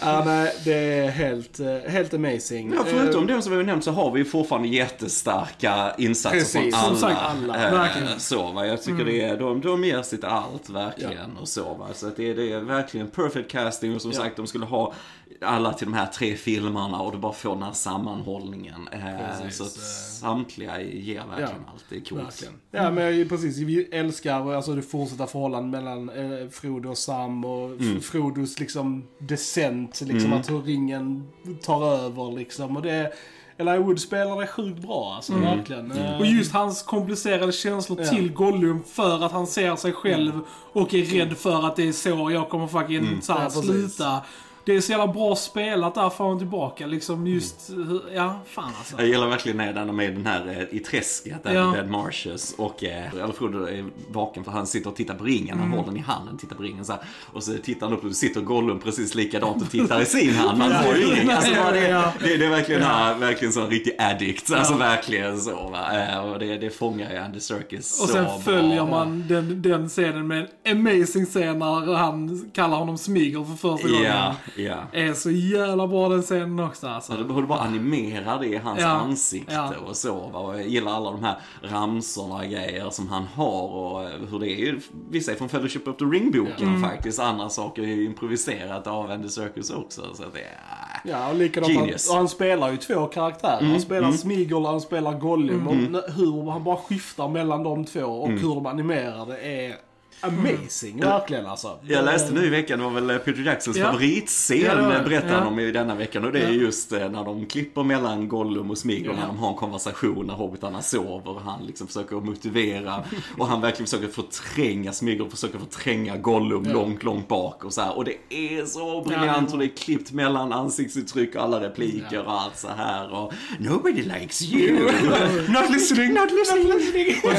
ja, 0.00 0.22
nej, 0.26 0.52
det 0.64 0.74
är 0.74 1.08
helt, 1.10 1.60
eh, 1.60 1.76
helt 1.90 2.14
amazing. 2.14 2.72
Ja, 2.74 2.84
förutom 2.86 3.28
Eh, 3.28 3.36
det 3.36 3.42
som 3.42 3.52
vi 3.52 3.56
har 3.58 3.64
nämnt 3.64 3.84
så 3.84 3.90
har 3.90 4.10
vi 4.10 4.24
fortfarande 4.24 4.68
jättestarka 4.68 5.94
insatser 5.98 6.38
Precis, 6.38 6.52
från 6.54 6.72
som 6.72 6.84
alla. 6.84 6.98
sagt, 6.98 7.16
alla. 7.20 7.66
Eh, 7.66 7.72
Verkligen. 7.72 8.20
Så, 8.20 8.52
va? 8.52 8.66
Jag 8.66 8.82
tycker 8.82 9.04
det 9.04 9.22
är, 9.22 9.36
de, 9.36 9.60
de 9.60 9.84
ger 9.84 10.02
sitt 10.02 10.24
allt 10.24 10.70
verkligen 10.70 11.36
och 11.40 11.48
så. 11.48 11.74
Va? 11.74 11.88
Så 11.94 12.08
att 12.08 12.16
det, 12.16 12.34
det 12.34 12.52
är 12.52 12.60
verkligen 12.60 13.06
perfect 13.06 13.50
casting 13.50 13.94
och 13.94 14.02
som 14.02 14.10
Ja. 14.10 14.16
sagt 14.18 14.36
de 14.36 14.46
skulle 14.46 14.64
ha 14.64 14.92
alla 15.40 15.72
till 15.72 15.86
de 15.86 15.94
här 15.94 16.06
tre 16.06 16.36
filmerna 16.36 17.00
och 17.00 17.12
du 17.12 17.18
bara 17.18 17.32
får 17.32 17.50
den 17.54 17.62
här 17.62 17.72
sammanhållningen. 17.72 18.88
Eh, 18.92 19.00
Precis, 19.40 19.56
så 19.58 19.64
att 19.64 19.76
eh. 19.76 19.82
samtliga 20.20 20.80
ger 20.82 21.22
verkligen 21.28 21.50
Ja. 21.66 21.72
allt. 21.72 21.84
Det 21.88 21.96
är 21.96 22.00
coolt. 22.00 22.50
Ja, 22.70 22.90
men 22.90 23.18
jag- 23.18 23.28
precis. 23.28 23.58
Vi 23.58 23.88
älskar 23.92 24.54
alltså, 24.54 24.74
det 24.74 24.82
fortsatta 24.82 25.26
förhållandet 25.26 25.82
mellan 25.82 26.08
eh, 26.08 26.48
Frodo 26.48 26.88
och 26.90 26.98
Sam 26.98 27.44
och 27.44 27.70
Mm. 27.70 28.00
Frodos 28.00 28.60
liksom 28.60 29.04
descent, 29.18 30.00
liksom 30.00 30.32
att 30.32 30.50
hur 30.50 30.62
ringen 30.62 31.28
tar 31.62 31.86
över 31.86 32.32
liksom. 32.38 32.76
Och 32.76 32.82
det, 32.82 33.12
Elijah 33.58 33.84
Wood 33.86 34.00
spelar 34.00 34.40
det 34.40 34.46
sjukt 34.46 34.78
bra 34.82 35.12
alltså, 35.16 35.34
verkligen. 35.34 35.92
Eh, 35.92 36.18
Och 36.20 36.26
just 36.26 36.52
hans 36.52 36.82
komplicerade 36.82 37.52
känslor 37.52 38.00
Ja. 38.02 38.08
till 38.08 38.32
Gollum 38.32 38.82
för 38.84 39.24
att 39.24 39.32
han 39.32 39.46
ser 39.46 39.76
sig 39.76 39.92
själv 39.92 40.40
och 40.72 40.94
är 40.94 41.04
rädd 41.04 41.36
för 41.36 41.66
att 41.66 41.76
det 41.76 41.88
är 41.88 41.92
så 41.92 42.30
jag 42.30 42.48
kommer 42.48 42.66
fucking 42.66 43.18
så 43.22 43.32
här, 43.32 43.40
Ja, 43.40 43.44
precis. 43.46 43.64
sluta. 43.66 44.20
Det 44.66 44.76
är 44.76 44.80
så 44.80 44.92
jävla 44.92 45.06
bra 45.06 45.36
spelat 45.36 45.94
där 45.94 46.10
fram 46.10 46.26
och 46.26 46.38
tillbaka. 46.38 46.86
Liksom 46.86 47.26
just, 47.26 47.70
hur- 47.70 48.02
ja, 48.14 48.40
fan 48.46 48.72
alltså. 48.78 48.94
Jag 48.98 49.06
gillar 49.08 49.28
verkligen 49.28 49.56
när 49.58 49.72
den 49.72 50.00
är 50.00 50.10
den 50.10 50.26
här 50.26 50.46
eh, 50.70 50.76
i 50.76 50.80
träsket, 50.80 51.42
där 51.44 51.54
Ja. 51.54 51.72
Dead 51.74 51.90
Marshes 51.90 52.54
och 52.58 52.84
eh, 52.84 53.24
Alfredo 53.24 53.64
är 53.64 53.84
vaken 54.08 54.44
för 54.44 54.50
han 54.52 54.66
sitter 54.66 54.90
och 54.90 54.96
tittar 54.96 55.14
på 55.14 55.24
ringen, 55.24 55.58
han 55.58 55.70
håller 55.70 55.84
den 55.84 55.96
i 55.96 56.00
handen, 56.00 56.38
tittar 56.38 56.56
på 56.56 56.62
ringen 56.62 56.84
så 56.84 56.92
här. 56.92 57.00
Och 57.32 57.42
så 57.42 57.52
tittar 57.62 57.86
han 57.86 57.96
upp 57.98 58.04
och 58.04 58.16
sitter 58.16 58.40
Gollum 58.40 58.78
precis 58.80 59.14
likadant 59.14 59.62
och 59.62 59.70
tittar 59.70 60.02
i 60.02 60.04
sin 60.06 60.34
hand, 60.34 60.58
man 60.58 60.84
får 60.84 60.96
ju 60.96 61.04
ingen. 61.06 61.30
Alltså, 61.30 61.50
det, 61.72 61.88
Ja. 61.88 62.12
det, 62.20 62.36
det 62.36 62.44
är 62.46 62.50
verkligen, 62.50 62.82
här, 62.82 63.14
verkligen 63.14 63.52
så 63.52 63.60
en 63.60 63.70
riktig 63.70 63.92
addict, 63.98 64.52
alltså 64.52 64.74
verkligen 64.74 65.40
så 65.40 65.68
va. 65.68 66.02
Eh, 66.12 66.18
Och 66.32 66.38
det, 66.38 66.58
det 66.58 66.70
fångar 66.70 67.10
ju 67.10 67.16
Andy 67.16 67.40
Serkis 67.40 68.00
Och 68.02 68.08
sen 68.08 68.24
bra. 68.24 68.38
följer 68.38 68.86
man 68.86 69.24
den, 69.28 69.62
den 69.62 69.88
scenen 69.88 70.26
med 70.26 70.46
en 70.64 70.78
amazing 70.78 71.26
scen 71.26 71.58
när 71.58 71.94
han 71.94 72.50
kallar 72.54 72.76
honom 72.76 72.98
Smigel 72.98 73.44
för 73.44 73.56
första 73.56 73.88
gången. 73.88 74.04
Ja, 74.04 74.34
ja. 74.56 74.76
Är 74.92 75.12
så 75.12 75.30
jävla 75.30 75.86
bra 75.86 76.08
den 76.08 76.22
scenen 76.22 76.60
också 76.60 76.86
alltså. 76.88 77.12
Ja, 77.12 77.18
du 77.40 77.46
bara 77.46 77.58
animera 77.60 78.38
det 78.38 78.46
i 78.46 78.56
hans 78.56 78.80
Ja, 78.80 78.86
ansikte 78.88 79.52
ja. 79.54 79.72
och 79.88 79.96
så. 79.96 80.14
Va? 80.32 80.38
Och 80.38 80.54
jag 80.54 80.68
gillar 80.68 80.92
alla 80.92 81.10
de 81.10 81.24
här 81.24 81.36
ramsorna 81.62 82.34
och 82.34 82.44
grejer 82.44 82.90
som 82.90 83.08
han 83.08 83.24
har 83.34 83.62
och 83.68 84.02
eh, 84.04 84.08
hur 84.30 84.38
det 84.38 84.50
är 84.50 84.56
ju, 84.56 84.80
vissa 85.10 85.32
är 85.32 85.36
från 85.36 85.48
Fellowship 85.48 85.88
of 85.88 85.96
the 85.96 86.04
Ring-boken 86.04 86.68
Mm. 86.68 86.82
faktiskt. 86.82 87.18
Andra 87.20 87.48
saker 87.48 87.82
är 87.82 87.86
ju 87.86 88.04
improviserat 88.04 88.86
av 88.86 89.10
Andy 89.10 89.28
Serkis 89.28 89.70
också. 89.70 90.02
Så 90.14 90.22
att 90.22 90.32
det 90.32 90.40
är... 90.40 90.60
Ja, 91.04 91.28
och 91.28 91.34
likadant. 91.34 91.72
Han, 91.74 91.82
Genius. 91.84 92.10
och 92.10 92.16
han 92.16 92.28
spelar 92.28 92.70
ju 92.70 92.76
två 92.76 93.06
karaktärer. 93.06 93.58
Mm, 93.60 93.70
Han 93.70 93.80
spelar 93.80 94.12
Smigel 94.12 94.54
och 94.56 94.68
han 94.68 94.80
spelar 94.80 95.18
Gollum. 95.18 95.68
Och 95.68 95.74
n- 95.74 96.00
hur 96.16 96.50
han 96.50 96.64
bara 96.64 96.76
skiftar 96.76 97.28
mellan 97.28 97.62
de 97.62 97.84
två 97.84 98.00
och 98.04 98.28
Mm. 98.28 98.40
hur 98.42 98.48
de 98.54 98.66
animerar 98.66 99.26
det 99.26 99.38
är 99.38 99.76
amazing. 100.20 101.00
Verkligen 101.00 101.46
alltså. 101.46 101.78
Jag 101.88 102.04
läste 102.04 102.32
nu 102.34 102.46
i 102.46 102.48
veckan, 102.48 102.78
det 102.78 102.84
var 102.84 103.00
väl 103.00 103.18
Peter 103.18 103.42
Jacksons 103.42 103.76
Ja. 103.76 103.84
favoritscen 103.86 104.60
Ja, 104.60 104.74
det 104.74 104.82
var 104.82 104.92
det. 104.94 105.00
berättade 105.08 105.32
Ja. 105.32 105.38
han 105.38 105.46
om 105.48 105.58
i 105.58 105.70
denna 105.72 105.94
veckan. 105.94 106.24
Och 106.24 106.32
det 106.32 106.38
är 106.40 106.48
Ja. 106.48 106.50
just 106.54 106.92
eh, 106.92 107.08
när 107.10 107.24
de 107.24 107.46
klipper 107.46 107.82
mellan 107.82 108.28
Gollum 108.28 108.70
och 108.70 108.78
Smigel, 108.78 109.04
Ja. 109.06 109.20
när 109.20 109.26
de 109.26 109.38
har 109.38 109.48
en 109.48 109.54
konversation 109.54 110.26
när 110.26 110.34
hobbitarna 110.34 110.82
sover. 110.82 111.28
Och 111.30 111.40
han 111.40 111.66
liksom 111.66 111.86
försöker 111.86 112.16
motivera 112.16 113.04
och 113.38 113.46
han 113.46 113.60
verkligen 113.60 113.86
försöker 113.86 114.08
förtränga 114.08 114.92
Smigel, 114.92 115.30
försöker 115.30 115.58
förtränga 115.58 116.16
Gollum 116.16 116.64
Ja. 116.66 116.72
långt, 116.72 117.02
långt 117.02 117.28
bak 117.28 117.64
och 117.64 117.72
så 117.72 117.80
här. 117.80 117.96
Och 117.96 118.04
det 118.04 118.14
är 118.30 118.64
så 118.64 118.78
Ja, 118.78 119.04
briljant 119.08 119.48
det 119.48 119.52
och 119.52 119.58
det 119.58 119.64
är 119.64 119.76
klippt 119.76 120.12
mellan 120.12 120.52
ansiktsuttryck 120.52 121.34
och 121.34 121.42
alla 121.42 121.60
repliker 121.60 122.24
och 122.26 122.32
allt 122.40 122.56
så 122.58 122.68
här. 122.76 123.12
Och 123.14 123.32
Nobody 123.58 124.02
likes 124.02 124.42
you. 124.42 124.72
not 125.48 125.70
listening, 125.70 126.14
not 126.14 126.32
listening. 126.32 127.14
Och 127.24 127.30
det, 127.30 127.36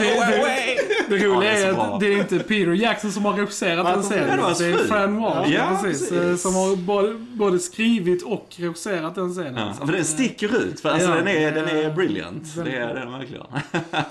det, 1.08 1.18
det 1.18 1.26
roliga 1.26 1.52
Ja, 1.54 1.58
det 1.58 1.64
är 1.64 1.68
är 1.70 1.74
bra. 1.74 1.84
att 1.84 2.00
det 2.00 2.08
är 2.14 2.18
inte 2.18 2.40
Peter 2.40 2.67
Jackson 2.76 3.12
som 3.12 3.26
har 3.26 3.34
regisserat 3.34 3.86
den 3.94 4.04
scenen. 4.04 4.28
det 4.28 4.36
Det 4.60 4.66
är 4.72 4.78
fru. 4.78 4.88
Fran 4.88 5.22
Walsh, 5.22 5.52
Ja, 5.54 5.80
precis, 5.84 6.10
precis. 6.10 6.24
eh, 6.24 6.36
som 6.36 6.56
har 6.56 6.76
både, 6.76 7.14
både 7.14 7.60
skrivit 7.60 8.24
och 8.24 8.48
regisserat 8.58 9.16
den 9.16 9.30
scenen. 9.34 9.74
Ja, 9.80 9.86
för 9.86 9.94
den 9.94 10.06
sticker 10.06 10.58
ut, 10.58 10.80
för 10.80 10.90
alltså 10.90 11.10
Ja. 11.10 11.16
den, 11.16 11.28
är, 11.28 11.52
den 11.52 11.68
är 11.70 11.94
brilliant. 11.94 12.56
Den- 12.56 12.66
Det 12.66 12.72
är 12.76 12.94
den 12.96 13.12
verkligen. 13.12 13.44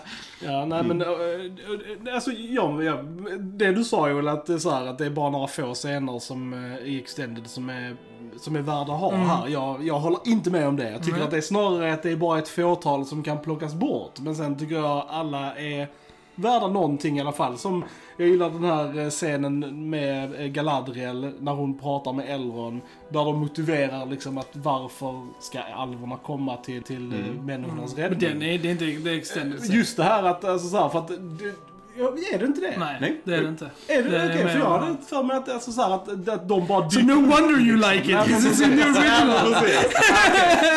Ja, 0.44 0.64
nej 0.64 0.82
men 0.84 1.02
äh, 1.02 1.08
äh, 1.08 2.14
alltså, 2.14 2.30
ja, 2.30 2.82
ja, 2.82 2.96
det 3.38 3.72
du 3.72 3.84
sa 3.84 4.02
väl 4.02 4.28
att 4.28 4.46
det 4.46 4.54
är 4.54 4.58
så 4.58 4.70
här, 4.70 4.86
att 4.86 4.98
det 4.98 5.06
är 5.06 5.10
bara 5.10 5.30
några 5.30 5.46
få 5.46 5.74
scener 5.74 6.18
som 6.18 6.54
i 6.84 6.98
Extended 6.98 7.46
som 7.46 7.68
är, 7.70 7.96
som 8.40 8.56
är 8.56 8.60
värda 8.60 8.92
att 8.92 9.00
ha 9.00 9.16
här. 9.16 9.48
Jag, 9.48 9.86
jag 9.86 9.98
håller 9.98 10.18
inte 10.24 10.50
med 10.50 10.68
om 10.68 10.76
det. 10.76 10.90
Jag 10.90 11.02
tycker 11.02 11.16
Nej. 11.16 11.24
att 11.24 11.30
det 11.30 11.36
är 11.36 11.40
snarare 11.40 11.92
att 11.92 12.02
det 12.02 12.10
är 12.10 12.16
bara 12.16 12.38
ett 12.38 12.48
fåtal 12.48 13.06
som 13.06 13.22
kan 13.22 13.38
plockas 13.38 13.74
bort. 13.74 14.20
Men 14.20 14.34
sen 14.36 14.58
tycker 14.58 14.74
jag 14.74 15.06
alla 15.08 15.56
är 15.56 15.88
värda 16.34 16.68
någonting 16.68 17.18
i 17.18 17.20
alla 17.20 17.32
fall. 17.32 17.58
Som, 17.58 17.84
jag 18.16 18.28
gillar 18.28 18.50
den 18.50 18.64
här 18.64 18.98
eh, 18.98 19.10
scenen 19.10 19.90
med 19.90 20.40
eh, 20.40 20.46
Galadriel 20.46 21.32
när 21.40 21.52
hon 21.52 21.78
pratar 21.78 22.12
med 22.12 22.30
Elrond. 22.34 22.80
Där 23.08 23.24
de 23.24 23.38
motiverar 23.38 24.06
liksom 24.06 24.38
att 24.38 24.50
varför 24.52 25.26
ska 25.40 25.60
alverna 25.60 26.16
komma 26.16 26.56
till, 26.56 26.82
till 26.82 27.12
mm. 27.12 27.46
människornas 27.46 27.96
Men 27.96 28.02
räddning. 28.02 28.30
den 28.30 28.42
är, 28.42 28.58
det 28.58 28.68
är 28.68 28.72
inte 28.72 28.84
det 28.84 29.10
är 29.10 29.16
extended 29.16 29.58
scene. 29.60 29.76
Just 29.76 29.96
det 29.96 30.04
här 30.04 30.22
att, 30.22 30.44
alltså 30.44 30.68
så 30.68 30.76
här, 30.76 30.88
för 30.88 30.98
att, 30.98 31.08
det, 31.08 31.54
ja, 31.98 32.14
är 32.32 32.38
det 32.38 32.46
inte 32.46 32.60
det? 32.60 32.74
Nej, 32.78 32.96
Nej. 33.00 33.20
det 33.24 33.34
är 33.34 33.42
det 33.42 33.48
inte. 33.48 33.70
Är 33.88 34.02
det 34.02 34.08
Det 34.08 34.16
är 34.16 34.30
okej? 34.30 34.44
mer 34.44 34.52
för 34.52 34.58
jag 34.58 34.78
hade 34.78 34.96
för 35.08 35.22
mig 35.22 35.36
att, 35.36 35.48
alltså 35.48 35.72
så 35.72 35.82
här, 35.82 35.94
att, 35.94 36.28
att 36.28 36.48
de 36.48 36.66
bara 36.66 36.90
So 36.90 37.00
no 37.00 37.14
wonder 37.14 37.60
you 37.60 37.76
like 37.76 38.12
it. 38.12 38.26
This 38.26 38.44
is 38.52 38.60
in 38.62 38.76
the 38.76 38.84
original. 38.84 39.50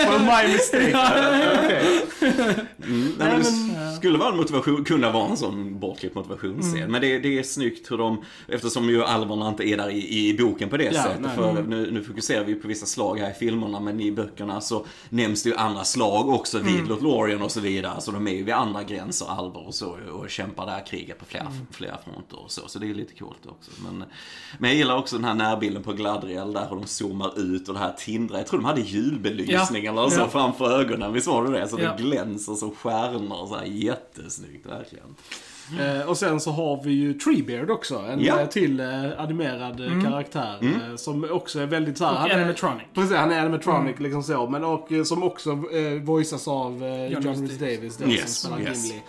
Well, 0.09 0.19
my 0.47 0.53
mistake. 0.53 0.93
Okej. 1.63 2.65
Mm, 2.83 3.13
nej, 3.19 3.37
men 3.37 3.68
skulle 3.99 4.17
vara 4.17 4.29
en 4.31 4.37
motivation, 4.37 4.83
kunna 4.83 5.11
vara 5.11 5.27
en 5.29 5.37
sån 5.37 5.79
bortklippt 5.79 6.15
motivationsscen. 6.15 6.77
Mm. 6.77 6.91
Men 6.91 7.01
det, 7.01 7.19
det 7.19 7.39
är 7.39 7.43
snyggt 7.43 7.91
hur 7.91 7.97
de, 7.97 8.23
eftersom 8.47 8.89
ju 8.89 9.03
alverna 9.03 9.47
inte 9.49 9.63
är 9.69 9.77
där 9.77 9.89
i, 9.89 10.29
i 10.29 10.37
boken 10.37 10.69
på 10.69 10.77
det 10.77 10.83
Ja, 10.83 11.03
sättet. 11.03 11.21
nej. 11.21 11.35
För 11.35 11.63
nu, 11.63 11.91
nu 11.91 12.03
fokuserar 12.03 12.43
vi 12.45 12.55
på 12.55 12.67
vissa 12.67 12.85
slag 12.85 13.19
här 13.19 13.31
i 13.31 13.33
filmerna, 13.33 13.79
men 13.79 13.99
i 14.01 14.11
böckerna 14.11 14.61
så 14.61 14.85
nämns 15.09 15.43
det 15.43 15.49
ju 15.49 15.55
andra 15.55 15.83
slag 15.83 16.29
också 16.29 16.59
vid 16.59 16.75
Mm. 16.75 16.87
Lothlorien 16.89 17.41
och 17.41 17.51
så 17.51 17.59
vidare. 17.59 18.01
Så 18.01 18.11
de 18.11 18.27
är 18.27 18.31
ju 18.31 18.43
vid 18.43 18.53
andra 18.53 18.83
gränser, 18.83 19.25
alver 19.29 19.67
och 19.67 19.73
så, 19.75 19.97
och 20.13 20.29
kämpar 20.29 20.65
det 20.65 20.71
här 20.71 20.85
kriget 20.85 21.19
på 21.19 21.25
flera, 21.25 21.43
Mm. 21.45 21.53
flera 21.71 21.97
fronter 21.97 22.39
och 22.43 22.51
så. 22.51 22.61
Så 22.67 22.79
det 22.79 22.89
är 22.89 22.93
lite 22.93 23.13
coolt 23.13 23.45
också. 23.45 23.71
Men, 23.83 24.03
men 24.57 24.69
jag 24.69 24.77
gillar 24.77 24.97
också 24.97 25.15
den 25.15 25.25
här 25.25 25.33
närbilden 25.33 25.83
på 25.83 25.93
Gladriel 25.93 26.53
där 26.53 26.67
hur 26.69 26.75
de 26.75 26.85
zoomar 26.87 27.39
ut 27.39 27.67
och 27.67 27.73
det 27.73 27.79
här 27.79 27.93
tindrar. 27.97 28.37
Jag 28.37 28.47
tror 28.47 28.59
de 28.59 28.65
hade 28.65 28.81
julbelysning 28.81 29.83
Ja. 29.83 29.91
eller 29.91 30.09
så 30.09 30.19
Ja. 30.21 30.27
framför 30.27 30.79
ögonen. 30.79 31.13
Visst 31.13 31.27
var 31.27 31.43
det 31.45 31.59
det? 31.59 31.67
Så 31.67 31.79
Ja. 31.81 31.93
det 31.97 32.03
glänser 32.03 32.53
som 32.53 32.71
stjärnor 32.75 33.47
så 33.47 33.55
här 33.55 33.65
jättesnyggt 33.89 34.65
verkligen. 34.65 35.15
Eh, 35.79 36.09
och 36.09 36.17
sen 36.17 36.39
så 36.39 36.51
har 36.51 36.83
vi 36.83 36.91
ju 36.91 37.13
Treebeard 37.13 37.69
också. 37.69 37.95
En 37.97 38.19
Ja. 38.23 38.39
eh, 38.39 38.47
till 38.47 38.79
eh, 38.79 38.87
animerad 39.17 39.79
eh, 39.79 40.03
karaktär. 40.03 40.57
Eh, 40.61 40.95
som 40.95 41.27
också 41.31 41.59
är 41.59 41.65
väldigt 41.65 41.97
så 41.97 42.05
här, 42.05 42.11
Och 42.13 42.17
han 42.19 42.31
är- 42.31 42.35
animatronic. 42.35 42.83
Precis, 42.93 43.17
han 43.17 43.31
är 43.31 43.39
animatronic 43.39 43.99
liksom 43.99 44.23
så. 44.23 44.47
Men 44.49 44.63
och 44.63 44.91
eh, 44.91 45.03
som 45.03 45.23
också 45.23 45.49
eh, 45.51 46.01
voiceas 46.03 46.47
av 46.47 46.83
eh, 46.83 47.07
John, 47.07 47.21
John 47.23 47.35
Rhys 47.47 47.57
Davis. 47.59 47.97
Den 47.97 48.11
Yes, 48.11 48.37
som 48.37 48.51
spelar 48.53 48.69
yes. 48.69 48.85
Gimli. 48.85 49.01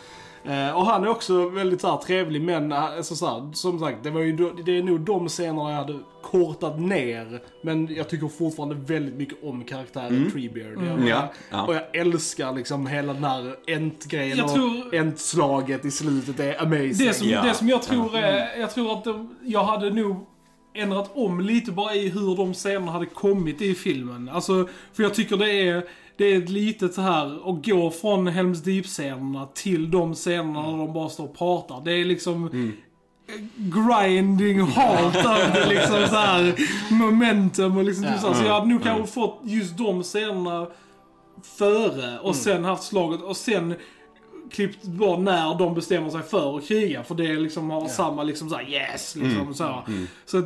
Eh, 0.45 0.77
och 0.77 0.87
han 0.87 1.05
är 1.05 1.09
också 1.09 1.49
väldigt 1.49 1.81
så 1.81 1.91
här, 1.91 1.97
trevlig 1.97 2.43
men 2.43 2.73
eh, 2.73 2.85
alltså, 2.85 3.15
så 3.17 3.27
här, 3.27 3.53
som 3.53 3.79
sagt 3.81 3.99
det, 4.03 4.11
var 4.11 4.21
ju, 4.21 4.33
det 4.65 4.79
är 4.79 4.83
nog 4.83 5.01
de 5.01 5.29
scenerna 5.29 5.71
jag 5.71 5.77
hade 5.77 5.99
kortat 6.23 6.81
ner. 6.81 7.41
Men 7.63 7.95
jag 7.95 8.09
tycker 8.09 8.29
fortfarande 8.29 8.75
väldigt 8.75 9.15
mycket 9.15 9.45
om 9.45 9.65
karaktären 9.65 10.31
Treebeard. 10.33 10.73
Jag, 10.73 10.83
Mm. 10.95 11.07
Ja, 11.09 11.29
ja. 11.51 11.67
Och 11.67 11.75
jag 11.75 11.97
älskar 11.97 12.53
liksom 12.53 12.87
hela 12.87 13.13
den 13.13 13.25
här 13.25 13.57
Ent-grejen 13.67 14.41
och 14.41 14.55
tror- 14.55 14.95
Ent-slaget 14.95 15.85
i 15.85 15.91
slutet 15.91 16.41
är 16.41 16.63
amazing. 16.63 17.07
Det 17.07 17.15
som, 17.15 17.29
Ja. 17.29 17.43
det 17.43 17.55
som 17.55 17.69
jag 17.69 17.83
tror 17.83 18.17
är, 18.17 18.61
jag 18.61 18.71
tror 18.75 18.93
att 18.93 19.05
de, 19.05 19.35
jag 19.45 19.65
hade 19.65 19.91
nog 19.91 20.27
ändrat 20.75 21.11
om 21.15 21.41
lite 21.41 21.73
bara 21.73 21.95
i 21.95 22.09
hur 22.09 22.37
de 22.37 22.55
scenerna 22.55 22.93
hade 22.93 23.07
kommit 23.07 23.63
i 23.63 23.75
filmen. 23.75 24.29
Alltså, 24.33 24.69
för 24.93 25.03
jag 25.03 25.15
tycker 25.15 25.37
det 25.37 25.53
är, 25.69 25.83
det 26.21 26.33
är 26.35 26.39
ett 26.39 26.49
litet 26.49 26.95
så 26.95 27.01
här 27.01 27.51
att 27.51 27.67
gå 27.67 27.91
från 27.91 28.27
Helms 28.27 28.63
Deep-scenerna 28.63 29.47
till 29.55 29.91
de 29.91 30.15
scenerna 30.15 30.71
när 30.71 30.79
de 30.79 30.93
bara 30.93 31.09
står 31.09 31.25
och 31.25 31.39
pratar. 31.39 31.83
Det 31.85 31.93
är 31.93 32.05
liksom 32.05 32.51
grinding 33.57 34.61
halt 34.61 35.17
över 35.17 35.61
det 35.61 35.67
liksom 35.69 35.97
så 36.09 36.17
här 36.17 36.55
momentum 36.91 37.77
och 37.77 37.85
liksom 37.85 38.05
Ja. 38.05 38.13
typ 38.13 38.21
så, 38.21 38.27
här. 38.29 38.35
så 38.35 38.45
jag 38.45 38.55
hade 38.55 38.67
nog 38.67 38.83
kanske 38.83 39.13
fått 39.13 39.41
just 39.43 39.79
de 39.79 40.03
scenerna 40.03 40.67
före 41.59 42.19
och 42.19 42.37
sen 42.37 42.65
haft 42.65 42.83
slaget 42.83 43.23
och 43.23 43.37
sen 43.37 43.75
klippt 44.53 44.85
bara 44.85 45.19
när 45.21 45.59
de 45.59 45.75
bestämmer 45.75 46.11
sig 46.11 46.23
för 46.23 46.57
att 46.59 46.67
kriga. 46.69 47.05
För 47.05 47.15
det 47.15 47.35
liksom 47.39 47.71
har 47.71 47.89
samma 47.89 48.23
liksom 48.23 48.49
så 48.51 48.57
här, 48.57 48.69
yes, 48.71 49.17
liksom 49.17 49.55
så. 49.55 49.65
här. 49.65 49.83
Så 50.27 50.39
att, 50.39 50.45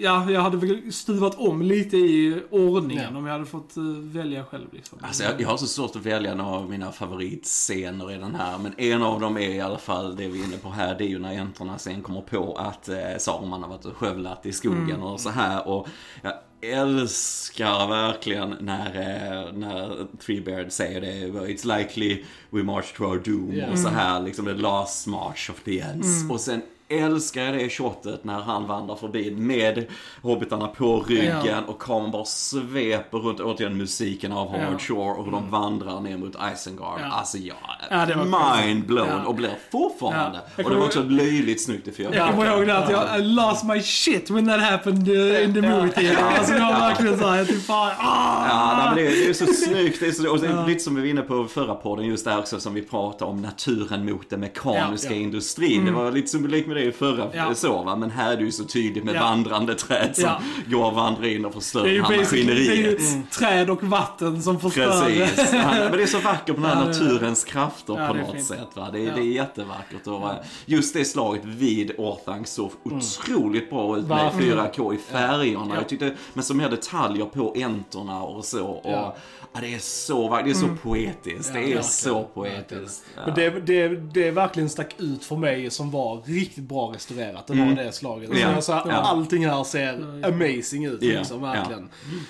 ja, 0.00 0.30
jag 0.30 0.40
hade 0.40 0.56
väl 0.56 0.92
stuvat 0.92 1.34
om 1.38 1.62
lite 1.62 1.96
i 1.96 2.42
ordningen 2.50 3.06
Ja. 3.12 3.18
om 3.18 3.26
jag 3.26 3.32
hade 3.32 3.46
fått 3.46 3.76
eh, 3.76 3.82
välja 3.98 4.44
själv 4.44 4.66
liksom. 4.72 4.98
Alltså 5.02 5.24
jag, 5.24 5.40
jag 5.40 5.48
har 5.48 5.56
så 5.56 5.66
svårt 5.66 5.96
att 5.96 6.06
välja 6.06 6.34
några 6.34 6.50
av 6.56 6.70
mina 6.70 6.92
favoritscener 6.92 8.12
i 8.12 8.18
den 8.18 8.34
här. 8.34 8.58
Men 8.58 8.74
en 8.76 9.02
av 9.02 9.20
dem 9.20 9.36
är 9.36 9.48
i 9.50 9.60
alla 9.60 9.78
fall 9.78 10.16
det 10.16 10.28
vi 10.28 10.40
är 10.40 10.44
inne 10.44 10.56
på 10.56 10.68
här. 10.70 10.94
Det 10.98 11.04
är 11.04 11.08
ju 11.08 11.18
när 11.18 11.32
äntorna 11.32 11.78
sen 11.78 12.02
kommer 12.02 12.20
på 12.20 12.54
att 12.56 12.88
eh, 12.88 12.96
Saruman 13.18 13.62
har 13.62 13.68
varit 13.70 13.84
och 13.84 13.96
skövlat 13.96 14.46
i 14.46 14.52
skogen 14.52 15.02
och 15.02 15.20
så 15.20 15.30
här. 15.30 15.68
Och 15.68 15.88
jag 16.22 16.32
älskar 16.62 17.88
verkligen 17.88 18.56
när, 18.60 18.86
eh, 18.86 19.52
när 19.52 20.06
Treebeard 20.18 20.72
säger 20.72 21.00
det. 21.00 21.26
It's 21.26 21.78
likely 21.78 22.24
we 22.50 22.62
march 22.62 22.96
to 22.96 23.04
our 23.04 23.18
doom. 23.18 23.52
Ja. 23.56 23.70
Och 23.70 23.78
så 23.78 23.88
här 23.88 24.20
liksom 24.20 24.44
the 24.46 24.52
last 24.52 25.06
march 25.06 25.50
of 25.50 25.62
the 25.64 25.80
ends. 25.80 26.30
Och 26.30 26.40
sen 26.40 26.62
älskar 26.98 27.42
jag 27.44 27.54
det 27.54 27.68
shotet 27.70 28.24
när 28.24 28.40
han 28.40 28.66
vandrar 28.66 28.96
förbi 28.96 29.30
med 29.30 29.84
hobbitarna 30.22 30.68
på 30.68 31.00
ryggen 31.00 31.40
Ja. 31.44 31.60
och 31.66 31.78
kameran 31.82 32.10
bara 32.10 32.24
sveper 32.24 33.18
runt, 33.18 33.40
återigen 33.40 33.76
musiken 33.76 34.32
av 34.32 34.48
Howard 34.48 34.72
Ja. 34.72 34.78
Shore 34.78 35.10
och 35.18 35.24
hur 35.24 35.32
de 35.32 35.50
vandrar 35.50 36.00
ner 36.00 36.16
mot 36.18 36.36
Isengard. 36.54 37.00
Ja. 37.00 37.06
Alltså 37.12 37.38
jag 37.38 37.56
Ja, 37.90 38.06
det 38.06 38.16
mind 38.16 38.86
blown 38.86 39.08
Ja. 39.08 39.24
och 39.26 39.34
blir 39.34 39.50
fortfarande. 39.72 40.38
Ja. 40.38 40.50
Jag 40.56 40.66
Och 40.66 40.70
det 40.72 40.78
var 40.78 40.86
också 40.86 41.02
löjligt 41.02 41.62
snyggt 41.64 41.88
i 41.88 41.90
Jag 42.02 42.12
fyra. 42.12 42.30
kommer 42.30 42.46
ihåg 42.56 42.66
det 42.66 42.78
att 42.78 42.90
jag 42.90 43.20
I 43.20 43.22
lost 43.22 43.64
my 43.64 43.80
shit 43.80 44.30
when 44.30 44.46
that 44.48 44.60
happened 44.60 45.08
uh, 45.08 45.44
in 45.44 45.54
the 45.54 45.60
movie 45.62 45.92
theater. 45.92 46.22
Alltså 46.38 46.54
jag 46.54 46.72
var 46.72 46.80
verkligen 46.80 47.18
såhär, 47.18 47.38
jag 47.38 47.48
typ 47.48 47.66
bara, 47.68 47.90
ah! 47.98 48.46
Ja, 48.48 48.74
nej, 48.76 48.86
men 48.86 48.94
det, 48.96 49.06
är, 49.06 49.24
det 49.24 49.28
är 49.30 49.32
så 49.32 49.46
snyggt. 49.46 50.00
Det 50.00 50.06
är 50.06 50.12
så, 50.12 50.30
och 50.32 50.38
det 50.40 50.46
är 50.46 50.66
lite 50.66 50.80
som 50.80 50.94
vi 50.94 51.00
var 51.00 51.08
inne 51.08 51.22
på 51.22 51.44
förra 51.44 51.74
podden, 51.74 52.06
just 52.06 52.24
där 52.24 52.38
också 52.38 52.60
som 52.60 52.74
vi 52.74 52.82
pratade 52.82 53.30
om 53.30 53.42
naturen 53.42 54.04
mot 54.06 54.30
den 54.30 54.40
mekaniska 54.40 55.08
Ja, 55.10 55.14
ja. 55.16 55.22
industrin. 55.22 55.84
Det 55.84 55.92
var 55.92 56.10
lite 56.12 56.28
symbolik 56.28 56.66
med 56.66 56.76
det 56.76 56.81
i 56.88 56.92
förra 56.92 57.30
Ja. 57.34 57.54
så, 57.54 57.82
va? 57.82 57.96
men 57.96 58.10
här 58.10 58.32
är 58.32 58.36
det 58.36 58.44
ju 58.44 58.52
så 58.52 58.64
tydligt 58.64 59.04
med 59.04 59.14
Ja. 59.14 59.20
vandrande 59.20 59.74
träd 59.74 60.10
som 60.16 60.24
Ja. 60.24 60.40
går 60.66 60.86
och 60.86 60.92
vandrar 60.94 61.24
in 61.26 61.44
och 61.44 61.54
förstör 61.54 61.84
Det 61.84 61.96
är 61.96 62.02
basically, 62.02 62.44
det 62.44 62.52
är 62.52 62.74
ju 62.76 62.92
maskineriet. 62.92 63.30
träd 63.30 63.70
och 63.70 63.82
vatten 63.82 64.42
som 64.42 64.60
förstör. 64.60 65.00
Precis. 65.04 65.52
Ja, 65.52 65.70
Men 65.74 65.92
det 65.92 66.02
är 66.02 66.06
så 66.06 66.18
vackert 66.18 66.56
med 66.58 66.70
den 66.70 66.78
här 66.78 66.84
det 66.84 66.90
naturens 66.92 67.44
krafter 67.44 68.06
på 68.08 68.14
det 68.14 68.20
något 68.22 68.32
fint. 68.32 68.44
sätt. 68.46 68.68
Va? 68.74 68.88
Det, 68.92 68.98
är, 69.06 69.14
det 69.14 69.20
är 69.20 69.32
jättevackert. 69.32 70.06
Och 70.06 70.30
eh, 70.30 70.36
just 70.66 70.94
det 70.94 71.04
slaget 71.04 71.44
vid 71.44 71.92
Orthanc 71.98 72.48
såg 72.48 72.70
otroligt 72.84 73.70
bra 73.70 73.96
ut 73.98 74.06
med 74.08 74.18
Verkligen. 74.32 74.58
4K 74.58 74.94
i 74.94 74.98
färgerna. 74.98 75.66
Ja. 75.68 75.74
Jag 75.74 75.88
tyckte, 75.88 76.14
men 76.34 76.44
så 76.44 76.54
mer 76.54 76.68
detaljer 76.68 77.24
på 77.26 77.54
äntorna 77.56 78.22
och 78.22 78.44
så. 78.44 78.66
Och, 78.66 79.16
det 79.60 79.74
är 79.74 79.78
så 79.78 80.28
vackert. 80.28 80.44
Det 80.46 80.50
är 80.50 80.54
så 80.54 80.68
poetiskt. 80.82 81.52
det 81.52 81.58
är 81.58 81.62
verkligen. 81.62 81.84
så 81.84 82.22
poetiskt. 82.34 83.04
Men 83.26 83.34
det, 83.34 83.50
det, 83.50 83.88
det 83.88 84.30
verkligen 84.30 84.68
stack 84.68 84.94
ut 84.98 85.24
för 85.24 85.36
mig 85.36 85.70
som 85.70 85.90
var 85.90 86.22
riktigt 86.24 86.64
bra 86.72 86.92
restaurerat. 86.94 87.46
Det 87.46 87.54
var 87.54 87.84
det 87.84 87.92
slaget. 87.92 88.30
Alltså, 88.30 88.42
Ja. 88.42 88.54
alltså, 88.54 88.72
Ja. 88.72 88.92
Allting 88.92 89.46
här 89.46 89.64
ser 89.64 89.92
amazing 90.26 90.84
ut. 90.84 91.02
Ja. 91.02 91.18
Liksom, 91.18 91.42
verkligen. 91.42 91.88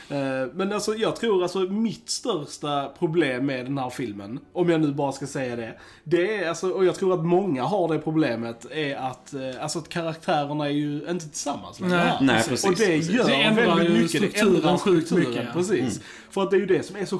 Eh, 0.09 0.48
Men 0.55 0.72
alltså, 0.72 0.94
jag 0.94 1.16
tror 1.16 1.42
alltså 1.42 1.59
mitt 1.59 2.11
största 2.11 2.88
problem 2.98 3.46
med 3.46 3.64
den 3.66 3.78
här 3.78 3.90
filmen, 3.90 4.40
om 4.52 4.70
jag 4.70 4.81
nu 4.81 4.92
bara 4.92 5.12
ska 5.12 5.26
säga 5.26 5.57
det, 5.57 5.74
det 6.05 6.37
är 6.37 6.48
alltså, 6.48 6.70
och 6.70 6.85
jag 6.85 6.94
tror 6.94 7.14
att 7.14 7.24
många 7.26 7.62
har 7.64 7.88
det 7.92 7.98
problemet, 7.98 8.66
är 8.70 8.96
att, 8.96 9.35
eh, 9.35 9.40
alltså, 9.62 9.78
att 9.78 9.88
karaktärerna 9.88 10.64
är 10.66 10.70
ju 10.70 11.07
inte 11.11 11.28
tillsammans 11.28 11.81
längre 11.81 11.96
Nej. 11.96 12.12
Nej, 12.20 12.42
precis. 12.48 12.64
Och 12.64 12.74
det 12.74 12.87
precis. 12.87 13.11
gör 13.14 13.26
Det 13.26 13.35
ändrar 13.35 13.66
väldigt 13.76 13.88
ju 13.96 14.02
mycket. 14.02 14.12
Det 14.12 14.28
strukturen 14.28 14.57
ändrar 14.57 14.76
sjukt 14.78 15.07
strukturen, 15.07 15.31
mycket, 15.31 15.44
ja. 15.46 15.52
Precis. 15.61 16.00
För 16.31 16.42
att 16.42 16.50
det 16.50 16.57
är 16.57 16.61
ju 16.61 16.66
det 16.66 16.83
som 16.87 16.96
är 16.96 17.05
så 17.05 17.18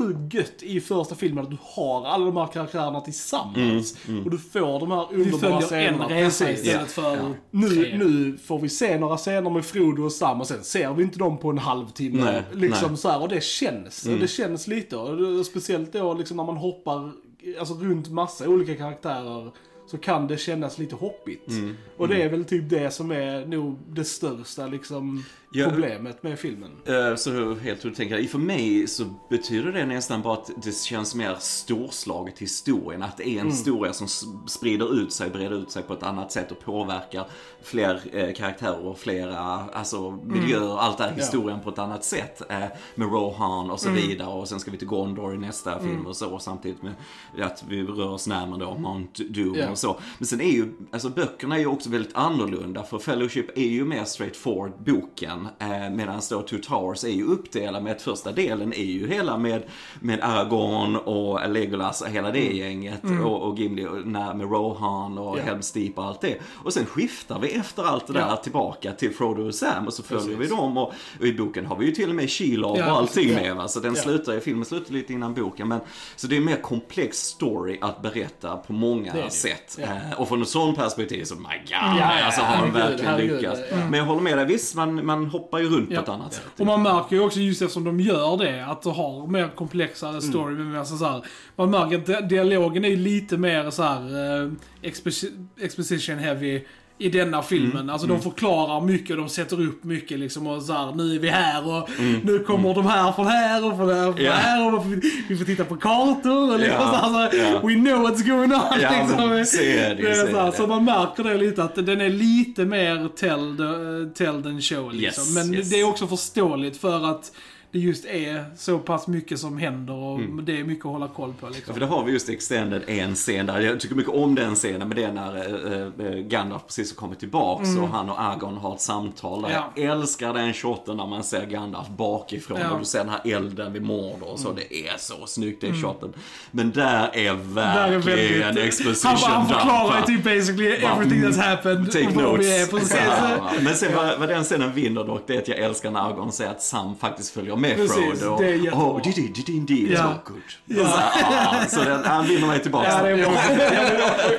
sjukt 0.00 0.34
gött 0.34 0.62
i 0.62 0.80
första 0.80 1.14
filmen, 1.14 1.44
att 1.44 1.50
du 1.50 1.56
har 1.60 2.06
alla 2.06 2.24
de 2.24 2.36
här 2.36 2.46
karaktärerna 2.46 3.00
tillsammans. 3.00 3.96
Och 4.24 4.30
du 4.30 4.38
får 4.38 4.80
de 4.80 4.90
här 4.90 5.06
Vi 5.10 5.22
underbara 5.22 5.40
följer 5.60 5.88
en 5.88 5.94
scenerna. 5.94 6.08
resa 6.08 6.50
istället 6.50 6.90
för 6.90 7.34
Nu, 7.50 7.68
tre. 7.68 7.98
nu 7.98 8.36
får 8.44 8.58
vi 8.58 8.68
se 8.68 8.98
några 8.98 9.16
scener 9.16 9.50
med 9.50 9.64
Frodo 9.64 10.02
och 10.02 10.12
Sam 10.12 10.40
och 10.40 10.46
sen 10.46 10.64
ser 10.64 10.94
vi 10.94 11.02
inte 11.02 11.18
dem 11.18 11.38
på 11.38 11.50
en 11.50 11.58
halvtimme. 11.58 12.24
Nej, 12.24 12.42
liksom 12.52 12.88
nej. 12.88 12.98
Så 12.98 13.08
här, 13.08 13.22
och 13.22 13.28
det 13.28 13.42
känns. 13.44 14.06
Och 14.06 14.18
det 14.18 14.28
känns 14.28 14.66
lite. 14.66 14.96
Och 14.96 15.46
speciellt 15.46 15.92
då 15.92 16.14
liksom 16.14 16.36
när 16.36 16.44
man 16.44 16.56
hoppar 16.56 17.12
alltså, 17.58 17.74
runt 17.74 18.08
massa 18.10 18.48
olika 18.48 18.74
karaktärer. 18.74 19.50
Så 19.90 19.98
kan 19.98 20.26
det 20.26 20.36
kännas 20.36 20.78
lite 20.78 20.94
hoppigt. 20.94 21.48
Och 21.96 22.08
det 22.08 22.22
är 22.22 22.28
väl 22.28 22.44
typ 22.44 22.70
det 22.70 22.90
som 22.90 23.10
är 23.10 23.46
nog 23.46 23.78
det 23.88 24.04
största 24.04 24.66
liksom, 24.66 25.24
Ja. 25.52 25.68
problemet 25.70 26.22
med 26.22 26.38
filmen. 26.38 26.70
Eh, 26.86 27.16
Så 27.16 27.54
helt 27.54 27.84
hur 27.84 27.90
du 27.90 27.96
tänker. 27.96 28.22
För 28.24 28.38
mig 28.38 28.86
så 28.86 29.04
betyder 29.30 29.72
det 29.72 29.86
nästan 29.86 30.22
bara 30.22 30.32
att 30.34 30.50
det 30.62 30.72
känns 30.78 31.14
mer 31.14 31.36
storslaget 31.40 32.38
historien. 32.38 33.02
Att 33.02 33.16
det 33.16 33.28
är 33.28 33.40
en 33.40 33.46
historia 33.46 33.92
som 33.92 34.08
sprider 34.48 34.94
ut 35.02 35.12
sig, 35.12 35.30
breder 35.30 35.62
ut 35.62 35.70
sig 35.70 35.82
på 35.82 35.92
ett 35.94 36.02
annat 36.02 36.32
sätt 36.32 36.50
och 36.52 36.60
påverkar 36.60 37.26
fler 37.62 38.00
eh, 38.12 38.32
karaktärer 38.34 38.86
och 38.86 38.98
flera 38.98 39.38
alltså, 39.40 40.10
miljöer. 40.10 40.78
Allt 40.78 40.98
det 40.98 41.04
här 41.04 41.12
historien 41.16 41.60
på 41.60 41.70
ett 41.70 41.78
annat 41.78 42.04
sätt. 42.04 42.42
Eh, 42.50 42.58
med 42.94 43.08
Rohan 43.12 43.70
och 43.70 43.80
så 43.80 43.90
vidare. 43.90 44.28
Och 44.28 44.48
sen 44.48 44.60
ska 44.60 44.70
vi 44.70 44.78
till 44.78 44.88
Gondor 44.88 45.34
i 45.34 45.38
nästa 45.38 45.80
film 45.80 46.06
och 46.06 46.16
så. 46.16 46.38
Samtidigt 46.38 46.82
med 46.82 46.94
att 47.40 47.64
vi 47.68 47.82
rör 47.82 48.08
oss 48.08 48.26
närmare 48.26 48.60
då 48.60 48.78
Mount 48.78 49.24
Doom 49.24 49.54
Ja. 49.58 49.70
och 49.70 49.78
så. 49.78 50.00
Men 50.18 50.26
sen 50.26 50.40
är 50.40 50.52
ju, 50.52 50.72
alltså 50.92 51.08
böckerna 51.08 51.54
är 51.54 51.60
ju 51.60 51.66
också 51.66 51.90
väldigt 51.90 52.14
annorlunda. 52.16 52.82
För 52.82 52.98
Fellowship 52.98 53.58
är 53.58 53.68
ju 53.68 53.84
mer 53.84 54.04
straightforward 54.04 54.72
boken. 54.86 55.39
Eh, 55.58 55.90
Medan 55.90 56.20
då 56.30 56.42
Two 56.42 56.56
Towers 56.62 57.04
är 57.04 57.08
ju 57.08 57.24
uppdelad 57.24 57.82
med 57.82 57.92
att 57.92 58.02
första 58.02 58.32
delen 58.32 58.72
är 58.72 58.84
ju 58.84 59.08
hela 59.08 59.36
med, 59.38 59.62
med 60.00 60.20
Aragorn 60.22 60.96
och 60.96 61.50
Legolas 61.50 62.00
och 62.02 62.08
hela 62.08 62.30
det 62.30 62.56
gänget. 62.56 63.00
Och, 63.24 63.42
och 63.42 63.58
Gimli 63.58 63.86
och 63.86 64.06
när, 64.06 64.34
med 64.34 64.50
Rohan 64.50 65.18
och 65.18 65.38
Ja. 65.38 65.42
Helm's 65.42 65.74
Deep 65.74 65.98
och 65.98 66.04
allt 66.04 66.20
det. 66.20 66.36
Och 66.64 66.72
sen 66.72 66.86
skiftar 66.86 67.38
vi 67.38 67.48
efter 67.52 67.82
allt 67.82 68.06
det 68.06 68.12
där 68.12 68.36
tillbaka 68.36 68.92
till 68.92 69.14
Frodo 69.14 69.42
och 69.46 69.54
Sam 69.54 69.86
och 69.86 69.92
så 69.92 70.02
följer 70.02 70.24
Precis. 70.36 70.40
vi 70.52 70.56
dem. 70.56 70.76
Och, 70.76 70.92
och 71.20 71.26
i 71.26 71.32
boken 71.32 71.66
har 71.66 71.76
vi 71.76 71.86
ju 71.86 71.92
till 71.92 72.08
och 72.08 72.14
med 72.16 72.30
Shelob 72.30 72.76
Ja, 72.78 72.92
och 72.92 72.98
allting 72.98 73.34
med. 73.34 73.56
Va? 73.56 73.68
Så 73.68 73.80
den 73.80 73.96
slutar, 73.96 74.40
filmen 74.40 74.64
slutar 74.64 74.92
lite 74.92 75.12
innan 75.12 75.34
boken. 75.34 75.68
Men, 75.68 75.80
så 76.16 76.26
det 76.26 76.34
är 76.34 76.38
en 76.38 76.44
mer 76.44 76.62
komplex 76.62 77.18
story 77.18 77.78
att 77.80 78.02
berätta 78.02 78.56
på 78.56 78.72
många 78.72 79.12
Det 79.12 79.22
det. 79.22 79.30
sätt. 79.30 79.78
Eh, 79.78 80.20
och 80.20 80.28
från 80.28 80.42
ett 80.42 80.48
sånt 80.48 80.76
perspektiv 80.78 81.24
så, 81.24 81.34
my 81.34 81.42
god, 81.68 82.02
alltså 82.02 82.40
har 82.40 82.66
de 82.66 82.72
verkligen 82.72 83.16
lyckats. 83.16 83.60
Men 83.70 83.94
jag 83.94 84.04
håller 84.04 84.20
med 84.22 84.38
dig, 84.38 84.46
visst 84.46 84.74
man, 84.74 85.06
man 85.06 85.29
hoppar 85.30 85.58
ju 85.58 85.68
runt 85.68 85.90
Ja. 85.90 85.96
på 85.96 86.02
ett 86.02 86.08
annat 86.08 86.32
sätt. 86.34 86.44
Och 86.58 86.66
man 86.66 86.82
märker 86.82 87.16
ju 87.16 87.22
också 87.22 87.40
just 87.40 87.62
eftersom 87.62 87.84
de 87.84 88.00
gör 88.00 88.36
det, 88.36 88.66
att 88.66 88.82
de 88.82 88.94
har 88.94 89.26
mer 89.26 89.48
komplexare 89.48 90.10
Mm. 90.10 90.20
story. 90.22 90.54
Men 90.54 90.76
alltså 90.76 90.96
så 90.96 91.04
här, 91.04 91.24
man 91.56 91.70
märker 91.70 91.98
att 91.98 92.06
di- 92.06 92.36
dialogen 92.36 92.84
är 92.84 92.96
lite 92.96 93.36
mer 93.36 93.70
så 93.70 93.82
här 93.82 94.00
eh, 94.42 94.50
exposi- 94.82 95.46
exposition 95.60 96.18
heavy 96.18 96.60
i 97.00 97.08
denna 97.08 97.42
filmen. 97.42 97.76
Mm. 97.76 97.90
Alltså 97.90 98.06
de 98.06 98.20
förklarar 98.22 98.80
mycket, 98.80 99.16
de 99.16 99.28
sätter 99.28 99.60
upp 99.60 99.84
mycket 99.84 100.18
liksom 100.18 100.46
och 100.46 100.62
så 100.62 100.72
här, 100.72 100.92
nu 100.94 101.14
är 101.14 101.18
vi 101.18 101.28
här 101.28 101.68
och 101.68 101.88
Mm. 101.98 102.20
nu 102.24 102.38
kommer 102.38 102.74
de 102.74 102.86
här 102.86 103.12
från 103.12 103.26
här 103.26 103.64
och 103.66 103.76
från 103.76 103.88
här, 103.88 104.12
från 104.12 104.24
Ja. 104.24 104.32
här 104.32 104.74
och 104.74 104.84
vi, 105.28 105.36
får 105.36 105.44
titta 105.44 105.64
på 105.64 105.76
kartor 105.76 106.52
och 106.52 106.58
liksom 106.58 106.76
Ja, 106.80 106.90
så 106.90 107.18
här, 107.18 107.30
så 107.30 107.36
ja. 107.36 107.68
We 107.68 107.74
know 107.74 108.06
what's 108.10 108.28
going 108.28 108.52
on. 108.52 108.60
Ja, 108.82 108.90
liksom. 108.90 109.32
är 109.32 109.94
det 109.94 110.10
är 110.10 110.32
så 110.32 110.46
det. 110.50 110.52
så 110.56 110.66
man 110.66 110.84
märker 110.84 111.24
det 111.24 111.34
lite 111.36 111.62
att 111.64 111.74
den 111.74 112.00
är 112.00 112.10
lite 112.10 112.64
mer 112.64 113.08
tell, 113.16 113.56
the, 113.56 114.24
tell 114.24 114.42
than 114.42 114.60
show 114.62 114.92
liksom. 114.94 115.24
Yes, 115.24 115.34
Men 115.34 115.54
yes. 115.54 115.70
det 115.70 115.80
är 115.80 115.84
också 115.88 116.06
förståeligt 116.06 116.76
för 116.76 117.10
att 117.10 117.32
det 117.72 117.78
just 117.78 118.04
är 118.04 118.44
så 118.56 118.78
pass 118.78 119.06
mycket 119.06 119.38
som 119.38 119.58
händer 119.58 119.94
och 119.94 120.18
Mm. 120.18 120.44
det 120.44 120.60
är 120.60 120.64
mycket 120.64 120.84
att 120.86 120.92
hålla 120.92 121.08
koll 121.08 121.32
på 121.40 121.46
Ja, 121.46 121.50
liksom. 121.50 121.72
för 121.74 121.80
det 121.80 121.86
har 121.86 122.04
vi 122.04 122.12
just 122.12 122.28
extended 122.28 122.82
en 122.86 123.14
scen 123.14 123.46
där. 123.46 123.60
Jag 123.60 123.80
tycker 123.80 123.94
mycket 123.94 124.14
om 124.14 124.34
den 124.34 124.54
scenen, 124.54 124.88
men 124.88 124.96
det 124.96 125.04
är 125.04 125.12
när 125.12 126.16
äh, 126.16 126.22
Gandalf 126.22 126.62
precis 126.66 126.90
har 126.90 126.96
kommit 126.96 127.18
tillbaks 127.18 127.68
och 127.82 127.88
han 127.88 128.10
och 128.10 128.20
Argon 128.22 128.56
har 128.56 128.74
ett 128.74 128.80
samtal. 128.80 129.42
Där 129.42 129.48
Mm. 129.48 129.62
Ja. 129.76 129.82
Jag 129.82 129.98
älskar 130.00 130.34
den 130.34 130.52
shoten 130.52 130.96
när 130.96 131.06
man 131.06 131.24
ser 131.24 131.46
Gandalf 131.46 131.88
bakifrån 131.88 132.56
Ja. 132.58 132.64
Mm. 132.64 132.72
och 132.74 132.78
du 132.80 132.84
ser 132.84 132.98
den 132.98 133.08
här 133.08 133.20
elden 133.36 133.72
vid 133.72 133.82
Mordor 133.82 134.28
och 134.32 134.38
så. 134.38 134.52
Det 134.52 134.74
är 134.88 134.98
så 134.98 135.26
snyggt 135.26 135.60
den 135.60 135.82
shoten. 135.82 136.12
Men 136.50 136.70
där 136.70 137.10
är 137.16 137.32
verkligen 137.34 138.00
Där 138.00 138.18
är 138.24 138.38
väldigt- 138.44 138.64
exposition 138.64 139.16
han, 139.22 139.32
han 139.32 139.48
förklarar 139.48 139.94
dump. 139.94 140.06
typ 140.06 140.24
basically 140.24 140.66
everything 140.70 141.22
that's 141.24 141.40
happened. 141.40 141.92
Take 141.92 142.14
notes. 142.14 142.46
Är. 142.92 143.00
Ja, 143.36 143.50
men 143.60 143.74
sen 143.74 143.94
vad, 143.96 144.18
vad 144.18 144.28
den 144.28 144.44
scenen 144.44 144.72
vinner 144.72 145.04
dock, 145.04 145.22
det 145.26 145.34
är 145.34 145.38
att 145.38 145.48
jag 145.48 145.58
älskar 145.58 145.90
när 145.90 146.00
Argon 146.00 146.32
säger 146.32 146.50
att 146.50 146.62
Sam 146.62 146.96
faktiskt 146.96 147.30
följer 147.34 147.56
med 147.60 147.76
Precis, 147.76 148.20
Frodo. 148.20 148.36
det 148.38 148.46
är 148.48 148.54
jättebra. 148.54 148.84
oh, 148.84 149.02
did 149.02 149.14
he, 149.16 149.22
did 149.22 149.48
he 149.48 149.52
indeed, 149.54 149.90
Ja. 149.90 150.14
so 150.26 150.32
good. 150.32 150.78
Så, 150.78 150.84
ah, 150.86 151.66
så 151.68 151.84
den, 151.84 152.04
han 152.04 152.26
vinner 152.26 152.46
mig 152.46 152.62
tillbaka. 152.62 152.88
Ja, 152.88 153.02
det 153.02 153.10
är 153.10 153.16
bra. 153.16 153.32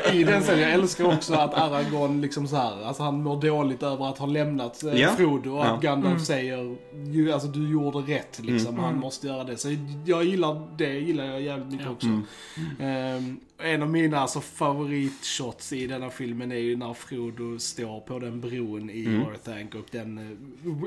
Ja, 0.06 0.12
I 0.14 0.24
den 0.24 0.42
scenen, 0.42 0.62
jag 0.62 0.72
älskar 0.72 1.06
också 1.06 1.34
att 1.34 1.54
Aragorn 1.54 2.22
liksom 2.22 2.48
så 2.48 2.56
här, 2.56 2.86
alltså 2.86 3.04
han 3.04 3.24
mår 3.24 3.42
dåligt 3.42 3.84
över 3.84 4.10
att 4.10 4.18
ha 4.18 4.26
lämnat 4.26 4.84
eh, 4.84 5.00
Ja. 5.02 5.10
Frodo 5.18 5.50
och 5.58 5.66
att. 5.66 5.82
Gandalf 5.82 6.12
Mm. 6.12 6.26
säger 6.26 6.76
ju, 7.12 7.32
alltså 7.34 7.48
du 7.48 7.72
gjorde 7.72 7.98
rätt 8.14 8.40
liksom, 8.44 8.80
han 8.80 8.88
Mm. 8.90 9.00
måste 9.00 9.28
göra 9.28 9.44
det. 9.44 9.58
Så 9.58 9.76
jag 10.06 10.24
gillar 10.24 10.68
det, 10.78 10.94
gillar 11.00 11.26
jag 11.26 11.42
jävligt 11.42 11.68
mycket 11.72 11.88
också. 11.90 12.08
Ehm, 12.80 13.40
en 13.64 13.82
av 13.84 13.90
mina 13.90 14.20
alltså, 14.20 14.42
favoritshots 14.42 15.74
i 15.74 15.88
denna 15.88 16.10
filmen 16.10 16.52
är 16.52 16.56
ju 16.56 16.76
när 16.78 16.94
Frodo 16.94 17.60
står 17.60 18.00
på 18.00 18.20
den 18.20 18.42
bron 18.42 18.90
i 18.90 19.06
Mm. 19.06 19.22
Orthanc 19.28 19.76
och 19.76 19.86
den... 19.92 20.18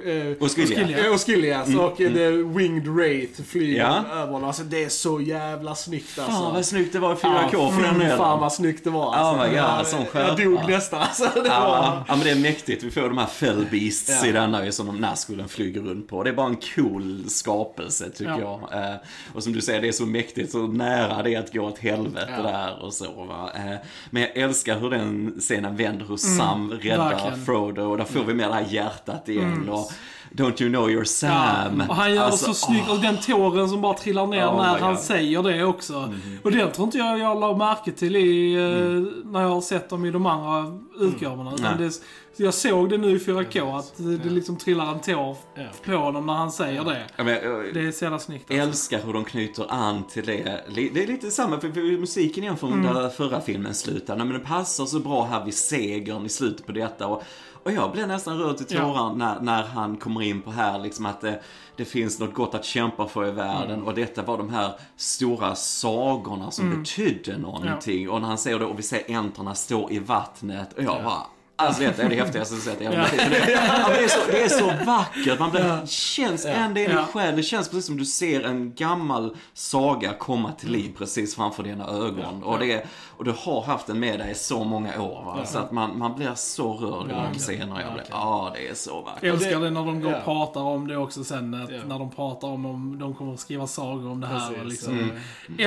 Uh, 0.07 0.33
Och 0.43 0.51
Skilja. 0.51 0.77
Skilja. 0.87 1.13
och 1.13 1.21
Skillias 1.27 1.69
och 1.69 2.01
uh, 2.01 2.13
The 2.15 2.31
Winged 2.31 2.89
Wraith 2.89 3.43
flyger 3.43 3.79
Ja. 3.81 4.05
över 4.13 4.33
honom. 4.33 4.45
Alltså 4.45 4.63
det 4.63 4.85
är 4.85 4.89
så 4.89 5.21
jävla 5.21 5.75
snyggt 5.75 6.19
alltså. 6.19 6.33
Fan 6.33 6.55
vad 6.55 6.67
snyggt 6.67 6.93
det 6.93 6.99
var 6.99 7.13
i 7.13 7.17
4K 7.17 7.51
för 7.71 7.77
den 7.83 7.91
mm, 7.91 7.99
delen. 7.99 8.19
Fan 8.19 8.41
vad 8.41 8.53
snyggt 8.53 8.85
det 8.85 8.91
var 8.91 9.15
alltså. 9.15 9.43
Oh 9.43 9.49
my 9.49 9.49
God, 9.49 9.59
jag, 9.59 9.87
sån 9.87 10.05
jag 10.15 10.37
dog 10.37 10.71
nästan 10.71 11.01
alltså. 11.03 11.31
Det 11.35 11.41
var... 11.41 11.49
Ja, 11.49 12.05
ja, 12.09 12.17
men 12.17 12.25
det 12.25 12.31
är 12.31 12.37
mäktigt. 12.39 12.83
Vi 12.83 12.91
får 12.91 13.01
de 13.03 13.19
här 13.19 13.27
fell 13.27 13.67
beasts 13.71 14.11
Ja. 14.23 14.27
i 14.29 14.33
denna 14.33 14.65
ju 14.65 14.73
som 14.73 14.87
de 14.87 14.97
Nazgulen 14.97 15.49
flyger 15.49 15.81
runt 15.81 16.09
på. 16.09 16.23
Det 16.23 16.31
är 16.31 16.35
bara 16.35 16.47
en 16.47 16.57
cool 16.75 17.25
skapelse 17.29 18.11
tycker 18.11 18.39
Ja. 18.39 18.69
jag. 18.73 18.85
Eh, 18.91 18.97
och 19.35 19.43
som 19.43 19.53
du 19.53 19.61
säger, 19.61 19.81
det 19.81 19.89
är 19.89 19.93
så 19.93 20.07
mäktigt, 20.07 20.53
så 20.53 20.67
nära 20.67 21.23
det 21.23 21.35
är 21.35 21.39
att 21.41 21.53
gå 21.53 21.61
åt 21.61 21.79
helvete 21.79 22.33
Ja. 22.43 22.43
Där 22.67 22.83
och 22.83 22.93
så 22.95 23.25
va. 23.25 23.51
Eh, 23.55 23.77
men 24.11 24.23
jag 24.23 24.37
älskar 24.37 24.79
hur 24.81 24.91
den 24.91 25.35
scenen 25.39 25.77
vänder, 25.77 26.07
hur 26.09 26.17
Sam 26.17 26.71
räddar 26.71 27.11
verkligen. 27.11 27.45
Frodo 27.45 27.83
och 27.83 27.97
där 27.97 28.05
får 28.05 28.25
vi 28.25 28.35
med 28.35 28.49
det 28.49 28.55
här 28.55 28.67
hjärtat 28.69 29.29
igen. 29.29 29.69
Och, 29.69 29.93
Don't 30.37 30.63
you 30.63 30.71
know 30.71 30.91
you're 30.91 31.05
Sam? 31.05 31.31
Ja, 31.79 31.89
och 31.89 31.95
han 31.97 32.15
gör 32.15 32.23
Alltså, 32.23 32.47
det 32.47 32.55
så 32.55 32.67
snyggt. 32.67 32.91
Och 32.91 33.01
den 33.01 33.17
tåren 33.17 33.69
som 33.69 33.81
bara 33.81 33.95
trillar 33.95 34.27
ner 34.27 34.47
Oh 34.47 34.57
när 34.57 34.79
han 34.79 34.99
säger 34.99 35.43
det 35.43 35.65
också. 35.65 36.13
Och 36.43 36.53
det 36.53 36.67
tror 36.67 36.87
inte 36.87 36.99
jag 36.99 37.19
jag 37.19 37.41
la 37.41 37.57
märke 37.57 37.93
till 37.93 38.17
i, 38.17 38.55
eh, 38.55 39.31
när 39.31 39.41
jag 39.41 39.49
har 39.49 39.61
sett 39.61 39.89
dem 39.91 40.05
i 40.05 40.11
de 40.11 40.27
andra 40.27 40.79
utgåvorna. 41.01 41.55
Utan 41.55 41.79
det, 41.79 41.91
jag 42.37 42.55
såg 42.55 42.91
det 42.91 42.99
nu 42.99 43.11
i 43.11 43.19
4K, 43.19 43.79
att 43.79 43.93
det 43.97 44.17
det 44.17 44.31
liksom 44.31 44.57
trillar 44.57 44.93
en 44.93 45.01
tår 45.01 45.37
Ja. 45.55 45.63
på 45.85 45.93
honom 45.93 46.27
när 46.27 46.35
han 46.35 46.53
säger 46.53 46.85
det. 46.85 47.03
Ja, 47.17 47.25
men, 47.25 47.35
eh, 47.35 47.41
Det 47.75 47.81
är 47.81 47.93
så 47.93 48.05
jävla 48.05 48.19
snyggt. 48.19 48.45
Jag 48.49 48.61
Alltså. 48.61 48.69
älskar 48.71 49.07
hur 49.07 49.13
de 49.13 49.25
knyter 49.25 49.67
an 49.73 50.03
till 50.07 50.27
det. 50.27 50.65
Det 50.75 51.03
är 51.03 51.07
lite 51.07 51.31
samma, 51.31 51.61
för, 51.61 51.73
för 51.73 51.99
musiken 52.01 52.43
igen 52.45 52.57
från 52.57 52.73
Mm. 52.73 52.95
där 52.95 53.09
förra 53.09 53.41
filmen 53.41 53.75
slutade. 53.75 54.25
Men 54.25 54.33
det 54.39 54.45
passar 54.47 54.87
så 54.87 54.99
bra 54.99 55.25
här 55.25 55.45
vid 55.45 55.55
segern 55.55 56.27
i 56.27 56.29
slutet 56.29 56.67
på 56.67 56.73
detta. 56.73 57.07
Och, 57.07 57.23
och 57.63 57.73
jag 57.73 57.93
blev 57.93 58.09
nästan 58.09 58.39
rörd 58.39 58.57
till 58.57 58.67
Ja. 58.77 58.81
tårar 58.83 59.15
när, 59.15 59.41
när 59.41 59.63
han 59.63 59.97
kommer 59.97 60.23
in 60.23 60.43
på 60.43 60.51
här, 60.51 60.79
liksom 60.79 61.07
att 61.07 61.21
det, 61.21 61.41
det 61.77 61.85
finns 61.85 62.21
något 62.21 62.35
gott 62.35 62.55
att 62.55 62.65
kämpa 62.65 63.09
för 63.09 63.29
i 63.29 63.31
världen. 63.31 63.71
Mm. 63.75 63.87
Och 63.87 63.95
detta 63.95 64.23
var 64.23 64.39
de 64.39 64.49
här 64.51 64.73
stora 64.97 65.55
sagorna 65.55 66.51
som 66.51 66.71
betydde 66.79 67.39
någonting. 67.39 68.11
Och 68.11 68.21
när 68.21 68.29
han 68.29 68.39
säger 68.39 68.59
det, 68.59 68.65
och 68.65 68.79
vi 68.79 68.83
ser 68.83 69.03
änterna 69.07 69.55
stå 69.55 69.91
i 69.91 69.99
vattnet. 69.99 70.73
Och 70.73 70.83
jag 70.83 71.05
bara, 71.05 71.23
Alltså 71.57 71.81
det 71.83 71.99
är 71.99 72.09
det 72.09 72.15
häftigaste 72.17 72.55
jag 72.55 72.63
sett 72.63 72.81
i 72.81 72.85
hela 72.85 73.03
mitt 73.03 73.13
liv. 73.13 73.31
Det, 73.47 73.53
ja, 73.53 73.93
är 74.39 74.49
så, 74.49 74.85
vackert. 74.87 75.39
Man 75.39 75.51
blir, 75.51 75.67
Ja. 75.67 75.87
känns 75.87 76.45
ända 76.47 76.81
in 76.81 76.91
i 76.91 76.95
Ja. 76.95 77.05
själen. 77.13 77.37
Det 77.37 77.43
känns 77.43 77.69
precis 77.69 77.87
som 77.87 77.97
du 77.97 78.05
ser 78.05 78.43
en 78.43 78.75
gammal 78.75 79.37
saga 79.55 80.13
komma 80.13 80.53
till 80.53 80.71
liv 80.71 80.95
precis 80.99 81.37
framför 81.37 81.63
dina 81.63 81.87
ögon. 81.89 82.43
Och, 82.43 82.59
det, 82.59 82.73
är- 82.73 82.87
och 83.17 83.25
du 83.25 83.35
har 83.39 83.63
haft 83.63 83.87
den 83.87 84.01
med 84.01 84.19
dig 84.19 84.31
i 84.31 84.35
så 84.35 84.65
många 84.65 85.01
år. 85.03 85.23
Va? 85.25 85.39
Så 85.47 85.59
att 85.59 85.73
man, 85.73 85.99
man 85.99 86.15
blir 86.15 86.33
så 86.35 86.73
rörd 86.73 87.07
i 87.07 87.09
de 87.09 87.15
Verkligen. 87.15 87.39
scenerna. 87.39 87.83
Jag 87.83 87.93
blir, 87.93 88.05
ja 88.11 88.53
det 88.55 88.69
är 88.69 88.75
så 88.75 89.01
vackert. 89.01 89.23
Jag 89.23 89.35
älskar 89.35 89.61
det- 89.61 89.71
när 89.71 89.85
de 89.87 90.01
går 90.01 90.13
ja. 90.13 90.21
pratar 90.25 90.61
om 90.61 90.89
det 90.89 90.97
också 90.97 91.25
sen. 91.25 91.55
Att 91.55 91.71
Ja. 91.71 91.79
När 91.87 91.99
de 91.99 92.11
pratar 92.11 92.49
om 92.49 92.67
om 92.67 92.99
de 92.99 93.15
kommer 93.15 93.35
att 93.35 93.41
skriva 93.41 93.67
sagor 93.67 94.11
om 94.11 94.21
det 94.21 94.27
här. 94.27 94.39
Precis, 94.49 94.59
och 94.63 94.67
liksom, 94.67 94.99
Mm. 94.99 95.17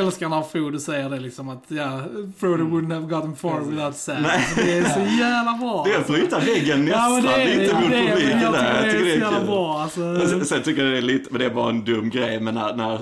Älskar 0.06 0.30
när 0.30 0.42
Frodo 0.42 0.80
säger 0.80 1.10
det 1.10 1.20
liksom 1.20 1.50
att 1.50 1.64
ja, 1.68 2.02
Frodo 2.38 2.64
wouldn't 2.64 2.94
have 2.94 3.06
gotten 3.08 3.36
far 3.36 3.60
without 3.60 3.96
Sam. 3.98 4.22
Nej. 4.22 4.46
Det 4.56 4.78
är 4.78 4.84
så 4.84 5.00
jävla 5.20 5.54
bra. 5.62 5.77
Det 5.86 5.94
är 5.94 5.98
att 6.00 6.08
bryta 6.08 6.40
väggen 6.40 6.88
Ja 6.88 7.10
nästan 7.10 7.24
det 7.24 7.44
är 7.44 7.58
lite 7.60 7.74
det. 7.74 7.80
mot 7.82 7.90
det, 7.92 7.98
är- 7.98 8.08
publiken 8.16 8.30
men 8.38 8.42
jag 8.44 8.54
där. 8.54 8.84
tycker 8.92 9.06
det 9.06 9.12
är 9.12 9.18
jävla 9.18 9.38
kul. 9.38 9.48
bra. 9.48 9.80
Alltså, 9.82 10.28
Sen, 10.28 10.46
sen 10.46 10.64
tycker 10.64 10.84
jag 10.84 10.92
det 10.92 10.98
är 10.98 11.02
lite, 11.02 11.28
men 11.32 11.40
det 11.40 11.46
är 11.46 11.50
bara 11.50 11.70
en 11.70 11.84
dum 11.86 12.10
grej, 12.10 12.40
men 12.40 12.54
när, 12.54 12.76
när 12.76 12.94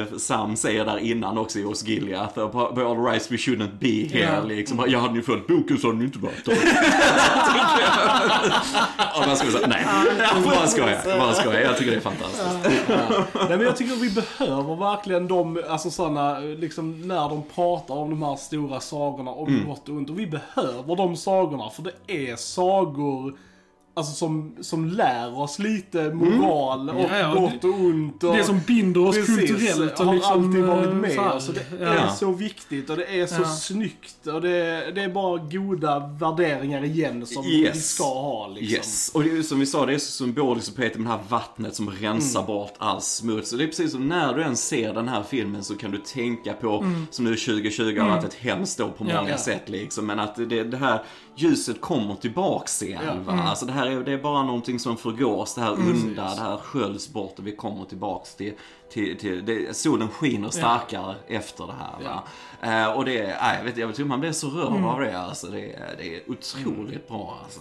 eh, 0.00 0.04
Sam 0.18 0.56
säger 0.56 0.84
där 0.84 0.98
innan 0.98 1.38
också 1.38 1.58
i 1.58 1.64
Os 1.64 1.84
Gileath, 1.86 2.34
by 2.74 2.82
all 2.82 3.04
rights 3.04 3.30
we 3.32 3.36
shouldn't 3.36 3.78
be 3.80 4.18
here, 4.18 4.36
Ja. 4.42 4.48
liksom. 4.48 4.84
Jag 4.88 5.00
hade 5.00 5.14
ju 5.14 5.22
följt 5.22 5.46
boken 5.46 5.78
så 5.78 5.86
hade 5.86 5.98
ni 5.98 6.04
inte 6.04 6.18
varit 6.18 6.44
där. 6.44 6.54
Och 9.20 9.26
man 9.26 9.36
skulle 9.36 9.52
säga, 9.52 9.66
nej, 9.66 9.86
bara 10.44 10.66
skojar, 10.66 11.18
bara 11.18 11.34
skojar. 11.34 11.60
Jag 11.60 11.76
tycker 11.76 11.90
det 11.90 11.96
är 11.96 12.00
fantastiskt. 12.00 12.88
Nej 13.34 13.48
men 13.48 13.60
jag 13.60 13.76
tycker 13.76 13.94
vi 13.96 14.10
behöver 14.10 14.76
verkligen 14.76 15.28
de, 15.28 15.62
alltså 15.68 15.90
sådana, 15.90 16.38
liksom 16.38 17.08
när 17.08 17.28
de 17.28 17.42
pratar 17.54 17.94
om 17.94 18.10
de 18.10 18.22
här 18.22 18.36
stora 18.36 18.80
sagorna 18.80 19.30
om 19.30 19.48
Mm. 19.48 19.66
gott 19.68 19.88
och 19.88 19.94
ont. 19.94 20.10
Och 20.10 20.18
vi 20.18 20.26
behöver 20.26 20.96
de 20.96 21.16
sagorna 21.16 21.70
för 21.70 21.82
det 21.82 22.30
är 22.30 22.36
sagor 22.36 23.34
Alltså 24.00 24.14
som, 24.14 24.54
som 24.60 24.84
lär 24.88 25.38
oss 25.38 25.58
lite 25.58 26.10
moral 26.14 26.90
och 26.90 27.00
Ja, 27.10 27.18
ja, 27.18 27.32
och 27.34 27.40
gott 27.40 27.64
och 27.64 27.70
ont. 27.74 28.24
Och, 28.24 28.36
det 28.36 28.44
som 28.44 28.60
binder 28.66 29.06
oss 29.06 29.16
Precis, 29.16 29.36
kulturellt. 29.50 30.00
och 30.00 30.06
har 30.06 30.14
liksom, 30.14 30.32
alltid 30.46 30.64
varit 30.64 30.86
eh, 30.88 30.94
med. 30.94 31.12
så 31.12 31.20
här, 31.22 31.30
Alltså 31.30 31.52
det 31.52 31.64
ja. 31.80 31.86
är 31.86 32.08
så 32.08 32.32
viktigt 32.32 32.90
och 32.90 32.96
det 32.96 33.20
är 33.20 33.26
så 33.26 33.42
Ja. 33.42 33.48
snyggt. 33.48 34.26
Och 34.26 34.40
det, 34.40 34.92
det 34.94 35.02
är 35.02 35.08
bara 35.08 35.38
goda 35.38 35.98
värderingar 36.20 36.84
igen 36.84 37.26
som 37.26 37.44
Yes. 37.44 37.76
vi 37.76 37.80
ska 37.80 38.04
ha 38.04 38.48
liksom. 38.48 38.74
Yes, 38.76 39.10
och 39.14 39.22
det 39.24 39.30
är 39.38 39.42
som 39.42 39.60
vi 39.60 39.66
sa, 39.66 39.86
det 39.86 39.94
är 39.94 39.98
så 39.98 40.10
symboliskt 40.12 40.76
på 40.76 40.82
Peter 40.82 40.98
med 40.98 41.06
det 41.12 41.16
här 41.16 41.24
vattnet 41.28 41.74
som 41.74 41.90
rensar 41.90 42.42
bort 42.42 42.74
all 42.78 43.00
smuts. 43.00 43.52
Och 43.52 43.58
det 43.58 43.64
är 43.64 43.68
precis 43.68 43.92
som 43.92 44.08
när 44.08 44.34
du 44.34 44.42
än 44.42 44.56
ser 44.56 44.94
den 44.94 45.08
här 45.08 45.22
filmen 45.22 45.64
så 45.64 45.74
kan 45.76 45.90
du 45.90 45.98
tänka 45.98 46.52
på, 46.52 46.86
som 47.10 47.24
nu 47.24 47.36
2020 47.36 47.98
har 48.00 48.08
varit 48.08 48.24
ett 48.24 48.34
hemskt 48.34 48.80
år 48.80 48.88
på 48.88 49.04
Ja. 49.08 49.16
många 49.20 49.30
Ja. 49.30 49.38
sätt 49.38 49.68
liksom. 49.68 50.06
Men 50.06 50.18
att 50.20 50.34
det, 50.36 50.64
det 50.64 50.76
här 50.76 51.02
ljuset 51.36 51.80
kommer 51.80 52.14
tillbaks 52.14 52.82
igen 52.82 53.02
Ja. 53.06 53.14
va. 53.32 53.42
Alltså 53.42 53.66
det 53.66 53.72
här 53.72 53.86
är, 53.86 54.00
det 54.04 54.12
är 54.12 54.18
bara 54.22 54.42
någonting 54.42 54.78
som 54.78 54.96
förgås, 54.96 55.54
det 55.54 55.60
här 55.60 55.72
onda, 55.72 56.22
det 56.34 56.40
här 56.40 56.56
sköljs 56.56 57.12
bort 57.12 57.38
och 57.38 57.46
vi 57.46 57.56
kommer 57.56 57.84
tillbaks 57.84 58.34
till, 58.34 58.52
till, 58.92 59.18
till 59.18 59.44
det, 59.46 59.76
solen 59.76 60.08
skiner 60.08 60.50
starkare 60.50 61.14
efter 61.28 61.66
det 61.66 61.72
här 61.78 62.04
va. 62.04 62.22
Eh, 62.62 62.92
och 62.96 63.04
det, 63.04 63.22
nej, 63.42 63.56
jag 63.58 63.64
vet 63.64 63.76
jag 63.76 63.94
tror 63.94 64.06
man 64.06 64.20
blir 64.20 64.32
så 64.32 64.48
rörd 64.48 64.84
av 64.84 65.00
det 65.00 65.18
alltså. 65.20 65.46
Det, 65.46 65.72
är- 65.72 65.94
det 65.98 66.16
är 66.16 66.30
otroligt 66.30 67.08
bra 67.08 67.38
alltså. 67.44 67.60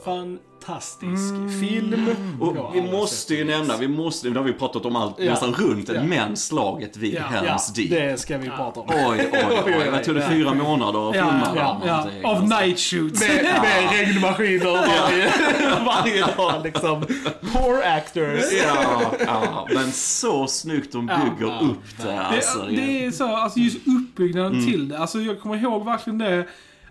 Fantastisk 0.65 1.33
film. 1.59 2.15
Och 2.39 2.55
på 2.55 2.71
vi 2.73 2.81
måste 2.81 3.35
ju 3.35 3.43
nämna, 3.45 3.77
vi 3.77 3.87
måste, 3.87 4.29
nu 4.29 4.35
har 4.37 4.43
vi 4.43 4.53
pratat 4.53 4.85
om 4.85 4.95
allt 4.95 5.15
Ja. 5.19 5.31
nästan 5.31 5.53
runt 5.53 5.89
Ja. 5.89 6.03
men 6.03 6.37
slaget 6.37 6.97
vid 6.97 7.13
Ja. 7.13 7.19
Ja, 7.33 7.39
Helms 7.39 7.73
Deep. 7.73 7.89
det 7.89 8.19
ska 8.19 8.37
vi 8.37 8.49
prata 8.49 8.79
om. 8.79 8.87
Oj, 8.89 9.29
oj, 9.33 9.39
oj. 9.65 9.73
Jag 9.93 10.03
tror 10.03 10.15
det 10.15 10.27
fyra 10.29 10.53
månader 10.53 11.09
att 11.09 11.15
Ja, 11.15 11.23
filma 11.23 11.51
ja, 11.55 11.81
ja, 11.85 11.95
någonting, 11.97 12.25
Av 12.25 12.35
alltså. 12.35 12.59
night 12.59 12.79
shoots. 12.79 13.21
Med, 13.27 13.43
med 13.43 13.91
regnmaskiner 13.91 14.65
varje, 14.73 15.31
varje 15.85 16.21
dag 16.37 16.63
liksom. 16.63 17.05
Poor 17.53 17.81
actors. 17.83 18.43
Ja, 18.65 19.01
ja, 19.25 19.67
men 19.73 19.91
så 19.91 20.47
snyggt 20.47 20.91
de 20.91 21.05
bygger 21.05 21.51
Ja, 21.53 21.59
upp 21.61 22.03
det 22.05 22.19
alltså. 22.19 22.59
Det, 22.59 22.75
det 22.75 23.05
är 23.05 23.11
så, 23.11 23.35
alltså 23.35 23.59
just 23.59 23.77
uppbyggnaden 23.87 24.65
till 24.65 24.89
det. 24.89 24.97
Alltså 24.97 25.19
jag 25.19 25.39
kommer 25.41 25.55
ihåg 25.63 25.85
verkligen 25.85 26.17
det. 26.17 26.45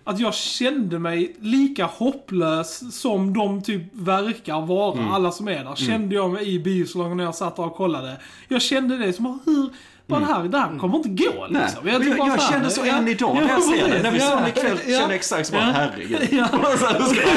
Att 0.08 0.20
jag 0.20 0.34
kände 0.34 0.98
mig 0.98 1.36
lika 1.40 1.84
hopplös 1.84 3.00
som 3.00 3.32
de 3.34 3.62
typ 3.62 3.82
verkar 3.92 4.66
vara, 4.66 5.14
alla 5.14 5.32
som 5.32 5.48
är 5.48 5.64
där. 5.64 5.74
Kände 5.74 6.14
jag 6.14 6.30
mig 6.30 6.54
i 6.54 6.58
biosalongen 6.58 7.16
när 7.16 7.24
jag 7.24 7.34
satt 7.34 7.56
där 7.56 7.64
och 7.64 7.74
kollade. 7.74 8.16
Jag 8.48 8.62
kände 8.62 8.96
det 8.96 9.12
som, 9.12 9.40
hur, 9.46 9.70
bara 10.06 10.20
det 10.20 10.26
här, 10.26 10.42
det 10.44 10.58
här 10.58 10.78
kommer 10.78 10.96
inte 10.96 11.08
gå 11.08 11.46
Nej, 11.50 11.62
liksom. 11.62 11.88
jag, 11.88 12.02
tycker 12.02 12.16
bara 12.16 12.28
jag, 12.28 12.36
här, 12.36 12.52
känner 12.52 12.68
så 12.68 12.86
ja, 12.86 12.96
än 12.96 13.08
idag 13.08 13.34
när 13.34 13.42
ja, 13.42 13.48
jag 13.48 13.62
ser 13.62 13.88
det. 13.88 14.02
När 14.02 14.10
vi 14.10 14.18
ja, 14.18 14.30
såg 14.30 14.38
den 14.38 14.48
ikväll 14.48 14.78
ja, 14.86 14.98
kände 14.98 15.00
jag 15.00 15.14
exakt 15.14 15.46
så 15.46 15.52
bara, 15.52 15.66
ja. 15.66 15.72
herregud. 15.72 16.28
Ja. 16.30 16.48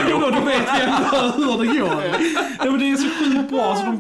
Ja, 0.10 0.32
då 0.40 0.46
vet 0.46 0.62
vi 0.62 0.82
ändå 0.82 1.32
hur 1.36 1.58
det 1.58 1.80
går. 1.80 2.04
Ja, 2.60 2.72
men 2.72 2.80
det 2.80 2.92
är 2.92 2.96
så 2.96 3.10
sjukt 3.10 3.50
bra. 3.50 3.76
Så 3.76 3.86
de 3.86 3.92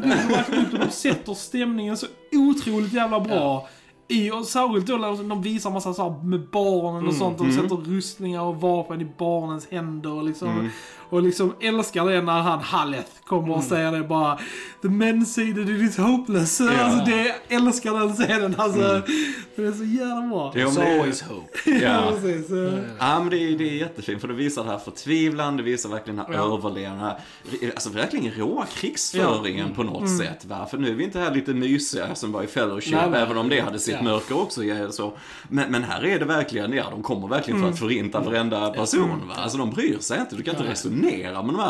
och 0.73 0.79
de 0.79 0.91
sätter 0.91 1.33
stämningen 1.33 1.97
så 1.97 2.07
otroligt 2.31 2.93
jävla 2.93 3.19
bra. 3.19 3.67
I, 4.11 4.31
och 4.31 4.45
särskilt 4.45 4.87
då 4.87 4.97
när 4.97 5.29
de 5.29 5.41
visar 5.41 5.71
massa 5.71 5.93
så 5.93 6.03
här 6.03 6.23
med 6.23 6.49
barnen 6.51 7.07
och 7.07 7.13
sånt. 7.13 7.37
De 7.37 7.51
sätter 7.51 7.75
rustningar 7.75 8.41
och 8.41 8.61
vapen 8.61 9.01
i 9.01 9.07
barnens 9.17 9.67
händer. 9.71 10.11
Och 10.11 10.23
liksom, 10.23 10.69
och 11.11 11.21
liksom 11.23 11.53
älskar 11.59 12.05
det 12.05 12.21
när 12.21 12.41
han 12.41 12.59
Halleth 12.59 13.09
kommer 13.25 13.55
och 13.57 13.63
säger 13.63 13.91
det 13.91 14.03
bara 14.03 14.39
The 14.81 14.89
men 14.89 15.25
say 15.25 15.53
that 15.53 15.63
it 15.69 15.69
is 15.81 15.97
hopeless. 15.97 16.61
Alltså 16.61 17.05
det, 17.05 17.25
jag 17.25 17.35
älskar 17.61 17.93
den 17.99 18.13
scenen. 18.13 18.55
Alltså, 18.57 19.01
Det 19.55 19.65
är 19.65 19.71
så 19.71 19.83
jävla 19.83 20.21
bra. 20.27 20.53
Ja, 20.55 20.65
There's 20.67 20.75
det- 20.75 20.93
always 20.93 21.21
hope. 21.21 21.71
Ja. 21.83 22.11
precis. 22.11 22.49
Ja 22.99 23.19
men 23.19 23.29
det 23.29 23.37
är, 23.37 23.57
det 23.57 23.69
är 23.69 23.73
jättefint 23.75 24.21
för 24.21 24.27
det 24.27 24.33
visar 24.33 24.63
det 24.63 24.69
här 24.69 24.77
förtvivlan, 24.79 25.57
det 25.57 25.63
visar 25.63 25.89
verkligen 25.89 26.17
den 26.17 26.25
här 26.25 26.33
Ja. 26.33 26.57
överlevnaden, 26.57 27.15
alltså 27.73 27.89
verkligen 27.89 28.31
råa 28.33 28.65
krigsföringen 28.65 29.73
på 29.75 29.83
något 29.83 30.17
sätt 30.17 30.45
va. 30.45 30.65
För 30.71 30.77
nu 30.77 30.89
är 30.89 30.93
vi 30.93 31.03
inte 31.03 31.19
här 31.19 31.33
lite 31.35 31.53
mysiga 31.53 32.15
som 32.15 32.31
var 32.31 32.43
i 32.43 32.47
Fellowship, 32.47 32.93
Nej, 33.11 33.21
även 33.21 33.37
om 33.37 33.49
det 33.49 33.59
hade 33.59 33.79
sitt 33.79 33.93
Ja. 33.93 34.01
mörker 34.03 34.41
också. 34.41 34.63
Ja, 34.63 34.91
så. 34.91 35.13
Men, 35.47 35.71
men 35.71 35.83
här 35.83 36.05
är 36.05 36.19
det 36.19 36.25
verkligen, 36.25 36.73
ja 36.73 36.83
de 36.91 37.03
kommer 37.03 37.27
verkligen 37.27 37.61
för 37.61 37.69
att 37.69 37.79
förinta 37.79 38.19
varenda 38.19 38.69
person 38.69 39.21
va. 39.27 39.35
Alltså 39.35 39.57
de 39.57 39.69
bryr 39.69 39.99
sig 39.99 40.19
inte, 40.19 40.35
du 40.35 40.43
kan 40.43 40.55
inte 40.55 40.71
resonera 40.71 41.00
imponera 41.05 41.43
med 41.43 41.55
de 41.55 41.59
här. 41.59 41.67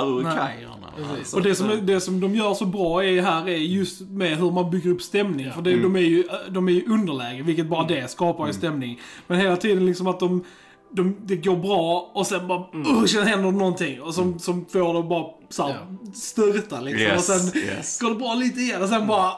Alltså, 1.18 1.38
Och 1.38 1.44
det 1.44 1.56
som, 1.56 1.86
det 1.86 2.02
som 2.02 2.20
de 2.20 2.36
gör 2.36 2.54
så 2.54 2.66
bra 2.66 3.04
är 3.06 3.22
här 3.22 3.50
är 3.50 3.58
just 3.58 4.02
med 4.02 4.38
hur 4.38 4.52
man 4.52 4.72
bygger 4.72 4.90
upp 4.90 5.02
stämning. 5.02 5.52
För 5.52 5.62
det, 5.62 5.82
de 5.82 5.96
är 5.96 6.00
ju 6.00 6.24
de 6.50 6.68
är 6.68 6.72
i 6.72 6.86
underläge, 6.88 7.44
vilket 7.44 7.66
bara 7.68 7.88
det 7.88 8.12
skapar 8.12 8.48
ju 8.48 8.54
stämning. 8.54 9.00
Men 9.28 9.40
hela 9.40 9.58
tiden 9.58 9.86
liksom 9.86 10.08
att 10.08 10.20
de, 10.20 10.44
de, 10.92 11.16
det 11.26 11.36
går 11.36 11.56
bra 11.56 12.12
och 12.14 12.28
sen 12.28 12.48
bara, 12.48 12.64
mm. 12.74 13.08
sen 13.08 13.28
händer 13.28 13.52
någonting. 13.52 14.02
Och 14.02 14.14
som, 14.14 14.39
som 14.39 14.66
får 14.66 14.94
dem 14.94 15.10
bara 15.10 15.26
såhär, 15.50 15.78
störta 16.14 16.82
liksom. 16.82 17.02
Yes, 17.02 17.30
och 17.30 17.36
sen 17.36 17.62
yes. 17.64 18.00
går 18.00 18.10
det 18.10 18.16
bra 18.16 18.34
lite 18.34 18.60
igen 18.60 18.84
och 18.84 18.89
sen 18.89 19.08
bara, 19.08 19.32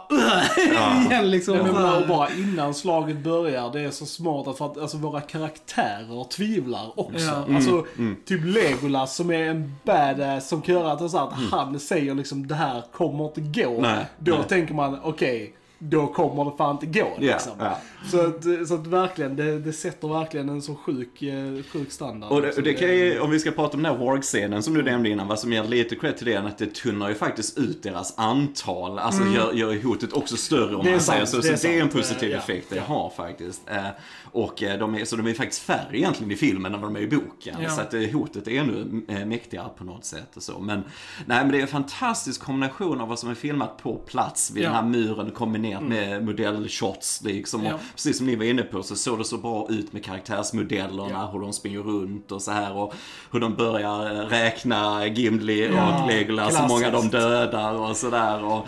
igen 1.07 1.31
liksom. 1.31 1.55
Ja, 1.55 1.67
Så 1.67 1.73
men 1.73 2.01
och 2.01 2.07
bara 2.07 2.29
innan 2.33 2.73
slaget 2.73 3.23
börjar, 3.23 3.71
det 3.71 3.81
är 3.81 3.91
så 3.91 4.05
smart 4.05 4.47
att 4.47 4.57
för 4.57 4.65
att 4.65 4.77
alltså, 4.77 4.97
våra 4.97 5.21
karaktärer 5.21 6.23
tvivlar 6.23 6.99
också. 6.99 7.45
Ja. 7.47 7.55
Alltså, 7.55 7.85
typ 8.25 8.41
Legolas 8.45 9.15
som 9.15 9.31
är 9.31 9.43
en 9.43 9.75
badass 9.83 10.49
som 10.49 10.61
kan 10.61 10.75
göra 10.75 10.91
att, 10.91 11.11
så 11.11 11.17
här, 11.17 11.27
att 11.27 11.33
han 11.51 11.79
säger 11.79 12.15
liksom 12.15 12.47
det 12.47 12.55
här 12.55 12.83
kommer 12.91 13.25
inte 13.25 13.61
gå. 13.61 13.81
Nej, 13.81 14.05
Då 14.19 14.35
nej. 14.35 14.47
tänker 14.47 14.73
man, 14.73 14.99
okej, 15.03 15.53
då 15.89 16.07
kommer 16.07 16.45
det 16.45 16.51
fan 16.57 16.77
inte 16.81 16.99
gå 16.99 17.13
liksom. 17.19 17.51
ja. 17.59 17.77
Så, 18.11 18.21
att, 18.27 18.67
så 18.67 18.73
att 18.73 18.87
verkligen, 18.87 19.35
det, 19.35 19.59
det 19.59 19.73
sätter 19.73 20.07
verkligen 20.07 20.49
en 20.49 20.61
så 20.61 20.75
sjuk, 20.75 21.21
eh, 21.21 21.63
sjuk 21.73 21.91
standard. 21.91 22.31
Och 22.31 22.41
det, 22.41 22.61
det 22.61 22.73
kan 22.73 22.87
ju, 22.87 23.19
om 23.19 23.31
vi 23.31 23.39
ska 23.39 23.51
prata 23.51 23.77
om 23.77 23.83
den 23.83 23.91
här 23.95 24.05
Warg-scenen 24.05 24.63
som 24.63 24.73
du 24.73 24.83
nämnde 24.83 25.09
innan, 25.09 25.27
vad 25.27 25.39
som 25.39 25.53
ger 25.53 25.63
lite 25.63 25.95
cred 25.95 26.17
till 26.17 26.25
det, 26.25 26.33
är 26.33 26.43
att 26.43 26.57
det 26.57 26.75
tunnar 26.75 27.09
ju 27.09 27.15
faktiskt 27.15 27.57
ut 27.57 27.83
deras 27.83 28.13
antal. 28.17 28.99
Alltså 28.99 29.23
gör, 29.23 29.53
gör 29.53 29.83
hotet 29.83 30.13
också 30.13 30.37
större 30.37 30.75
om 30.75 30.83
Mm. 30.83 30.85
Det 30.85 30.91
man 30.91 30.99
sant, 30.99 31.29
säger 31.29 31.41
så. 31.41 31.47
det 31.47 31.57
Så 31.57 31.67
är 31.67 31.71
det 31.71 31.77
är 31.77 31.81
en 31.81 31.89
positiv 31.89 32.29
Ja, 32.31 32.37
effekt 32.37 32.69
det 32.69 32.75
ja. 32.75 32.81
har 32.83 33.09
faktiskt. 33.09 33.69
Eh, 33.69 33.87
Och 34.33 34.63
eh, 34.63 34.79
de 34.79 34.95
är, 34.95 35.05
så 35.05 35.15
de 35.15 35.27
är 35.27 35.33
faktiskt 35.33 35.61
färre 35.61 35.97
egentligen 35.97 36.31
i 36.31 36.35
filmen 36.35 36.73
än 36.73 36.81
vad 36.81 36.93
de 36.93 36.95
är 36.95 37.01
i 37.01 37.07
boken. 37.07 37.57
Ja. 37.61 37.69
Så 37.69 37.81
att 37.81 37.93
eh, 37.93 38.01
hotet 38.01 38.47
är 38.47 38.59
ännu 38.59 39.01
eh, 39.07 39.25
mäktigare 39.25 39.69
på 39.77 39.83
något 39.83 40.05
sätt 40.05 40.37
och 40.37 40.43
så. 40.43 40.59
Men, 40.59 40.79
nej, 41.25 41.37
men 41.43 41.51
det 41.51 41.57
är 41.57 41.61
en 41.61 41.67
fantastisk 41.67 42.41
kombination 42.43 43.01
av 43.01 43.07
vad 43.07 43.19
som 43.19 43.29
är 43.29 43.35
filmat 43.35 43.77
på 43.83 43.95
plats 43.95 44.51
vid 44.51 44.63
Ja. 44.63 44.67
den 44.67 44.75
här 44.75 44.83
muren 44.83 45.31
kombinerat 45.31 45.83
med 45.83 46.25
modellshots 46.25 47.21
liksom. 47.23 47.61
Och 47.65 47.71
Ja. 47.73 47.79
precis 47.95 48.17
som 48.17 48.25
ni 48.27 48.35
var 48.35 48.45
inne 48.45 48.61
på 48.63 48.83
så 48.83 48.95
såg 48.95 49.17
det 49.17 49.25
så 49.25 49.37
bra 49.37 49.67
ut 49.69 49.93
med 49.93 50.03
karaktärsmodellerna, 50.05 51.27
hur 51.31 51.39
de 51.39 51.53
springer 51.53 51.79
runt 51.79 52.31
och 52.31 52.41
så 52.41 52.51
här 52.51 52.73
och 52.77 52.93
hur 53.31 53.39
de 53.39 53.55
börjar 53.55 54.25
räkna 54.29 55.07
Gimli 55.07 55.69
och 55.69 56.07
Legolas, 56.07 56.59
hur 56.63 56.67
många 56.67 56.91
de 56.91 57.09
dödar 57.09 57.73
och 57.73 57.97
sådär 57.97 58.63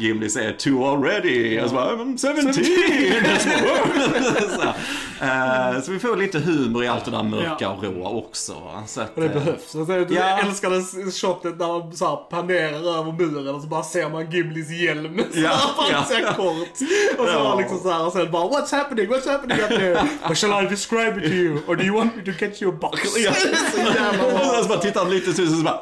Gimli 0.00 0.30
säger 0.30 0.52
two 0.52 0.84
already, 0.84 1.60
och 1.60 1.68
så 1.68 1.74
bara 1.74 1.90
"I'm 1.96 2.18
17! 2.34 2.54
så, 4.56 4.62
eh, 5.24 5.82
så 5.82 5.92
vi 5.92 5.98
får 5.98 6.16
lite 6.16 6.38
humor 6.38 6.84
i 6.84 6.88
allt 6.88 7.04
det 7.04 7.10
där 7.10 7.22
mörka 7.22 7.56
Ja. 7.60 7.68
och 7.68 7.84
råa 7.84 8.08
också. 8.08 8.52
Så 8.86 9.00
att, 9.00 9.14
Och 9.16 9.20
det 9.22 9.26
eh, 9.26 9.32
behövs. 9.32 9.74
Alltså, 9.76 9.92
jag 9.94 10.10
Ja. 10.12 10.38
älskar 10.38 10.70
det 10.70 11.12
shotet 11.12 11.58
när 11.58 11.66
man 11.66 11.92
så 11.96 12.06
här 12.08 12.16
panerar 12.16 12.98
över 12.98 13.12
muren 13.12 13.54
och 13.54 13.62
så 13.62 13.68
bara 13.68 13.82
ser 13.82 14.08
man 14.08 14.30
Gimlis 14.30 14.70
hjälm. 14.70 15.18
Så 15.32 15.40
Ja, 15.40 15.50
här, 15.90 16.20
ja. 16.22 16.32
kort. 16.34 16.56
Och 17.18 17.26
så 17.26 17.32
Ja. 17.32 17.54
liksom 17.58 17.78
så 17.78 17.90
här, 17.90 18.06
och 18.06 18.12
sen 18.12 18.30
bara 18.30 18.44
What's 18.48 18.76
happening? 18.76 19.06
What's 19.08 19.28
happening 19.30 19.58
up 19.60 19.68
there? 19.68 20.34
Shall 20.34 20.64
I 20.64 20.68
describe 20.68 21.18
it 21.18 21.24
to 21.24 21.30
you? 21.36 21.58
Or 21.66 21.76
do 21.76 21.82
you 21.84 21.96
want 21.96 22.16
me 22.16 22.22
to 22.32 22.38
catch 22.38 22.62
you 22.62 22.72
a 22.72 22.78
box? 22.80 23.00
Ja. 23.16 23.32
så 23.72 23.78
jävla 23.78 24.12
bra. 24.18 24.58
Och 24.58 24.62
så 24.64 24.68
bara 24.68 24.78
tittar 24.78 25.00
han 25.00 25.10
lite 25.10 25.32
så 25.32 25.46
så 25.46 25.52
bara, 25.62 25.80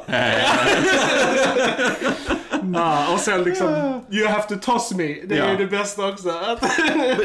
Ja, 2.73 3.13
och 3.13 3.19
sen 3.19 3.43
liksom 3.43 3.67
You 4.11 4.27
have 4.27 4.43
to 4.43 4.55
toss 4.61 4.91
me. 4.91 5.03
Det 5.03 5.37
är 5.37 5.51
Ja. 5.51 5.57
det 5.57 5.65
bästa 5.65 6.07
också. 6.09 6.27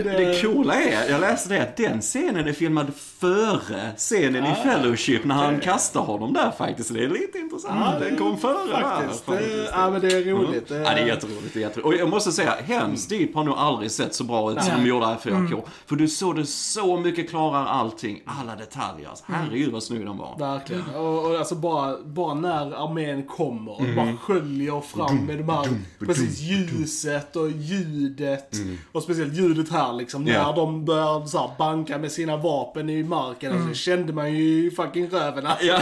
Det 0.05 0.43
coola 0.43 0.75
är, 0.75 1.11
jag 1.11 1.21
läste 1.21 1.49
det, 1.49 1.63
att 1.63 1.77
den 1.77 2.01
scenen 2.01 2.49
är 2.49 2.53
filmad 2.53 2.93
före 3.21 3.91
scenen 3.97 4.45
Ah, 4.45 4.53
i 4.53 4.55
Fellowship 4.55 5.25
när 5.25 5.35
han 5.35 5.61
kastar 5.61 6.01
honom 6.01 6.33
där 6.33 6.51
faktiskt. 6.51 6.95
Det 6.95 7.05
är 7.05 7.09
lite 7.09 7.39
intressant. 7.39 8.01
den 8.01 8.17
kom 8.17 8.37
före 8.39 8.81
Faktiskt. 8.83 9.27
där. 9.27 9.37
Det, 9.37 9.69
ja 9.73 9.91
men 9.91 10.01
det 10.01 10.13
är 10.13 10.25
roligt. 10.25 10.67
Ja, 10.71 10.77
det 10.77 10.85
är 10.85 11.07
jätteroligt. 11.07 11.55
Det 11.55 11.59
är 11.59 11.61
jätteroligt. 11.61 11.87
Och 11.87 11.95
jag 12.01 12.09
måste 12.09 12.33
säga, 12.33 12.55
Hems 12.67 13.07
Deep 13.09 13.35
har 13.35 13.45
nog 13.45 13.55
aldrig 13.59 13.91
sett 13.91 14.15
så 14.15 14.25
bra 14.25 14.53
ut 14.53 14.63
som 14.63 14.83
de 14.83 14.89
gjorde 14.89 15.07
här 15.07 15.15
i 15.15 15.31
4K. 15.31 15.63
För 15.87 15.97
du 15.97 16.09
såg 16.09 16.37
det 16.37 16.47
så 16.47 16.97
mycket 16.97 17.31
klarare 17.31 17.69
allting, 17.69 18.23
alla 18.27 18.57
detaljer. 18.57 19.09
Alltså, 19.09 19.25
herregud 19.29 19.73
vad 19.73 19.83
snygg 19.83 20.07
den 20.07 20.17
var. 20.19 20.37
Verkligen. 20.39 20.95
Och, 20.95 21.25
och 21.31 21.37
alltså 21.39 21.55
bara, 21.55 21.97
bara 22.05 22.35
när 22.35 22.85
armén 22.85 23.23
kommer 23.27 23.73
och 23.73 23.87
bara 23.97 24.17
sköljer 24.23 24.81
fram 24.81 25.24
med 25.27 25.39
de 25.39 25.49
här, 25.49 25.69
precis 25.99 26.41
ljuset 26.41 27.37
och 27.37 27.51
ljudet. 27.51 28.57
Och 28.93 29.03
speciellt 29.03 29.35
ljudet 29.35 29.71
här 29.71 29.93
liksom, 29.93 30.27
Ja. 30.27 30.47
när 30.47 30.57
de 30.57 30.85
börjar 30.85 31.27
så 31.27 31.39
här, 31.39 31.51
banka 31.59 31.99
med 31.99 32.13
sina 32.13 32.37
vapen 32.37 32.91
i 32.91 33.03
marken. 33.03 33.53
Alltså, 33.53 33.75
kände 33.75 34.13
man 34.13 34.35
ju 34.35 34.71
fucking 34.71 35.09
röven 35.11 35.47
alltså. 35.47 35.67
Ja, 35.67 35.81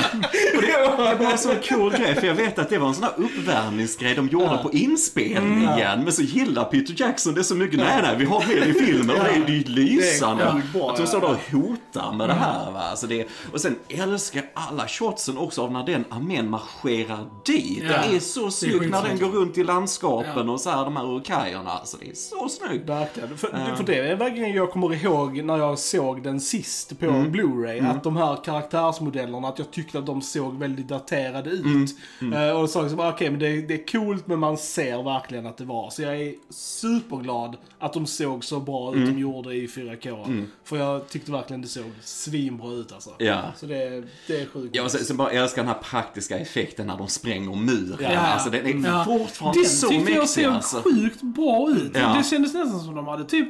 och 0.57 0.63
det, 0.63 1.09
det 1.19 1.25
var 1.25 1.33
en 1.33 1.39
sån 1.39 1.57
cool 1.69 1.93
grej, 1.93 2.15
för 2.15 2.27
jag 2.27 2.35
vet 2.35 2.59
att 2.59 2.69
det 2.71 2.79
var 2.79 2.89
en 2.89 2.95
sån 2.95 3.05
här 3.05 3.15
uppvärmningsgrej 3.17 4.15
de 4.15 4.29
gjorde 4.29 4.59
på 4.63 4.73
inspelningen. 4.73 6.05
Men 6.05 6.13
så 6.13 6.23
gillar 6.23 6.65
Peter 6.65 6.95
Jackson 6.97 7.35
det 7.35 7.45
så 7.45 7.55
mycket. 7.55 7.79
Nej, 7.79 8.03
nej, 8.03 8.17
vi 8.19 8.25
har 8.25 8.39
med 8.47 8.57
det 8.57 8.67
i 8.67 8.73
filmen 8.87 9.17
och 9.17 9.25
det 9.25 9.31
är 9.31 9.55
ju 9.57 9.65
lysande. 9.65 10.45
Det 10.45 10.79
är 10.79 10.91
att 10.91 10.97
de 10.97 11.03
ja. 11.03 11.07
står 11.07 11.21
där 11.21 11.29
och 11.31 11.53
hotar 11.53 12.13
med 12.13 12.29
det 12.29 12.35
här. 12.35 12.71
Va? 12.71 12.81
Alltså 12.81 13.07
det, 13.07 13.27
och 13.53 13.61
sen 13.61 13.77
älskar 13.89 14.41
jag 14.41 14.65
alla 14.69 14.89
shotsen 14.89 15.39
också 15.39 15.63
av 15.63 15.73
när 15.73 15.87
den 15.87 16.05
armén 16.11 16.51
marscherar 16.51 17.27
dit. 17.45 17.83
Ja. 17.83 17.89
Det 18.11 18.17
är 18.17 18.21
så 18.21 18.51
snyggt 18.51 18.91
när 18.91 19.03
den 19.03 19.19
går 19.19 19.32
runt 19.33 19.59
i 19.59 19.65
landskapen 19.65 20.47
Ja. 20.47 20.53
och 20.53 20.61
så 20.61 20.71
här, 20.71 20.85
de 20.85 20.97
här 20.97 21.17
urkajerna. 21.17 21.71
Alltså 21.71 21.97
det 22.01 22.11
är 22.11 22.15
så 22.15 22.49
snyggt. 22.49 22.89
Verkligen. 22.89 23.39
För, 23.39 23.77
för 23.77 23.85
det 23.85 23.99
är 23.99 24.17
verkligen 24.17 24.53
jag 24.53 24.71
kommer 24.71 24.95
ihåg 25.05 25.43
när 25.45 25.59
jag 25.59 25.79
såg 25.79 26.23
den 26.23 26.41
sist 26.41 26.99
på 27.01 27.07
Blu-ray. 27.07 27.91
Att 27.91 28.05
de 28.05 28.17
här 28.17 28.39
karaktärsmodellerna, 28.45 29.49
att 29.49 29.59
jag 29.59 29.71
tyckte 29.71 29.99
att 29.99 30.07
de 30.07 30.23
såg 30.23 30.59
väldigt 30.59 30.89
daterade 30.89 31.51
ut. 31.51 31.91
Eh, 32.35 32.61
och 32.61 32.71
så 32.71 32.83
liksom, 32.83 33.01
okej 33.01 33.31
men 33.31 33.41
det, 33.41 33.61
det 33.61 33.75
är 33.75 33.93
coolt 33.93 34.27
men 34.27 34.39
man 34.39 34.59
ser 34.59 35.03
verkligen 35.03 35.47
att 35.47 35.57
det 35.57 35.65
var. 35.65 35.91
Så 35.91 36.03
jag 36.03 36.21
är 36.23 36.35
superglad 36.51 37.57
att 37.79 37.93
de 37.93 38.07
såg 38.07 38.45
så 38.45 38.61
bra 38.61 38.95
ut 38.95 39.07
de 39.07 39.19
gjorde 39.19 39.55
i 39.55 39.67
4K. 39.67 40.47
För 40.65 40.77
jag 40.77 41.09
tyckte 41.09 41.33
verkligen 41.33 41.63
det 41.63 41.69
såg 41.69 41.85
svinbra 42.01 42.73
ut 42.73 42.93
alltså. 42.93 43.11
Ja. 43.19 43.43
Så 43.57 43.67
det, 43.67 44.03
det 44.27 44.41
är 44.43 44.47
sjukt. 44.47 44.77
Ja, 44.77 44.83
och 44.83 44.91
sen, 44.91 45.05
sen 45.05 45.17
bara 45.17 45.31
älskar 45.31 45.63
den 45.63 45.73
här 45.75 45.83
praktiska 45.83 46.39
effekten 46.39 46.87
när 46.87 46.97
de 46.99 47.09
spränger 47.09 47.57
muren. 47.57 47.99
Ja. 48.01 48.19
Alltså 48.19 48.51
den 48.51 48.85
är 48.85 48.89
Ja. 48.89 49.05
Fortfarande 49.23 49.61
Den 49.63 49.71
så 49.71 49.89
tyckte 49.89 50.13
jag 50.13 50.29
såg 50.29 50.45
alltså. 50.45 50.83
sjukt 50.83 51.23
bra 51.23 51.71
ut. 51.71 51.93
Ja. 51.95 52.15
Det 52.19 52.25
kändes 52.25 52.55
nästan 52.55 52.81
som 52.81 52.95
de 52.95 53.07
hade 53.09 53.25
typ 53.25 53.49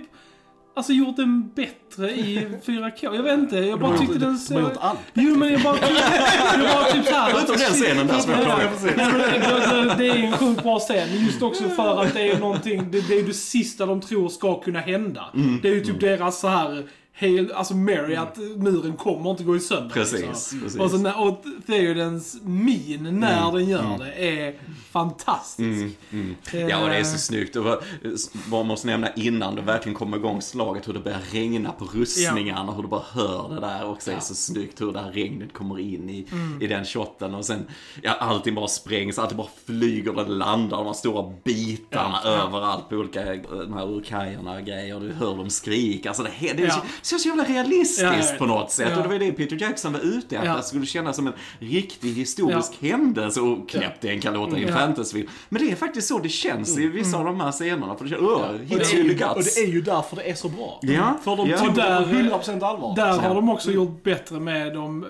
Alltså 0.74 0.92
gjort 0.92 1.16
den 1.16 1.48
bättre 1.54 2.10
i 2.10 2.46
4K. 2.66 3.14
Jag 3.16 3.22
vet 3.22 3.38
inte, 3.38 3.56
jag 3.56 3.80
bara 3.80 3.98
tyckte 3.98 4.18
den 4.18 4.38
de 4.48 4.54
har 4.54 4.60
gjort 4.62 4.72
allt 4.80 4.98
Jo 5.14 5.36
men 5.36 5.52
jag 5.52 5.62
bara. 5.62 5.76
Jag 6.62 6.74
bara 6.74 6.84
typ 6.92 7.06
såhär... 7.06 7.42
Utom 7.42 7.56
den 7.56 7.72
scenen 7.72 8.06
där 8.06 8.18
som 8.18 8.32
jag 8.32 8.40
det- 8.40 8.52
alltså, 9.52 9.96
Det 9.98 10.08
är 10.08 10.16
en 10.16 10.32
sjukt 10.32 10.62
bra 10.62 10.78
scen, 10.78 11.24
just 11.24 11.42
också 11.42 11.68
för 11.68 12.02
att 12.02 12.14
det 12.14 12.30
är 12.30 12.38
någonting, 12.38 12.90
det, 12.90 13.08
det 13.08 13.14
är 13.18 13.22
det 13.22 13.34
sista 13.34 13.86
de 13.86 14.00
tror 14.00 14.28
ska 14.28 14.60
kunna 14.60 14.80
hända. 14.80 15.24
Mm. 15.34 15.58
Det 15.62 15.68
är 15.68 15.72
ju 15.74 15.80
typ 15.84 16.00
deras 16.00 16.40
så 16.40 16.48
här 16.48 16.84
hel, 17.14 17.52
alltså 17.52 17.74
Mary, 17.74 18.14
att 18.14 18.36
muren 18.56 18.96
kommer 18.96 19.30
inte 19.30 19.44
gå 19.44 19.56
i 19.56 19.60
sönder. 19.60 19.94
Precis, 19.94 20.20
liksom. 20.20 20.60
precis. 20.60 20.80
Och, 20.80 20.90
så 20.90 20.98
när, 20.98 21.20
och 21.28 21.44
Theodens 21.66 22.36
min 22.42 23.20
när 23.20 23.42
Mm. 23.42 23.54
den 23.54 23.68
gör 23.68 23.98
det 23.98 24.28
är 24.40 24.54
fantastisk. 24.90 25.96
Ja, 26.52 26.82
och 26.82 26.88
det 26.88 26.96
är 26.96 27.04
så 27.04 27.12
Eh, 27.12 27.16
snyggt. 27.18 27.56
Och 27.56 27.82
man 28.50 28.66
måste 28.66 28.86
nämna 28.86 29.08
innan 29.14 29.54
det 29.54 29.62
verkligen 29.62 29.94
kommer 29.98 30.16
igång 30.16 30.42
slaget 30.42 30.88
hur 30.88 30.92
det 30.92 31.00
börjar 31.00 31.20
regna 31.32 31.72
på 31.72 31.84
rustningarna 31.84 32.68
och 32.70 32.74
hur 32.76 32.82
du 32.82 32.88
bara 32.88 33.02
hör 33.12 33.48
det 33.54 33.60
där 33.60 33.86
också. 33.90 34.10
är 34.10 34.20
så 34.20 34.34
snyggt 34.34 34.80
hur 34.80 34.92
det 34.92 35.00
här 35.00 35.12
regnet 35.12 35.52
kommer 35.52 35.78
in 35.78 36.10
i, 36.10 36.26
Mm. 36.32 36.62
i 36.62 36.66
den 36.66 36.84
shotten. 36.84 37.34
Och 37.34 37.44
sen, 37.44 37.66
ja, 38.02 38.12
allting 38.12 38.54
bara 38.54 38.68
sprängs, 38.68 39.18
allting 39.18 39.36
bara 39.36 39.48
flyger 39.66 40.18
och 40.18 40.24
det 40.24 40.30
landar, 40.30 40.76
de 40.76 40.86
här 40.86 40.92
stora 40.92 41.32
bitarna 41.44 42.22
överallt 42.22 42.88
på 42.88 42.94
olika, 42.96 43.24
de 43.50 43.72
här 43.72 43.90
urkajerna 43.96 44.52
och 44.52 44.64
grejer. 44.64 45.00
Du 45.00 45.12
hör 45.12 45.36
dem 45.36 45.50
skrika. 45.50 46.08
Alltså 46.08 46.22
det, 46.22 46.30
det 46.40 46.62
är 46.62 46.66
Ja. 46.66 46.82
Så, 47.02 47.28
jävla 47.28 47.44
realistiskt 47.44 48.38
på 48.38 48.46
något 48.46 48.70
sätt. 48.70 48.96
Och 48.96 49.02
det 49.02 49.08
var 49.08 49.18
det 49.18 49.32
Peter 49.32 49.56
Jackson 49.60 49.92
var 49.92 50.00
ute 50.00 50.36
efter. 50.36 50.50
Att 50.50 50.56
det 50.56 50.62
skulle 50.62 50.86
kännas 50.86 51.16
som 51.16 51.26
en 51.26 51.32
riktig 51.58 52.12
historisk 52.14 52.72
händelse. 52.80 53.40
Och 53.40 53.68
knäppt 53.68 54.00
det 54.00 54.18
kan 54.18 54.34
låta 54.34 54.58
i 54.58 54.64
en 54.64 54.72
fantasyfilm. 54.72 55.28
Men 55.48 55.62
det 55.66 55.72
är 55.72 55.76
faktiskt 55.76 56.08
så 56.08 56.18
det 56.18 56.28
känns 56.28 56.78
i 56.78 56.86
vissa 56.88 57.16
av 57.18 57.24
de 57.24 57.40
här 57.40 57.52
scenerna. 57.52 57.96
För 57.96 58.04
det 58.04 58.10
känns, 58.10 58.22
öh, 58.22 58.28
Och 58.28 58.58
hits 58.58 58.90
det, 58.90 58.96
är 58.96 59.00
in 59.00 59.06
ju, 59.06 59.14
the 59.18 59.24
och 59.24 59.34
guts. 59.36 59.54
det 59.54 59.60
är 59.60 59.66
ju 59.66 59.80
därför 59.82 60.16
det 60.16 60.22
är 60.30 60.34
så 60.34 60.48
bra. 60.48 60.78
Ja, 60.82 61.18
För 61.24 61.36
de 61.36 61.48
ja. 61.50 61.58
tog 61.58 61.68
Och 61.68 61.74
det 61.74 61.82
där- 61.82 62.02
på 62.02 62.08
100% 62.38 62.62
allvar. 62.62 62.96
Där 62.96 63.18
har 63.18 63.34
de 63.34 63.48
också 63.48 63.70
gjort 63.72 64.02
bättre 64.02 64.40
med 64.40 64.74
de... 64.74 65.06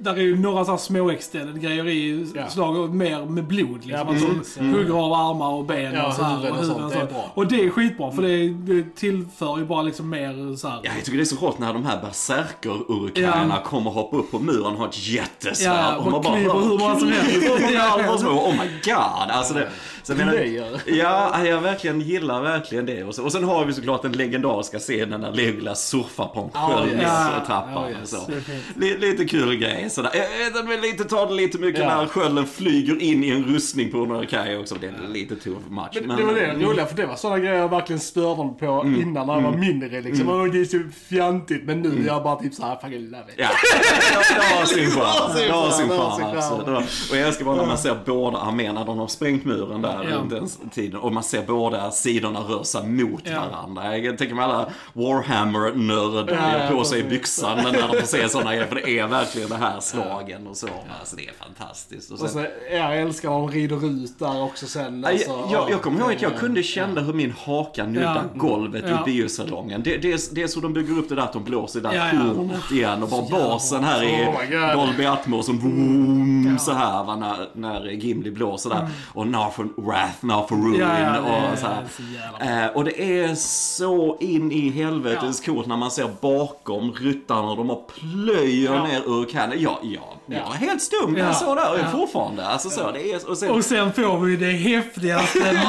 Där 0.00 0.12
är 0.14 0.20
ju 0.20 0.38
några 0.38 0.64
så 0.64 0.70
här 0.70 0.78
små 0.78 1.10
extended 1.10 1.60
grejer 1.62 1.88
i 1.88 2.26
Ja. 2.34 2.48
slag 2.48 2.76
och 2.76 2.90
mer 2.90 3.24
med 3.24 3.44
blod 3.44 3.84
liksom. 3.86 4.16
Ja, 4.18 4.42
de 4.58 4.72
hugger 4.72 4.94
av 4.94 5.12
armar 5.12 5.48
och 5.50 5.64
ben 5.64 5.94
Ja, 5.94 6.06
och 6.06 6.14
så 6.14 6.22
här. 6.22 6.36
huvuden 6.36 6.52
och 6.52 6.60
huvuden 6.62 6.90
sånt, 6.90 7.10
det. 7.10 7.14
Och 7.34 7.46
det 7.46 7.64
är 7.64 7.70
skitbra 7.70 8.10
för 8.12 8.22
det, 8.22 8.48
det 8.48 8.94
tillför 8.96 9.58
ju 9.58 9.64
bara 9.64 9.82
liksom 9.82 10.08
mer 10.10 10.56
så 10.56 10.68
här. 10.68 10.80
Ja, 10.82 10.90
jag 10.96 11.04
tycker 11.04 11.16
det 11.18 11.22
är 11.22 11.36
så 11.36 11.46
rått 11.46 11.58
när 11.58 11.72
de 11.72 11.84
här 11.86 12.02
berserker-urkajerna 12.02 13.54
Ja. 13.64 13.70
kommer 13.70 13.90
hoppa 13.90 14.16
upp 14.16 14.30
på 14.30 14.38
muren 14.38 14.72
och 14.72 14.78
ha 14.78 14.88
ett 14.88 15.08
jättesvärd. 15.08 15.76
Ja, 15.76 15.96
och 15.96 16.06
och 16.06 16.12
man 16.12 16.22
bara 16.22 16.36
hör 16.36 16.60
hur 16.60 16.78
många 16.78 16.98
som 16.98 17.08
helst. 17.08 17.48
Oh 18.28 18.50
my 18.52 18.70
god. 18.84 19.30
Alltså 19.30 19.54
det, 19.54 19.68
Så 20.08 20.12
jag 20.12 20.18
menar. 20.18 20.80
Ja, 20.86 21.44
jag 21.46 21.60
verkligen 21.60 22.00
gillar 22.00 22.42
verkligen 22.42 22.86
det. 22.86 23.04
Och, 23.04 23.14
så, 23.14 23.24
och 23.24 23.32
sen 23.32 23.44
har 23.44 23.64
vi 23.64 23.72
såklart 23.72 24.02
den 24.02 24.12
legendariska 24.12 24.78
scenen 24.78 25.20
när 25.20 25.32
Legolas 25.32 25.88
surfar 25.88 26.26
på 26.26 26.40
en 26.40 26.50
Ja, 26.54 26.72
sköld 26.74 26.92
yes. 26.92 27.74
och 27.76 27.90
yes. 27.90 28.10
så. 28.10 28.32
Lite, 28.80 28.98
lite 28.98 29.24
kul 29.24 29.56
grej. 29.56 29.90
Sådär. 29.90 30.10
Jag 30.54 30.64
men 30.64 30.80
lite, 30.80 31.04
tar 31.04 31.26
det 31.26 31.34
lite 31.34 31.58
mycket 31.58 31.80
Ja. 31.80 31.96
när 31.96 32.06
skölden 32.06 32.46
flyger 32.46 33.02
in 33.02 33.24
i 33.24 33.30
en 33.30 33.44
rustning 33.44 33.90
på 33.90 33.98
Urukai 33.98 34.56
också. 34.56 34.74
Det 34.80 34.86
är 34.86 35.08
lite 35.12 35.36
too 35.36 35.56
much. 35.68 35.98
Men 36.02 36.16
det 36.16 36.24
var 36.24 36.32
det 36.32 36.54
roliga, 36.54 36.86
för 36.86 36.96
det 36.96 37.06
var 37.06 37.16
sådana 37.16 37.38
grejer 37.38 37.54
jag 37.54 37.70
verkligen 37.70 38.00
störde 38.00 38.48
på 38.58 38.82
innan 38.86 39.26
när 39.26 39.34
jag 39.34 39.42
var 39.42 39.58
mindre 39.58 40.00
liksom. 40.00 40.28
Åh, 40.28 40.44
det 40.44 40.60
är 40.60 40.64
så 40.64 40.80
fjantigt. 41.08 41.64
Men 41.64 41.80
nu 41.80 42.02
är 42.02 42.06
jag 42.06 42.22
bara 42.22 42.36
typ 42.36 42.54
såhär, 42.54 42.76
fucking 42.76 43.10
love 43.10 43.24
it. 43.28 43.34
Ja, 43.36 43.48
det 44.36 44.56
har 44.58 44.64
sin 44.66 44.90
charm. 44.90 45.30
Det 45.36 45.52
har 45.52 45.70
sin 45.70 45.88
charm, 45.88 46.76
Och 47.10 47.16
jag 47.16 47.26
älskar 47.28 47.44
bara 47.44 47.56
när 47.56 47.66
man 47.66 47.78
ser 47.78 47.96
båda 48.06 48.38
arméerna, 48.38 48.84
de 48.84 48.98
har 48.98 49.08
sprängt 49.08 49.44
muren 49.44 49.82
där 49.82 49.97
Ja. 50.04 50.16
runt 50.16 50.30
den 50.30 50.48
tiden. 50.70 51.00
Och 51.00 51.12
man 51.12 51.22
ser 51.22 51.42
båda 51.46 51.90
sidorna 51.90 52.40
röra 52.40 52.64
sig 52.64 52.86
mot 52.86 53.22
Ja. 53.24 53.40
varandra. 53.50 53.96
Jag 53.98 54.18
tänker 54.18 54.34
mig 54.34 54.44
alla 54.44 54.66
Warhammer-nördar 54.92 56.34
Ja, 56.34 56.68
på 56.70 56.76
ja, 56.78 56.84
sig 56.84 57.02
precis. 57.02 57.18
byxan 57.18 57.56
när 57.56 57.72
de 57.72 58.00
får 58.00 58.06
se 58.06 58.28
sådana 58.28 58.50
grejer. 58.54 58.66
För 58.66 58.74
det 58.74 58.98
är 58.98 59.06
verkligen 59.06 59.48
det 59.48 59.56
här 59.56 59.80
slagen 59.80 60.46
och 60.46 60.56
så. 60.56 60.68
Alltså 61.00 61.16
det 61.16 61.22
är 61.26 61.32
fantastiskt. 61.32 62.10
Och 62.10 62.20
Och 62.20 62.30
sen, 62.30 62.46
jag 62.72 62.96
älskar 63.00 63.30
de 63.30 63.50
rider 63.50 63.86
ut 63.86 64.18
där 64.18 64.42
också 64.42 64.66
sen. 64.66 65.02
Ja, 65.02 65.08
Alltså, 65.10 65.30
jag, 65.30 65.50
jag, 65.52 65.70
jag 65.70 65.82
kommer 65.82 66.00
ihåg 66.00 66.12
att 66.12 66.22
jag 66.22 66.36
kunde 66.36 66.62
känna 66.62 67.00
hur 67.00 67.12
min 67.12 67.34
haka 67.44 67.86
nuddade 67.86 68.20
Ja. 68.34 68.38
golvet 68.38 68.84
Ja. 68.88 69.00
i 69.02 69.12
biosalongen. 69.12 69.82
Det, 69.82 69.96
det, 69.96 70.12
är, 70.12 70.34
det 70.34 70.42
är 70.42 70.46
så 70.46 70.60
de 70.60 70.72
bygger 70.72 70.98
upp 70.98 71.08
det 71.08 71.14
där 71.14 71.22
att 71.22 71.32
de 71.32 71.44
blåser 71.44 71.80
det 71.80 71.88
där 71.88 71.96
Ja, 71.96 72.06
ja. 72.12 72.18
hornet 72.34 72.70
igen 72.72 73.02
och 73.02 73.08
bara 73.08 73.22
basen 73.30 73.84
här 73.84 73.98
Oh 74.04 74.20
är 74.20 74.26
my 74.50 74.56
God. 74.56 74.86
Dolby 74.86 75.04
Atmos 75.04 75.46
som 75.46 75.58
vroom, 75.58 76.56
så 76.60 76.72
här 76.72 77.04
va, 77.04 77.16
när, 77.16 77.48
när 77.52 77.90
Gimli 77.90 78.30
blåser 78.30 78.70
där. 78.70 78.88
Och 79.14 79.26
now 79.26 79.50
for 79.50 79.68
wrath, 79.88 80.16
now 80.24 80.46
for 80.48 80.56
ruin. 80.56 80.80
Ja, 80.80 80.98
ja, 80.98 81.16
är 81.16 81.52
och 81.52 81.58
så 81.58 81.66
här. 82.40 82.64
Eh, 82.66 82.76
och 82.76 82.84
det 82.84 83.20
är 83.20 83.34
så 83.34 84.16
in 84.20 84.52
i 84.52 84.70
helvetes 84.70 85.40
coolt 85.40 85.66
när 85.66 85.76
man 85.76 85.90
ser 85.90 86.08
bakom 86.20 86.92
ryttarna 86.92 87.50
och 87.50 87.56
de 87.56 87.68
har 87.68 87.80
plöjer 88.00 88.74
Ja. 88.74 88.86
ner 88.86 88.98
ur 89.20 89.24
kan. 89.24 89.52
Ja, 89.56 89.80
ja, 89.82 90.14
jag 90.26 90.42
var 90.46 90.52
helt 90.54 90.82
stum 90.82 91.12
när 91.12 91.20
Ja. 91.20 91.26
jag 91.26 91.36
såg 91.36 91.56
det 91.56 91.62
här 91.62 91.74
är 91.74 91.78
Ja. 91.78 91.90
fortfarande. 91.98 92.46
Alltså 92.46 92.70
så, 92.70 92.90
det 92.90 93.12
är, 93.12 93.30
och 93.30 93.38
sen, 93.38 93.50
Och 93.50 93.64
sen 93.64 93.92
får 93.92 94.18
vi 94.18 94.36
det 94.36 94.50
häftigaste 94.52 95.52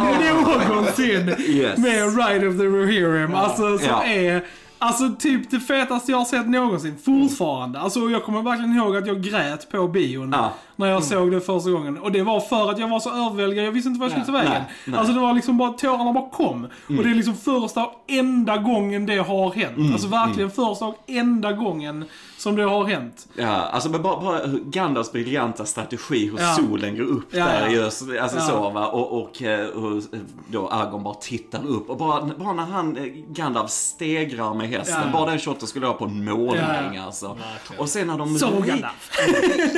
någonsin 0.70 1.36
Yes. 1.40 1.78
med 1.78 2.18
Ride 2.18 2.48
of 2.48 2.58
the 2.58 2.64
Rohirrim. 2.66 3.36
Alltså 3.36 3.78
som 3.78 3.88
Ja. 3.88 4.04
är 4.04 4.46
Alltså 4.82 5.10
typ 5.20 5.52
det 5.52 5.60
fetaste 5.60 6.12
jag 6.12 6.18
har 6.18 6.26
sett 6.26 6.50
någonsin. 6.50 6.98
Fortfarande. 7.06 7.80
Alltså 7.80 8.10
jag 8.10 8.24
kommer 8.24 8.42
verkligen 8.42 8.76
ihåg 8.76 8.98
att 8.98 9.08
jag 9.08 9.22
grät 9.22 9.72
på 9.72 9.88
bion 9.88 10.30
Ja. 10.34 10.52
när 10.76 10.88
jag 10.88 11.04
såg 11.04 11.32
det 11.32 11.42
första 11.42 11.70
gången. 11.70 11.98
Och 11.98 12.12
det 12.12 12.24
var 12.24 12.40
för 12.40 12.70
att 12.72 12.80
jag 12.80 12.88
var 12.88 13.00
så 13.00 13.10
överväldigad, 13.10 13.66
jag 13.66 13.72
visste 13.72 13.88
inte 13.90 14.00
vad 14.00 14.06
jag 14.06 14.12
skulle 14.12 14.26
ta 14.26 14.32
vägen. 14.32 14.52
Nej, 14.52 14.64
nej. 14.86 15.00
Alltså 15.00 15.14
det 15.14 15.20
var 15.20 15.34
liksom 15.34 15.58
bara, 15.58 15.72
tårarna 15.72 16.14
bara 16.14 16.30
kom. 16.30 16.64
Och 16.88 17.04
det 17.04 17.10
är 17.10 17.16
liksom 17.16 17.36
första 17.36 17.86
och 17.86 18.04
enda 18.08 18.58
gången 18.58 19.06
det 19.06 19.18
har 19.18 19.52
hänt. 19.52 19.94
Alltså 19.94 20.08
verkligen 20.08 20.52
första 20.52 20.86
och 20.86 21.04
enda 21.08 21.52
gången 21.52 22.06
som 22.40 22.56
det 22.56 22.64
har 22.64 22.86
hänt. 22.86 23.28
Ja, 23.36 23.48
alltså 23.48 23.90
men 23.90 24.02
bara, 24.02 24.22
bara 24.22 24.42
Gandalfs 24.66 25.12
briljanta 25.12 25.66
strategi, 25.66 26.30
hur 26.30 26.40
Ja. 26.40 26.54
solen 26.56 26.96
går 26.98 27.04
upp 27.04 27.28
Ja, 27.32 27.46
där 27.46 27.62
ja. 27.66 27.72
just, 27.72 28.02
alltså 28.22 28.38
Ja. 28.38 28.44
så 28.48 28.70
va, 28.70 28.88
och, 28.88 29.22
och 29.22 29.42
eh, 29.44 29.60
hur 29.76 30.04
då 30.52 30.68
Argon 30.68 31.04
bara 31.04 31.14
tittar 31.14 31.68
upp 31.68 31.90
och 31.90 31.98
bara, 31.98 32.30
bara 32.38 32.54
när 32.54 32.64
han, 32.66 32.98
eh, 32.98 33.04
Gandalf 33.30 33.70
stegrar 33.72 34.54
med 34.54 34.70
hästen, 34.70 35.02
Ja. 35.06 35.12
bara 35.20 35.30
den 35.30 35.40
shoten 35.40 35.68
skulle 35.68 35.86
jag 35.86 35.92
ha 35.92 36.00
på 36.00 36.06
en 36.06 36.26
målning 36.26 36.98
alltså. 37.06 37.28
Verkligen. 37.28 37.82
Och 37.82 37.90
sen 37.90 38.08
när 38.08 38.18
de 38.18 38.38
Så 38.40 38.46
ri- 38.48 38.68
Gandalf. 38.68 39.12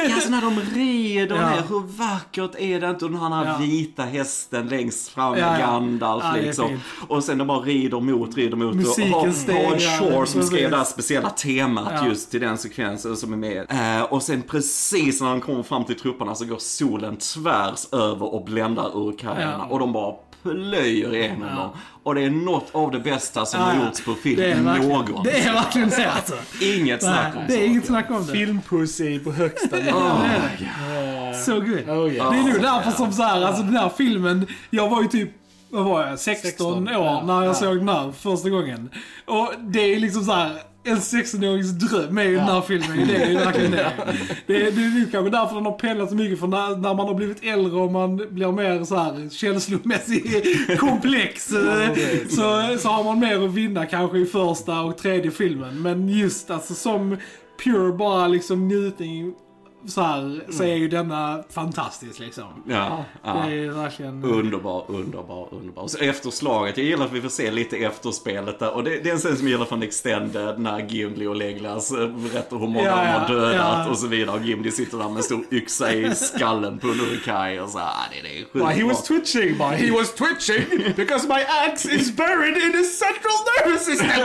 Alltså 0.15 0.29
när 0.29 0.41
de 0.41 0.59
rider 0.79 1.35
Ja. 1.35 1.49
ner, 1.49 1.63
hur 1.69 1.97
vackert 1.97 2.55
är 2.59 2.79
det 2.81 2.89
inte? 2.89 3.05
Och 3.05 3.11
den 3.11 3.21
här 3.21 3.45
Ja. 3.45 3.57
vita 3.57 4.03
hästen 4.03 4.67
längst 4.67 5.09
fram 5.09 5.31
med 5.31 5.41
ja. 5.41 5.57
Gandalf 5.65 6.23
liksom. 6.35 6.79
Och 7.07 7.23
sen 7.23 7.37
de 7.37 7.47
bara 7.47 7.59
rider 7.59 7.99
mot, 7.99 8.37
rider 8.37 8.57
mot. 8.57 8.75
Musiken 8.75 9.13
och 9.13 9.19
har 9.25 9.31
stegrar, 9.31 9.99
Howard 9.99 10.13
Shore 10.13 10.27
som 10.27 10.43
skrev 10.43 10.71
det 10.71 10.77
här 10.77 10.83
speciella 10.83 11.29
temat 11.29 11.91
Ja. 11.95 12.07
just 12.07 12.31
till 12.31 12.41
den 12.41 12.50
sekvensen 12.57 13.17
som 13.17 13.33
är 13.33 13.37
med. 13.37 13.65
Eh, 13.99 14.03
och 14.03 14.23
sen 14.23 14.41
precis 14.41 15.21
när 15.21 15.29
de 15.29 15.41
kommer 15.41 15.63
fram 15.63 15.83
till 15.85 15.99
trupperna 15.99 16.35
så 16.35 16.45
går 16.45 16.57
solen 16.57 17.17
tvärs 17.17 17.87
över 17.93 18.33
och 18.33 18.45
bländar 18.45 19.07
ur 19.09 19.17
kajerna. 19.17 19.55
Ja. 19.59 19.67
Och 19.69 19.79
de 19.79 19.93
bara 19.93 20.15
plöjer 20.43 21.15
igenom 21.15 21.47
Ja. 21.49 21.55
dem. 21.55 21.69
Och 22.03 22.15
det 22.15 22.21
är 22.23 22.29
något 22.29 22.65
av 22.71 22.91
det 22.91 22.99
bästa 22.99 23.45
som 23.45 23.59
Ja, 23.59 23.65
har 23.65 23.85
gjorts 23.85 24.01
på 24.05 24.11
Det 24.11 24.17
film 24.17 24.41
är 24.41 24.63
verkligen, 24.63 24.89
någon. 24.89 25.23
det 25.23 25.39
är 25.39 25.53
verkligen 25.53 25.89
det 25.89 26.11
alltså. 26.11 26.35
Inget 26.61 27.01
snack 27.03 27.35
om 27.35 27.41
det 27.47 27.53
är 27.53 27.57
saken. 27.57 27.71
inget 27.71 27.85
snack 27.85 28.09
om 28.09 28.25
det. 28.25 28.31
Filmpussy 28.33 29.19
på 29.19 29.31
högsta 29.31 29.75
nivå. 29.75 29.89
Ja, 29.99 30.21
det 30.23 30.65
är 30.95 31.31
det. 31.31 31.37
Så 31.37 31.53
good. 31.59 31.89
Oh, 31.89 32.13
yeah. 32.13 32.31
Det 32.31 32.37
är 32.39 32.43
nog 32.53 32.61
därför 32.61 32.91
som 32.91 33.11
så 33.13 33.23
här, 33.23 33.41
alltså 33.41 33.63
den 33.63 33.75
här 33.77 33.89
filmen, 33.97 34.47
jag 34.69 34.89
var 34.89 35.01
ju 35.01 35.07
typ 35.07 35.29
vad 35.69 35.85
var 35.85 36.07
jag, 36.07 36.19
16, 36.19 36.49
16, 36.51 36.87
år 36.87 36.93
ja. 36.93 37.23
när 37.25 37.33
jag 37.33 37.45
Ja. 37.45 37.53
såg 37.53 37.77
den 37.77 37.89
här 37.89 38.11
första 38.11 38.49
gången. 38.49 38.89
Och 39.25 39.53
det 39.59 39.79
är 39.95 39.99
liksom 39.99 40.23
så 40.23 40.31
här. 40.31 40.51
En 40.83 40.95
16-årings 40.97 41.71
dröm 41.71 42.17
är 42.17 42.23
ju 42.23 42.35
den 42.35 42.45
här 42.45 42.61
filmen. 42.61 43.07
Det 43.07 43.15
är 43.15 43.29
ju 43.29 43.35
verkligen 43.35 43.71
det. 43.71 43.91
Det 44.47 44.67
är, 44.67 44.71
det 44.71 44.81
är 44.81 45.11
kanske 45.11 45.29
därför 45.29 45.55
den 45.55 45.65
har 45.65 45.71
pendlat 45.71 46.09
så 46.09 46.15
mycket. 46.15 46.39
För 46.39 46.47
när, 46.47 46.75
när 46.77 46.93
man 46.93 47.07
har 47.07 47.13
blivit 47.13 47.43
äldre 47.43 47.79
och 47.79 47.91
man 47.91 48.17
blir 48.29 48.51
mer 48.51 48.83
så 48.83 48.95
här 48.95 49.29
känslomässigt 49.29 50.79
komplex. 50.79 51.51
eh, 51.51 51.95
så, 52.29 52.77
så 52.79 52.89
har 52.89 53.03
man 53.03 53.19
mer 53.19 53.45
att 53.45 53.53
vinna 53.53 53.85
kanske 53.85 54.17
i 54.17 54.25
första 54.25 54.81
och 54.81 54.97
tredje 54.97 55.31
filmen. 55.31 55.81
Men 55.81 56.09
just 56.09 56.51
alltså 56.51 56.73
som 56.73 57.17
pure 57.63 57.93
bara 57.93 58.27
liksom 58.27 58.67
njutning 58.67 59.33
så 59.87 60.01
här, 60.01 60.43
så 60.49 60.63
är 60.63 60.75
ju 60.75 60.87
denna 60.87 61.43
fantastisk 61.49 62.19
liksom. 62.19 62.63
Ja, 62.67 63.05
ja. 63.23 63.33
Det 63.33 63.39
är 63.55 63.69
verkligen... 63.69 64.23
Underbar, 64.23 64.85
underbar, 64.87 65.47
underbar. 65.51 65.83
Och 65.83 65.91
så 65.91 65.97
efterslaget, 65.97 66.77
jag 66.77 66.85
gillar 66.85 67.05
att 67.05 67.11
vi 67.11 67.21
får 67.21 67.29
se 67.29 67.51
lite 67.51 67.77
efterspelet 67.77 68.59
där. 68.59 68.75
Och 68.75 68.83
det, 68.83 68.99
det 69.03 69.09
är 69.09 69.13
en 69.13 69.19
scen 69.19 69.37
som 69.37 69.47
jag 69.47 69.51
gillar 69.51 69.65
från 69.65 69.83
Extended 69.83 70.59
när 70.59 70.79
Gimli 70.79 71.27
och 71.27 71.35
Legolas 71.35 71.91
eh, 71.91 72.07
berättar 72.07 72.57
hur 72.57 72.67
många 72.67 72.85
Ja, 72.85 72.95
de 72.95 73.07
har 73.11 73.27
dödat 73.27 73.55
ja. 73.55 73.89
och 73.89 73.97
så 73.97 74.07
vidare. 74.07 74.35
Och 74.35 74.43
Gimli 74.45 74.71
sitter 74.71 74.97
där 74.97 75.07
med 75.09 75.17
en 75.17 75.23
stor 75.23 75.45
yxa 75.51 75.93
i 75.93 76.15
skallen 76.15 76.79
på 76.79 76.87
Ulrikai 76.87 77.59
och 77.59 77.69
så 77.69 77.77
här, 77.77 77.87
ah, 77.87 78.05
det, 78.11 78.21
det 78.21 78.39
är 78.39 78.43
sjukt 78.43 78.55
Why, 78.55 78.73
he 78.73 78.83
was 78.83 79.03
twitching, 79.03 79.57
but 79.57 79.67
he 79.67 79.91
was 79.91 80.13
twitching 80.13 80.93
because 80.95 81.27
my 81.27 81.41
axe 81.67 81.95
is 81.95 82.15
buried 82.15 82.57
in 82.57 82.73
his 82.77 82.99
central 82.99 83.33
nervous 83.57 83.85
system. 83.85 84.09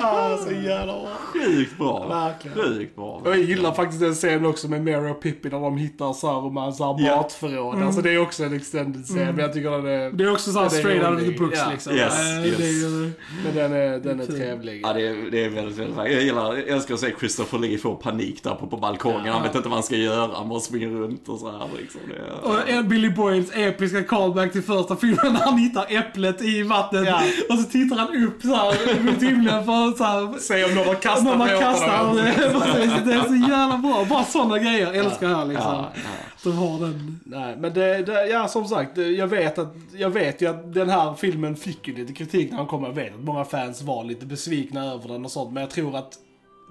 ah, 0.00 0.36
så 0.36 0.52
jävla 0.52 0.92
bra. 0.92 1.08
Sjukt 1.32 1.78
bra. 1.78 2.06
Verkligen. 2.32 2.56
Sjukt 2.78 2.96
bra. 2.96 3.20
Och 3.24 3.30
jag 3.30 3.38
gillar 3.38 3.72
faktiskt 3.72 4.00
den 4.00 4.14
scenen 4.14 4.46
också 4.46 4.68
med 4.68 4.84
Mary 4.84 5.10
och 5.10 5.20
Pippi 5.22 5.48
när 5.48 5.60
de 5.60 5.76
hittar 5.76 6.12
Sarumans 6.12 6.76
Ja. 6.80 6.96
matförråd. 7.16 7.82
Alltså 7.82 8.00
det 8.02 8.10
är 8.10 8.18
också 8.18 8.44
en 8.44 8.56
extended 8.56 9.04
scen, 9.04 9.16
men 9.16 9.38
jag 9.38 9.52
tycker 9.52 9.70
den 9.70 9.86
är... 9.86 10.10
Det 10.10 10.24
är 10.24 10.32
också 10.32 10.52
såhär 10.52 10.64
Ja, 10.66 10.70
straight 10.70 11.04
out 11.10 11.18
of 11.20 11.24
the 11.26 11.38
books 11.38 11.58
Ja. 11.58 11.70
liksom. 11.72 11.92
Yes, 11.92 12.12
Eh, 12.38 12.46
yes. 12.46 12.56
Det 12.58 12.64
är. 12.64 13.12
Men 13.44 13.54
den 13.54 13.72
är, 13.72 13.98
den 13.98 14.20
är 14.20 14.26
trevlig. 14.26 14.80
Ja, 14.84 14.92
det 14.92 15.06
är, 15.06 15.30
det 15.30 15.44
är 15.44 15.50
väldigt, 15.50 15.78
väldigt 15.78 15.96
vackert. 15.96 16.12
Jag 16.12 16.22
gillar, 16.22 16.54
jag 16.56 16.68
älskar 16.68 16.94
att 16.94 17.00
se 17.00 17.14
Christopher 17.20 17.58
Lee 17.58 17.78
få 17.78 17.94
panik 17.94 18.42
där 18.42 18.54
på, 18.54 18.66
på 18.66 18.76
balkongen. 18.76 19.32
Han 19.32 19.42
vet 19.42 19.54
inte 19.54 19.68
vad 19.68 19.76
han 19.76 19.82
ska 19.82 19.96
göra. 19.96 20.30
Han 20.34 20.48
bara 20.48 20.60
springer 20.60 20.88
runt 20.88 21.28
och 21.28 21.38
så 21.38 21.50
här 21.50 21.66
liksom. 21.80 22.00
Det 22.08 22.14
är, 22.48 22.52
Och 22.52 22.68
en 22.70 22.88
Billy 22.88 23.10
Boyles 23.10 23.50
episka 23.56 24.02
callback 24.04 24.52
till 24.52 24.62
första 24.62 24.96
filmen 24.96 25.32
när 25.32 25.40
han 25.40 25.58
hittar 25.58 25.86
äpplet 25.88 26.42
i 26.42 26.62
vattnet. 26.62 27.04
Ja. 27.06 27.22
Och 27.50 27.58
så 27.58 27.64
tittar 27.70 27.96
han 27.96 28.24
upp 28.26 28.42
så 28.42 28.54
här 28.54 29.02
mot 29.04 29.22
himlen 29.22 29.64
för 29.64 29.88
att 29.88 29.96
så 29.96 30.04
här, 30.04 30.38
Se 30.38 30.64
om 30.64 30.74
någon 30.74 30.86
har 30.86 30.94
kastat 30.94 31.38
man 31.38 31.48
på 31.48 32.21
Precis, 32.24 33.04
det 33.04 33.12
är 33.14 33.22
så 33.28 33.34
jävla 33.50 33.78
bra. 33.78 34.04
Bara 34.10 34.24
sådana 34.24 34.58
grejer 34.58 34.92
älskar 34.92 35.30
jag 35.30 35.48
liksom. 35.48 35.66
ja, 35.72 35.90
ja. 35.94 36.00
De 36.44 36.56
har 36.58 36.80
den. 36.80 37.20
Nej, 37.24 37.56
men 37.56 37.72
det, 37.74 38.02
det, 38.02 38.26
ja 38.26 38.48
som 38.48 38.64
sagt, 38.68 38.94
det- 38.94 39.06
jag 39.10 39.26
vet, 39.26 39.58
att, 39.58 39.74
jag 39.96 40.10
vet 40.10 40.40
ju 40.42 40.46
att 40.50 40.74
den 40.74 40.88
här 40.88 41.14
filmen 41.14 41.56
fick 41.56 41.88
ju 41.88 41.94
lite 41.96 42.12
kritik 42.12 42.50
när 42.50 42.58
den 42.58 42.66
kom. 42.66 42.84
Jag 42.84 42.92
vet 42.92 43.14
att 43.14 43.20
många 43.20 43.44
fans 43.44 43.82
var 43.82 44.04
lite 44.04 44.26
besvikna 44.26 44.84
över 44.92 45.08
den 45.08 45.24
och 45.24 45.30
sånt, 45.30 45.52
men 45.52 45.60
jag 45.60 45.70
tror 45.70 45.96
att 45.96 46.18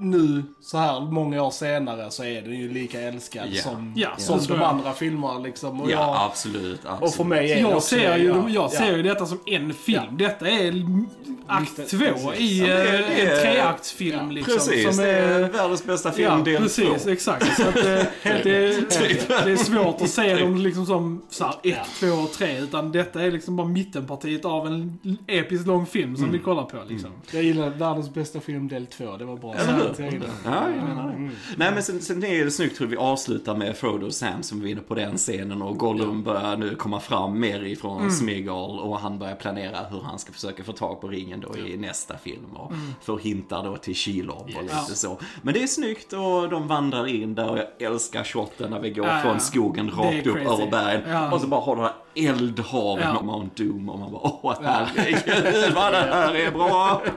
nu, 0.02 0.44
så 0.62 0.78
här 0.78 1.00
många 1.02 1.44
år 1.44 1.52
senare, 1.52 2.12
så 2.12 2.24
är 2.24 2.42
den 2.42 2.54
ju 2.60 2.74
lika 2.74 3.02
älskad 3.02 3.48
Ja. 3.52 3.62
som, 3.62 3.94
Ja, 3.96 4.10
som 4.18 4.40
det 4.40 4.46
tror 4.46 4.56
de 4.58 4.62
jag. 4.62 4.70
andra 4.70 4.94
filmerna 4.94 5.40
liksom. 5.40 5.82
Och, 5.82 5.92
ja 5.92 5.94
jag, 5.94 6.30
absolut, 6.32 6.80
absolut. 6.86 7.02
och 7.10 7.14
för 7.16 7.24
mig 7.24 7.52
är 7.52 7.56
det 7.56 7.62
Jag 7.62 7.78
också 7.78 7.88
ser, 7.96 8.18
ju, 8.18 8.28
ja, 8.28 8.50
jag 8.50 8.72
ser 8.72 8.98
ju 8.98 9.04
detta 9.04 9.26
som 9.26 9.40
en 9.46 9.74
film. 9.74 10.18
Detta 10.18 10.50
är 10.50 10.74
akt 11.48 11.76
Precis. 11.76 12.00
två 12.00 12.34
i 12.34 12.60
Ja, 12.60 12.66
det 12.68 12.72
är- 12.74 12.94
eh, 13.02 13.08
det 13.08 13.22
är- 13.22 13.36
en 13.36 13.42
treaktsfilm 13.56 14.20
ja, 14.28 14.32
liksom. 14.32 14.54
Precis, 14.54 14.96
som 14.96 14.98
det 15.06 15.10
är 15.12 15.40
är, 15.40 15.50
världens 15.50 15.86
bästa 15.86 16.12
film 16.12 16.32
Ja, 16.38 16.44
del 16.44 16.62
precis, 16.62 17.04
två. 17.04 17.10
exakt. 17.12 17.56
Så 17.56 17.62
att, 17.70 17.76
eh, 17.76 17.84
det, 18.24 18.42
det, 18.44 18.74
Typ. 18.90 19.28
det 19.28 19.52
är 19.52 19.56
svårt 19.56 20.02
att 20.02 20.10
se 20.10 20.36
dem 20.36 20.58
liksom 20.58 20.86
som 20.86 21.22
så 21.30 21.44
här, 21.44 21.54
ett, 21.64 21.78
två 22.00 22.08
och 22.08 22.32
tre. 22.32 22.58
Utan 22.60 22.92
detta 22.92 23.22
är 23.22 23.32
liksom 23.32 23.56
bara 23.56 23.68
mittenpartiet 23.68 24.46
av 24.46 24.68
en 24.68 25.00
episkt 25.28 25.68
lång 25.68 25.86
film 25.86 26.18
som 26.18 26.32
vi 26.32 26.40
kollar 26.40 26.64
på 26.64 26.78
liksom. 26.88 27.10
Jag 27.32 27.44
gillar 27.44 27.70
världens 27.70 28.14
bästa 28.14 28.40
film 28.40 28.68
del 28.68 28.86
två, 28.86 29.18
det 29.18 29.26
var 29.26 29.38
bra. 29.38 29.56
Garanterat. 29.98 30.32
Ja, 30.46 30.70
jag 30.70 30.84
menar 30.88 31.08
det. 31.12 31.18
Nej, 31.58 31.72
men 31.74 31.84
sen, 31.84 32.02
sen 32.02 32.24
är 32.24 32.46
det 32.46 32.52
snyggt 32.52 32.82
hur 32.82 32.86
vi 32.86 32.98
avslutar 32.98 33.56
med 33.56 33.78
Frodo 33.78 34.06
och 34.06 34.14
Sam 34.14 34.44
som 34.44 34.62
vi 34.62 34.68
är 34.68 34.72
inne 34.72 34.82
på 34.82 34.96
den 34.96 35.18
scenen 35.18 35.62
och 35.62 35.78
Gollum 35.78 36.24
börjar 36.24 36.58
nu 36.58 36.76
komma 36.76 37.00
fram 37.00 37.40
mer 37.40 37.64
ifrån 37.64 38.12
Smeagol 38.12 38.80
och 38.80 39.00
han 39.00 39.20
börjar 39.20 39.36
planera 39.36 39.78
hur 39.92 40.02
han 40.02 40.20
ska 40.20 40.34
försöka 40.34 40.64
få 40.64 40.72
tag 40.72 41.02
på 41.02 41.08
ringen 41.08 41.40
då 41.40 41.58
i 41.68 41.78
nästa 41.78 42.18
film 42.18 42.46
och 42.56 42.72
får 43.02 43.20
hintar 43.20 43.64
då 43.64 43.78
till 43.78 43.96
Shelob 43.96 44.42
och 44.56 44.64
lite 44.64 44.96
så. 44.96 45.20
Men 45.42 45.54
det 45.54 45.64
är 45.64 45.68
snyggt 45.68 46.14
och 46.14 46.50
de 46.50 46.68
vandrar 46.68 47.08
in 47.08 47.36
där 47.36 47.50
och 47.50 47.58
jag 47.58 47.92
älskar 47.92 48.24
shotten 48.24 48.72
när 48.72 48.80
vi 48.80 48.90
går 48.90 49.08
ja. 49.08 49.20
från 49.22 49.40
skogen 49.40 49.90
rakt 49.92 50.28
upp 50.28 50.36
crazy. 50.36 50.50
över 50.64 50.72
bergen 50.72 51.02
Ja. 51.10 51.32
och 51.32 51.42
så 51.42 51.48
bara 51.48 51.62
har 51.62 51.76
du 52.16 52.22
eldhavet 52.28 53.06
Ja. 53.08 53.14
med 53.14 53.24
Mount 53.24 53.64
Doom 53.64 53.90
och 53.90 54.00
man 54.00 54.12
bara 54.12 54.22
åh 54.24 54.54
herregud 54.64 55.74
vad 55.76 55.94
det 55.94 55.98
här 56.00 56.36
är 56.36 56.52
bra! 56.52 57.02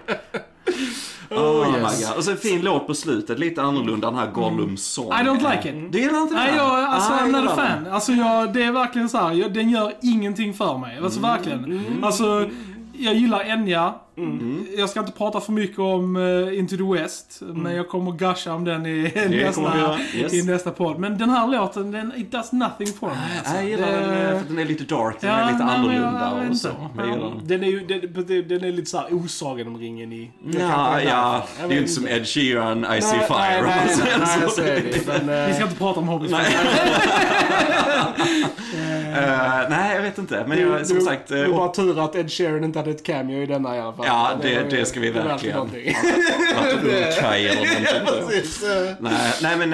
Oh, 1.30 1.70
my 1.72 1.78
yes. 1.78 2.08
god. 2.08 2.16
Och 2.16 2.24
så 2.24 2.30
en 2.30 2.36
fin 2.36 2.60
låt 2.62 2.86
på 2.86 2.94
slutet, 2.94 3.38
lite 3.38 3.62
annorlunda 3.62 4.10
den 4.10 4.18
här 4.18 4.30
Gollum-sången. 4.30 5.12
I 5.26 5.28
don't 5.28 5.50
like 5.56 5.68
it. 5.68 5.92
Du 5.92 5.98
gillar 6.00 6.22
inte 6.22 6.34
den? 6.34 6.44
Nej, 6.44 6.54
jag, 6.56 6.84
alltså, 6.84 7.12
Ah, 7.12 7.16
I'm 7.18 7.40
not 7.42 7.50
a 7.50 7.56
fan. 7.56 7.86
Alltså, 7.92 8.12
jag, 8.12 8.52
det 8.52 8.62
är 8.62 8.72
verkligen 8.72 9.08
så 9.08 9.18
här, 9.18 9.32
jag, 9.32 9.54
den 9.54 9.70
gör 9.70 9.92
ingenting 10.02 10.54
för 10.54 10.78
mig. 10.78 10.98
Alltså 11.02 11.20
verkligen. 11.20 11.84
Alltså, 12.04 12.50
jag 12.98 13.14
gillar 13.14 13.40
Enya. 13.40 13.94
Jag 14.76 14.90
ska 14.90 15.00
inte 15.00 15.12
prata 15.12 15.40
för 15.40 15.52
mycket 15.52 15.78
om 15.78 16.16
eh, 16.16 16.58
Into 16.58 16.76
the 16.76 16.82
West, 17.02 17.38
men 17.40 17.74
jag 17.76 17.88
kommer 17.88 18.12
gusha 18.12 18.52
om 18.54 18.64
den 18.64 18.86
i, 18.86 19.12
nästa, 19.44 19.98
yes. 20.14 20.34
i 20.34 20.42
nästa 20.42 20.70
podd. 20.70 20.98
Men 20.98 21.18
den 21.18 21.30
här 21.30 21.48
låten, 21.48 21.90
den, 21.90 22.12
it 22.16 22.32
does 22.32 22.52
nothing 22.52 22.86
for 22.86 23.06
me. 23.06 23.12
Alltså. 23.38 23.54
Jag 23.54 23.64
gillar 23.68 23.86
Det- 23.92 23.98
den, 24.00 24.34
eh, 24.34 24.38
för 24.42 24.48
den 24.48 24.58
är 24.58 24.64
lite 24.64 24.84
dark, 24.94 25.16
den 25.20 25.30
Ja, 25.30 25.36
är 25.36 25.52
lite 25.52 25.64
nej, 25.64 25.74
jag- 25.74 25.80
annorlunda 25.80 26.32
jag 26.36 26.40
vet 26.42 26.50
och 26.50 26.56
så. 26.56 26.68
Men 26.96 27.08
jag 27.08 27.16
gillar 27.16 27.30
den. 27.30 27.40
Den 27.46 27.62
är 27.64 27.68
ju 27.68 27.80
den, 27.86 28.48
den 28.48 28.64
är 28.64 28.72
lite 28.72 28.90
såhär 28.90 29.14
osagan 29.14 29.66
om 29.68 29.76
ringen 29.78 30.12
i... 30.12 30.30
det 30.44 30.58
Ja, 30.58 31.00
ja. 31.00 31.44
Jag 31.60 31.68
det 31.68 31.72
är 31.74 31.76
ju 31.76 31.80
inte 31.80 31.92
som 31.92 32.08
Ed 32.08 32.26
Sheeran, 32.28 32.86
I 32.98 33.02
see 33.02 33.16
Nej, 33.16 33.26
fire. 33.26 33.38
Nej, 33.38 33.60
om 33.60 33.66
man 33.66 33.74
nej, 33.86 33.94
säger 33.96 34.18
nej, 34.18 34.26
så. 34.26 34.40
jag 34.42 34.52
säger 34.52 34.82
det. 34.82 35.06
Men, 35.24 35.40
eh, 35.42 35.46
Vi 35.48 35.54
ska 35.54 35.62
inte 35.64 35.76
prata 35.76 36.00
om 36.00 36.08
Hobbit. 36.08 36.32
Eh, 36.32 36.38
nej, 36.38 36.56
jag 39.94 40.02
vet 40.02 40.18
inte. 40.18 40.44
Men 40.48 40.60
jag, 40.60 40.86
som 40.86 40.96
det, 40.98 41.02
sagt... 41.04 41.28
Det 41.28 41.38
eh, 41.38 41.44
är 41.44 41.48
och- 41.50 41.56
bara 41.56 41.68
tur 41.72 42.04
att 42.04 42.16
Ed 42.16 42.32
Sheeran 42.32 42.64
inte 42.64 42.78
hade 42.78 42.90
ett 42.90 43.04
cameo 43.06 43.42
i 43.42 43.46
denna 43.46 43.76
i 43.76 43.80
alla 43.80 43.92
fall. 43.92 44.06
Ja, 44.08 44.32
var 44.36 44.42
det, 44.42 44.50
ju- 44.50 44.68
det 44.70 44.84
ska 44.86 45.00
vi 45.00 45.10
det 45.10 45.20
var 45.20 45.26
verkligen. 45.28 45.58
Varit 45.58 45.74
eller. 47.24 48.26
Precis, 48.26 48.62
eh. 48.62 48.94
Nej, 49.00 49.32
nej 49.42 49.56
men 49.66 49.72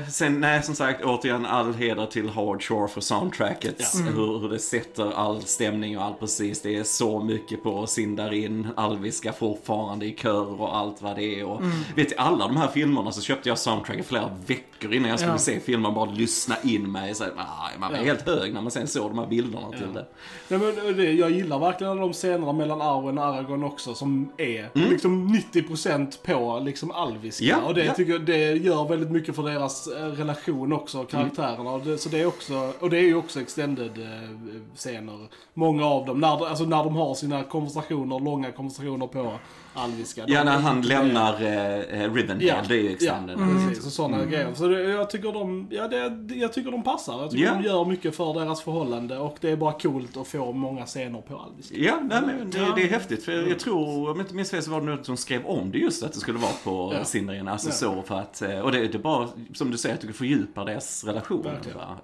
eh, 0.00 0.08
sen, 0.08 0.40
nej 0.40 0.62
som 0.62 0.74
sagt 0.74 1.04
återigen 1.04 1.46
all 1.46 1.74
heder 1.74 2.06
till 2.06 2.28
Howard 2.28 2.62
Shore 2.62 2.88
för 2.88 3.00
soundtracket. 3.00 3.94
Hur, 4.14 4.38
hur 4.40 4.48
det 4.48 4.58
sätter 4.58 5.12
all 5.16 5.42
stämning 5.42 5.98
och 5.98 6.04
allt 6.04 6.20
precis. 6.20 6.62
Det 6.62 6.76
är 6.76 6.84
så 6.84 7.20
mycket 7.20 7.62
på 7.62 7.86
Sindarin, 7.86 8.68
alviska 8.76 9.32
fortfarande 9.32 10.06
i 10.06 10.12
kör 10.12 10.60
och 10.60 10.76
allt 10.76 11.02
vad 11.02 11.16
det 11.16 11.40
är. 11.40 11.44
Och, 11.44 11.62
Vet 11.96 12.08
du, 12.08 12.14
alla 12.16 12.46
de 12.46 12.56
här 12.56 12.68
filmerna 12.68 13.12
så 13.12 13.20
köpte 13.22 13.48
jag 13.48 13.58
soundtracket 13.58 14.06
flera 14.06 14.30
veckor 14.46 14.94
innan 14.94 15.10
jag 15.10 15.18
skulle 15.18 15.32
Ja. 15.34 15.38
se 15.38 15.60
filmen. 15.60 15.94
Bara 15.94 16.10
lyssna 16.10 16.56
in 16.62 16.92
mig. 16.92 17.14
Så, 17.14 17.24
ah, 17.24 17.68
man 17.78 17.90
var 17.92 17.98
Ja. 17.98 18.04
helt 18.04 18.26
hög 18.26 18.54
när 18.54 18.60
man 18.60 18.70
sen 18.70 18.81
såg 18.88 19.10
de 19.10 19.18
här 19.18 19.26
bilderna 19.26 19.70
till 19.70 19.92
det. 19.94 20.06
Nej, 20.48 20.58
men 20.58 20.96
det, 20.96 21.12
jag 21.12 21.30
gillar 21.30 21.58
verkligen 21.58 21.96
de 21.96 22.12
scenerna 22.12 22.52
mellan 22.52 22.82
Arwen 22.82 23.18
och 23.18 23.24
Aragorn 23.24 23.64
också 23.64 23.94
som 23.94 24.32
är 24.38 24.68
Mm. 24.74 24.90
liksom 24.90 25.34
90% 25.52 26.18
på 26.22 26.60
liksom 26.64 26.90
alviska. 26.90 27.44
Ja, 27.44 27.62
och 27.62 27.74
det, 27.74 27.84
ja. 27.84 27.94
tycker 27.94 28.12
jag, 28.12 28.26
det 28.26 28.52
gör 28.52 28.88
väldigt 28.88 29.10
mycket 29.10 29.36
för 29.36 29.42
deras 29.42 29.86
eh, 29.86 30.06
relation 30.06 30.72
också, 30.72 31.04
karaktärerna. 31.04 31.70
Och 31.70 31.80
det, 31.80 31.98
så 31.98 32.08
det 32.08 32.20
är 32.20 32.26
också, 32.26 32.72
och 32.80 32.90
det 32.90 32.98
är 32.98 33.02
ju 33.02 33.14
också 33.14 33.40
extended 33.40 33.98
eh, 33.98 34.28
scener. 34.76 35.28
Många 35.54 35.86
av 35.86 36.06
dem, 36.06 36.20
när, 36.20 36.46
alltså 36.46 36.64
när 36.64 36.84
de 36.84 36.96
har 36.96 37.14
sina 37.14 37.42
konversationer, 37.42 38.20
långa 38.20 38.52
konversationer 38.52 39.06
på 39.06 39.32
alviska. 39.74 40.24
Ja, 40.26 40.44
när 40.44 40.56
är 40.56 40.60
han 40.60 40.82
lämnar 40.82 41.32
eh, 41.32 42.12
Rivendell, 42.14 42.64
det 42.68 42.74
är 42.74 42.82
ju 42.82 42.92
extended. 42.92 43.38
Ja, 43.40 43.46
precis. 43.66 43.86
Och 43.86 43.92
sådana 43.92 44.24
grejer. 44.24 44.54
Så 44.54 44.68
det, 44.68 44.82
jag 44.82 45.10
tycker 45.10 45.32
de, 45.32 45.66
ja, 45.70 45.88
det, 45.88 46.34
jag 46.34 46.52
tycker 46.52 46.70
de 46.70 46.82
passar. 46.82 47.20
Jag 47.22 47.30
tycker 47.30 47.44
Ja. 47.44 47.54
de 47.54 47.62
gör 47.62 47.84
mycket 47.84 48.16
för 48.16 48.34
deras 48.34 48.62
förhållande 48.62 49.18
och 49.18 49.36
det 49.40 49.50
är 49.50 49.56
bara 49.56 49.72
coolt 49.72 50.16
att 50.16 50.28
få 50.28 50.52
många 50.52 50.86
scener 50.86 51.20
på 51.20 51.36
alviska. 51.38 51.74
Ja, 51.78 51.98
nej, 52.02 52.20
men 52.26 52.50
det, 52.50 52.58
det 52.76 52.82
är 52.82 52.88
häftigt. 52.90 53.24
För 53.24 53.32
jag 53.48 53.58
tror, 53.58 54.10
om 54.10 54.16
jag 54.16 54.18
inte 54.24 54.34
minns 54.34 54.50
fel 54.50 54.62
så 54.62 54.70
var 54.70 54.80
det 54.80 54.86
någon 54.86 55.04
som 55.04 55.16
skrev 55.16 55.44
om 55.46 55.70
det 55.70 55.78
just 55.78 56.02
att 56.02 56.12
det 56.12 56.20
skulle 56.20 56.38
vara 56.38 56.52
på 56.64 56.94
Ja. 56.98 57.04
Sindarin. 57.04 57.48
Alltså 57.48 57.68
Ja. 57.68 57.72
så 57.72 58.02
för 58.02 58.18
att, 58.18 58.42
eh, 58.42 58.58
och 58.60 58.72
det, 58.72 58.78
det 58.78 58.94
är 58.94 58.98
bara, 58.98 59.28
som 59.54 59.70
du 59.70 59.78
säger, 59.78 59.94
att 59.94 60.00
du 60.00 60.12
fördjupar 60.12 60.64
deras 60.64 61.04
relation. 61.04 61.46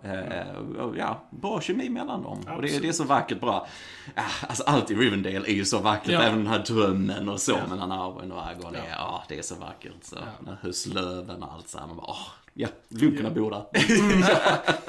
Eh, 0.02 0.80
och 0.82 0.94
Ja, 0.98 1.22
bra 1.30 1.60
kemi 1.60 1.88
mellan 1.88 2.22
dem. 2.22 2.38
Och 2.38 2.44
det, 2.46 2.52
Absolut. 2.52 2.82
det 2.82 2.88
är 2.88 2.92
så 2.92 3.04
vackert 3.04 3.40
bra. 3.40 3.66
Ah, 4.14 4.22
Alltså 4.48 4.62
allt 4.66 4.90
i 4.90 4.94
Rivendell 4.94 5.44
är 5.44 5.52
ju 5.52 5.64
så 5.64 5.78
vackert, 5.78 6.12
Ja. 6.12 6.22
även 6.22 6.38
den 6.38 6.46
här 6.46 6.58
drömmen 6.66 7.28
och 7.28 7.40
så 7.40 7.52
Ja. 7.52 7.57
Mellan 7.66 7.92
Arwen 7.92 8.32
och 8.32 8.46
Aragorn. 8.46 8.74
Ja. 8.74 8.80
Ja. 8.90 9.24
det 9.28 9.38
är 9.38 9.42
så 9.42 9.54
vackert. 9.54 9.92
Så. 10.02 10.16
Ja. 10.46 10.52
Huslöven 10.62 11.42
och 11.42 11.52
allt 11.52 11.68
så 11.68 11.78
här. 11.78 11.86
Man 11.86 11.96
bara, 11.96 12.06
åh, 12.10 12.26
ja, 12.54 12.68
vill 12.88 13.16
kunna 13.16 13.30
bo 13.30 13.50
där. 13.50 13.64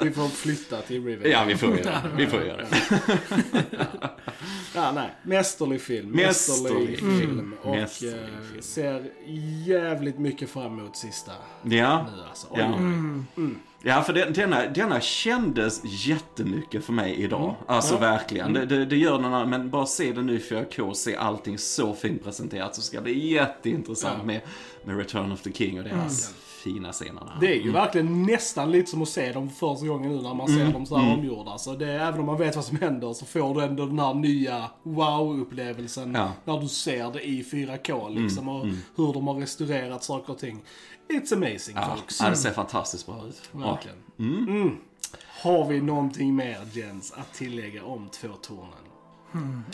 Vi 0.04 0.10
får 0.10 0.28
flytta 0.28 0.76
till 0.82 1.04
Rivendell. 1.04 1.32
Ja, 1.32 1.44
vi 1.44 1.56
får 1.56 1.68
göra 1.78 1.82
det. 2.02 2.10
Vi 2.16 2.26
får 2.26 2.42
göra 2.42 2.56
det. 2.56 2.68
Ja, 4.74 4.92
nej. 4.92 5.10
Mästerlig 5.22 5.80
film. 5.82 6.10
Mästerlig 6.10 6.98
film. 6.98 7.54
Och 7.62 7.70
Mästerlig 7.76 8.14
eh, 8.14 8.40
film. 8.50 8.62
ser 8.62 9.10
jävligt 9.66 10.18
mycket 10.18 10.50
fram 10.50 10.78
emot 10.78 10.96
sista 10.96 11.32
Ja. 11.62 12.06
nu 12.16 12.22
alltså. 12.28 12.46
Ja. 12.56 12.74
Oj. 13.36 13.54
Ja, 13.82 14.02
för 14.02 14.12
den, 14.12 14.32
denna, 14.32 14.66
denna 14.66 15.00
kändes 15.00 15.80
jättemycket 15.84 16.84
för 16.84 16.92
mig 16.92 17.14
idag. 17.14 17.42
Mm. 17.42 17.54
Alltså 17.66 17.96
verkligen. 17.96 18.52
Det, 18.52 18.66
det, 18.66 18.84
det 18.84 18.96
gör 18.96 19.18
den 19.18 19.50
men 19.50 19.70
bara 19.70 19.86
se 19.86 20.12
den 20.12 20.26
nu 20.26 20.34
i 20.36 20.38
4K, 20.38 20.92
se 20.92 21.16
allting 21.16 21.58
så 21.58 21.94
fint 21.94 22.24
presenterat 22.24 22.74
så 22.74 22.82
ska 22.82 22.96
det 22.96 23.02
bli 23.02 23.32
jätteintressant 23.32 24.24
med, 24.24 24.40
med 24.84 24.96
Return 24.96 25.32
of 25.32 25.42
the 25.42 25.52
King 25.52 25.78
och 25.78 25.84
deras 25.84 26.34
fina 26.60 26.92
scener. 26.92 27.22
Det 27.40 27.46
är 27.46 27.60
ju 27.60 27.72
verkligen 27.72 28.22
nästan 28.22 28.70
lite 28.70 28.90
som 28.90 29.02
att 29.02 29.08
se 29.08 29.32
dem 29.32 29.50
för 29.50 29.68
första 29.74 29.86
gången 29.86 30.12
nu 30.16 30.22
när 30.22 30.34
man 30.34 30.48
ser 30.48 30.72
dem 30.72 30.86
så 30.86 30.96
här 30.96 31.14
omgjorda. 31.14 31.58
Så 31.58 31.74
det 31.74 31.92
även 31.92 32.20
om 32.20 32.26
man 32.26 32.38
vet 32.38 32.56
vad 32.56 32.64
som 32.64 32.76
händer 32.76 33.12
så 33.12 33.24
får 33.26 33.54
du 33.54 33.62
ändå 33.62 33.86
den 33.86 33.98
här 33.98 34.14
nya 34.14 34.70
wow-upplevelsen 34.82 36.14
Ja. 36.14 36.32
när 36.44 36.60
du 36.60 36.68
ser 36.68 37.12
det 37.12 37.28
i 37.28 37.42
4K 37.42 38.22
liksom. 38.22 38.48
Och 38.48 38.66
hur 38.96 39.12
de 39.12 39.28
har 39.28 39.34
restaurerat 39.34 40.04
saker 40.04 40.32
och 40.32 40.38
ting. 40.38 40.60
It's 41.10 41.32
amazing 41.34 41.76
Ja, 41.76 41.96
folks. 41.96 42.20
ja, 42.20 42.30
det 42.30 42.36
ser 42.36 42.50
fantastiskt 42.52 43.06
bra 43.06 43.24
ut. 43.28 43.42
Ja. 43.52 43.58
Verkligen. 43.74 43.96
Mm. 44.18 44.76
Har 45.42 45.68
vi 45.68 45.80
någonting 45.80 46.36
mer 46.36 46.58
Jens 46.72 47.12
att 47.16 47.34
tillägga 47.34 47.84
om 47.84 48.08
Två 48.08 48.28
tornen? 48.28 48.72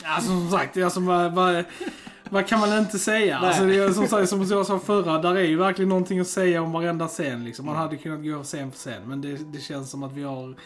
Alltså 0.05 0.29
som 0.31 0.51
sagt, 0.51 0.77
alltså, 0.77 1.01
vad, 1.01 1.33
vad, 1.35 1.65
vad 2.31 2.47
kan 2.47 2.61
man 2.61 2.79
inte 2.79 2.99
säga? 2.99 3.39
Alltså, 3.39 3.65
det 3.65 3.77
är, 3.77 3.93
som, 3.93 4.09
sagt, 4.09 4.29
som 4.29 4.43
jag 4.43 4.67
sa 4.67 4.79
förra, 4.79 5.19
där 5.19 5.35
är 5.35 5.45
ju 5.45 5.57
verkligen 5.57 5.89
någonting 5.89 6.21
att 6.21 6.27
säga 6.29 6.63
om 6.63 6.73
varenda 6.73 7.09
scen. 7.09 7.45
Liksom. 7.45 7.67
Man 7.67 7.77
hade 7.77 7.97
kunnat 7.97 8.25
gå 8.25 8.43
scen 8.43 8.71
för 8.73 8.79
scen, 8.79 9.03
men 9.09 9.21
det, 9.21 9.53
det 9.53 9.61
känns 9.61 9.91
som 9.91 10.03
att 10.03 10.13
vi 10.13 10.23
har 10.23 10.57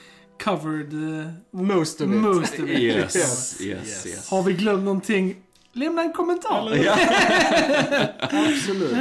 covered 0.44 0.94
uh, 0.94 1.26
Most 1.50 2.00
of 2.00 2.06
it. 2.10 2.16
most 2.16 2.52
of 2.52 2.60
it. 2.60 2.68
Yes, 2.68 3.16
Yes, 3.16 3.60
yes, 3.60 3.60
yes. 3.60 4.06
yes. 4.06 4.30
Har 4.30 4.42
vi 4.42 4.52
glömt 4.52 4.84
någonting? 4.84 5.36
Lämna 5.72 6.02
en 6.02 6.12
kommentar. 6.12 6.66
Eller- 6.66 6.84
Ja. 6.84 6.94
Absolut. 8.20 8.96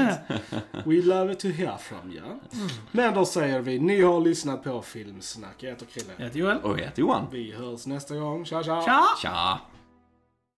We 0.86 1.02
love 1.02 1.36
to 1.36 1.48
hear 1.48 1.78
from 1.78 2.12
you. 2.12 2.24
Men 2.92 3.14
då 3.14 3.26
säger 3.26 3.60
vi, 3.60 3.80
ni 3.80 4.02
har 4.02 4.22
lyssnat 4.22 4.64
på 4.64 4.82
Filmsnack. 4.82 5.56
Jag 5.60 5.70
heter 5.70 5.86
Krille. 5.86 6.14
Jag 6.18 6.24
heter 6.26 6.40
Joel. 6.40 6.58
Och 6.58 6.80
jag 6.80 6.84
heter 6.86 7.02
Johan. 7.02 7.26
Vi 7.32 7.52
hörs 7.52 7.86
nästa 7.88 8.16
gång. 8.16 8.46
Tja 8.46 8.64
tja! 8.64 8.82
Tja! 8.86 9.04
Tja! 9.22 9.60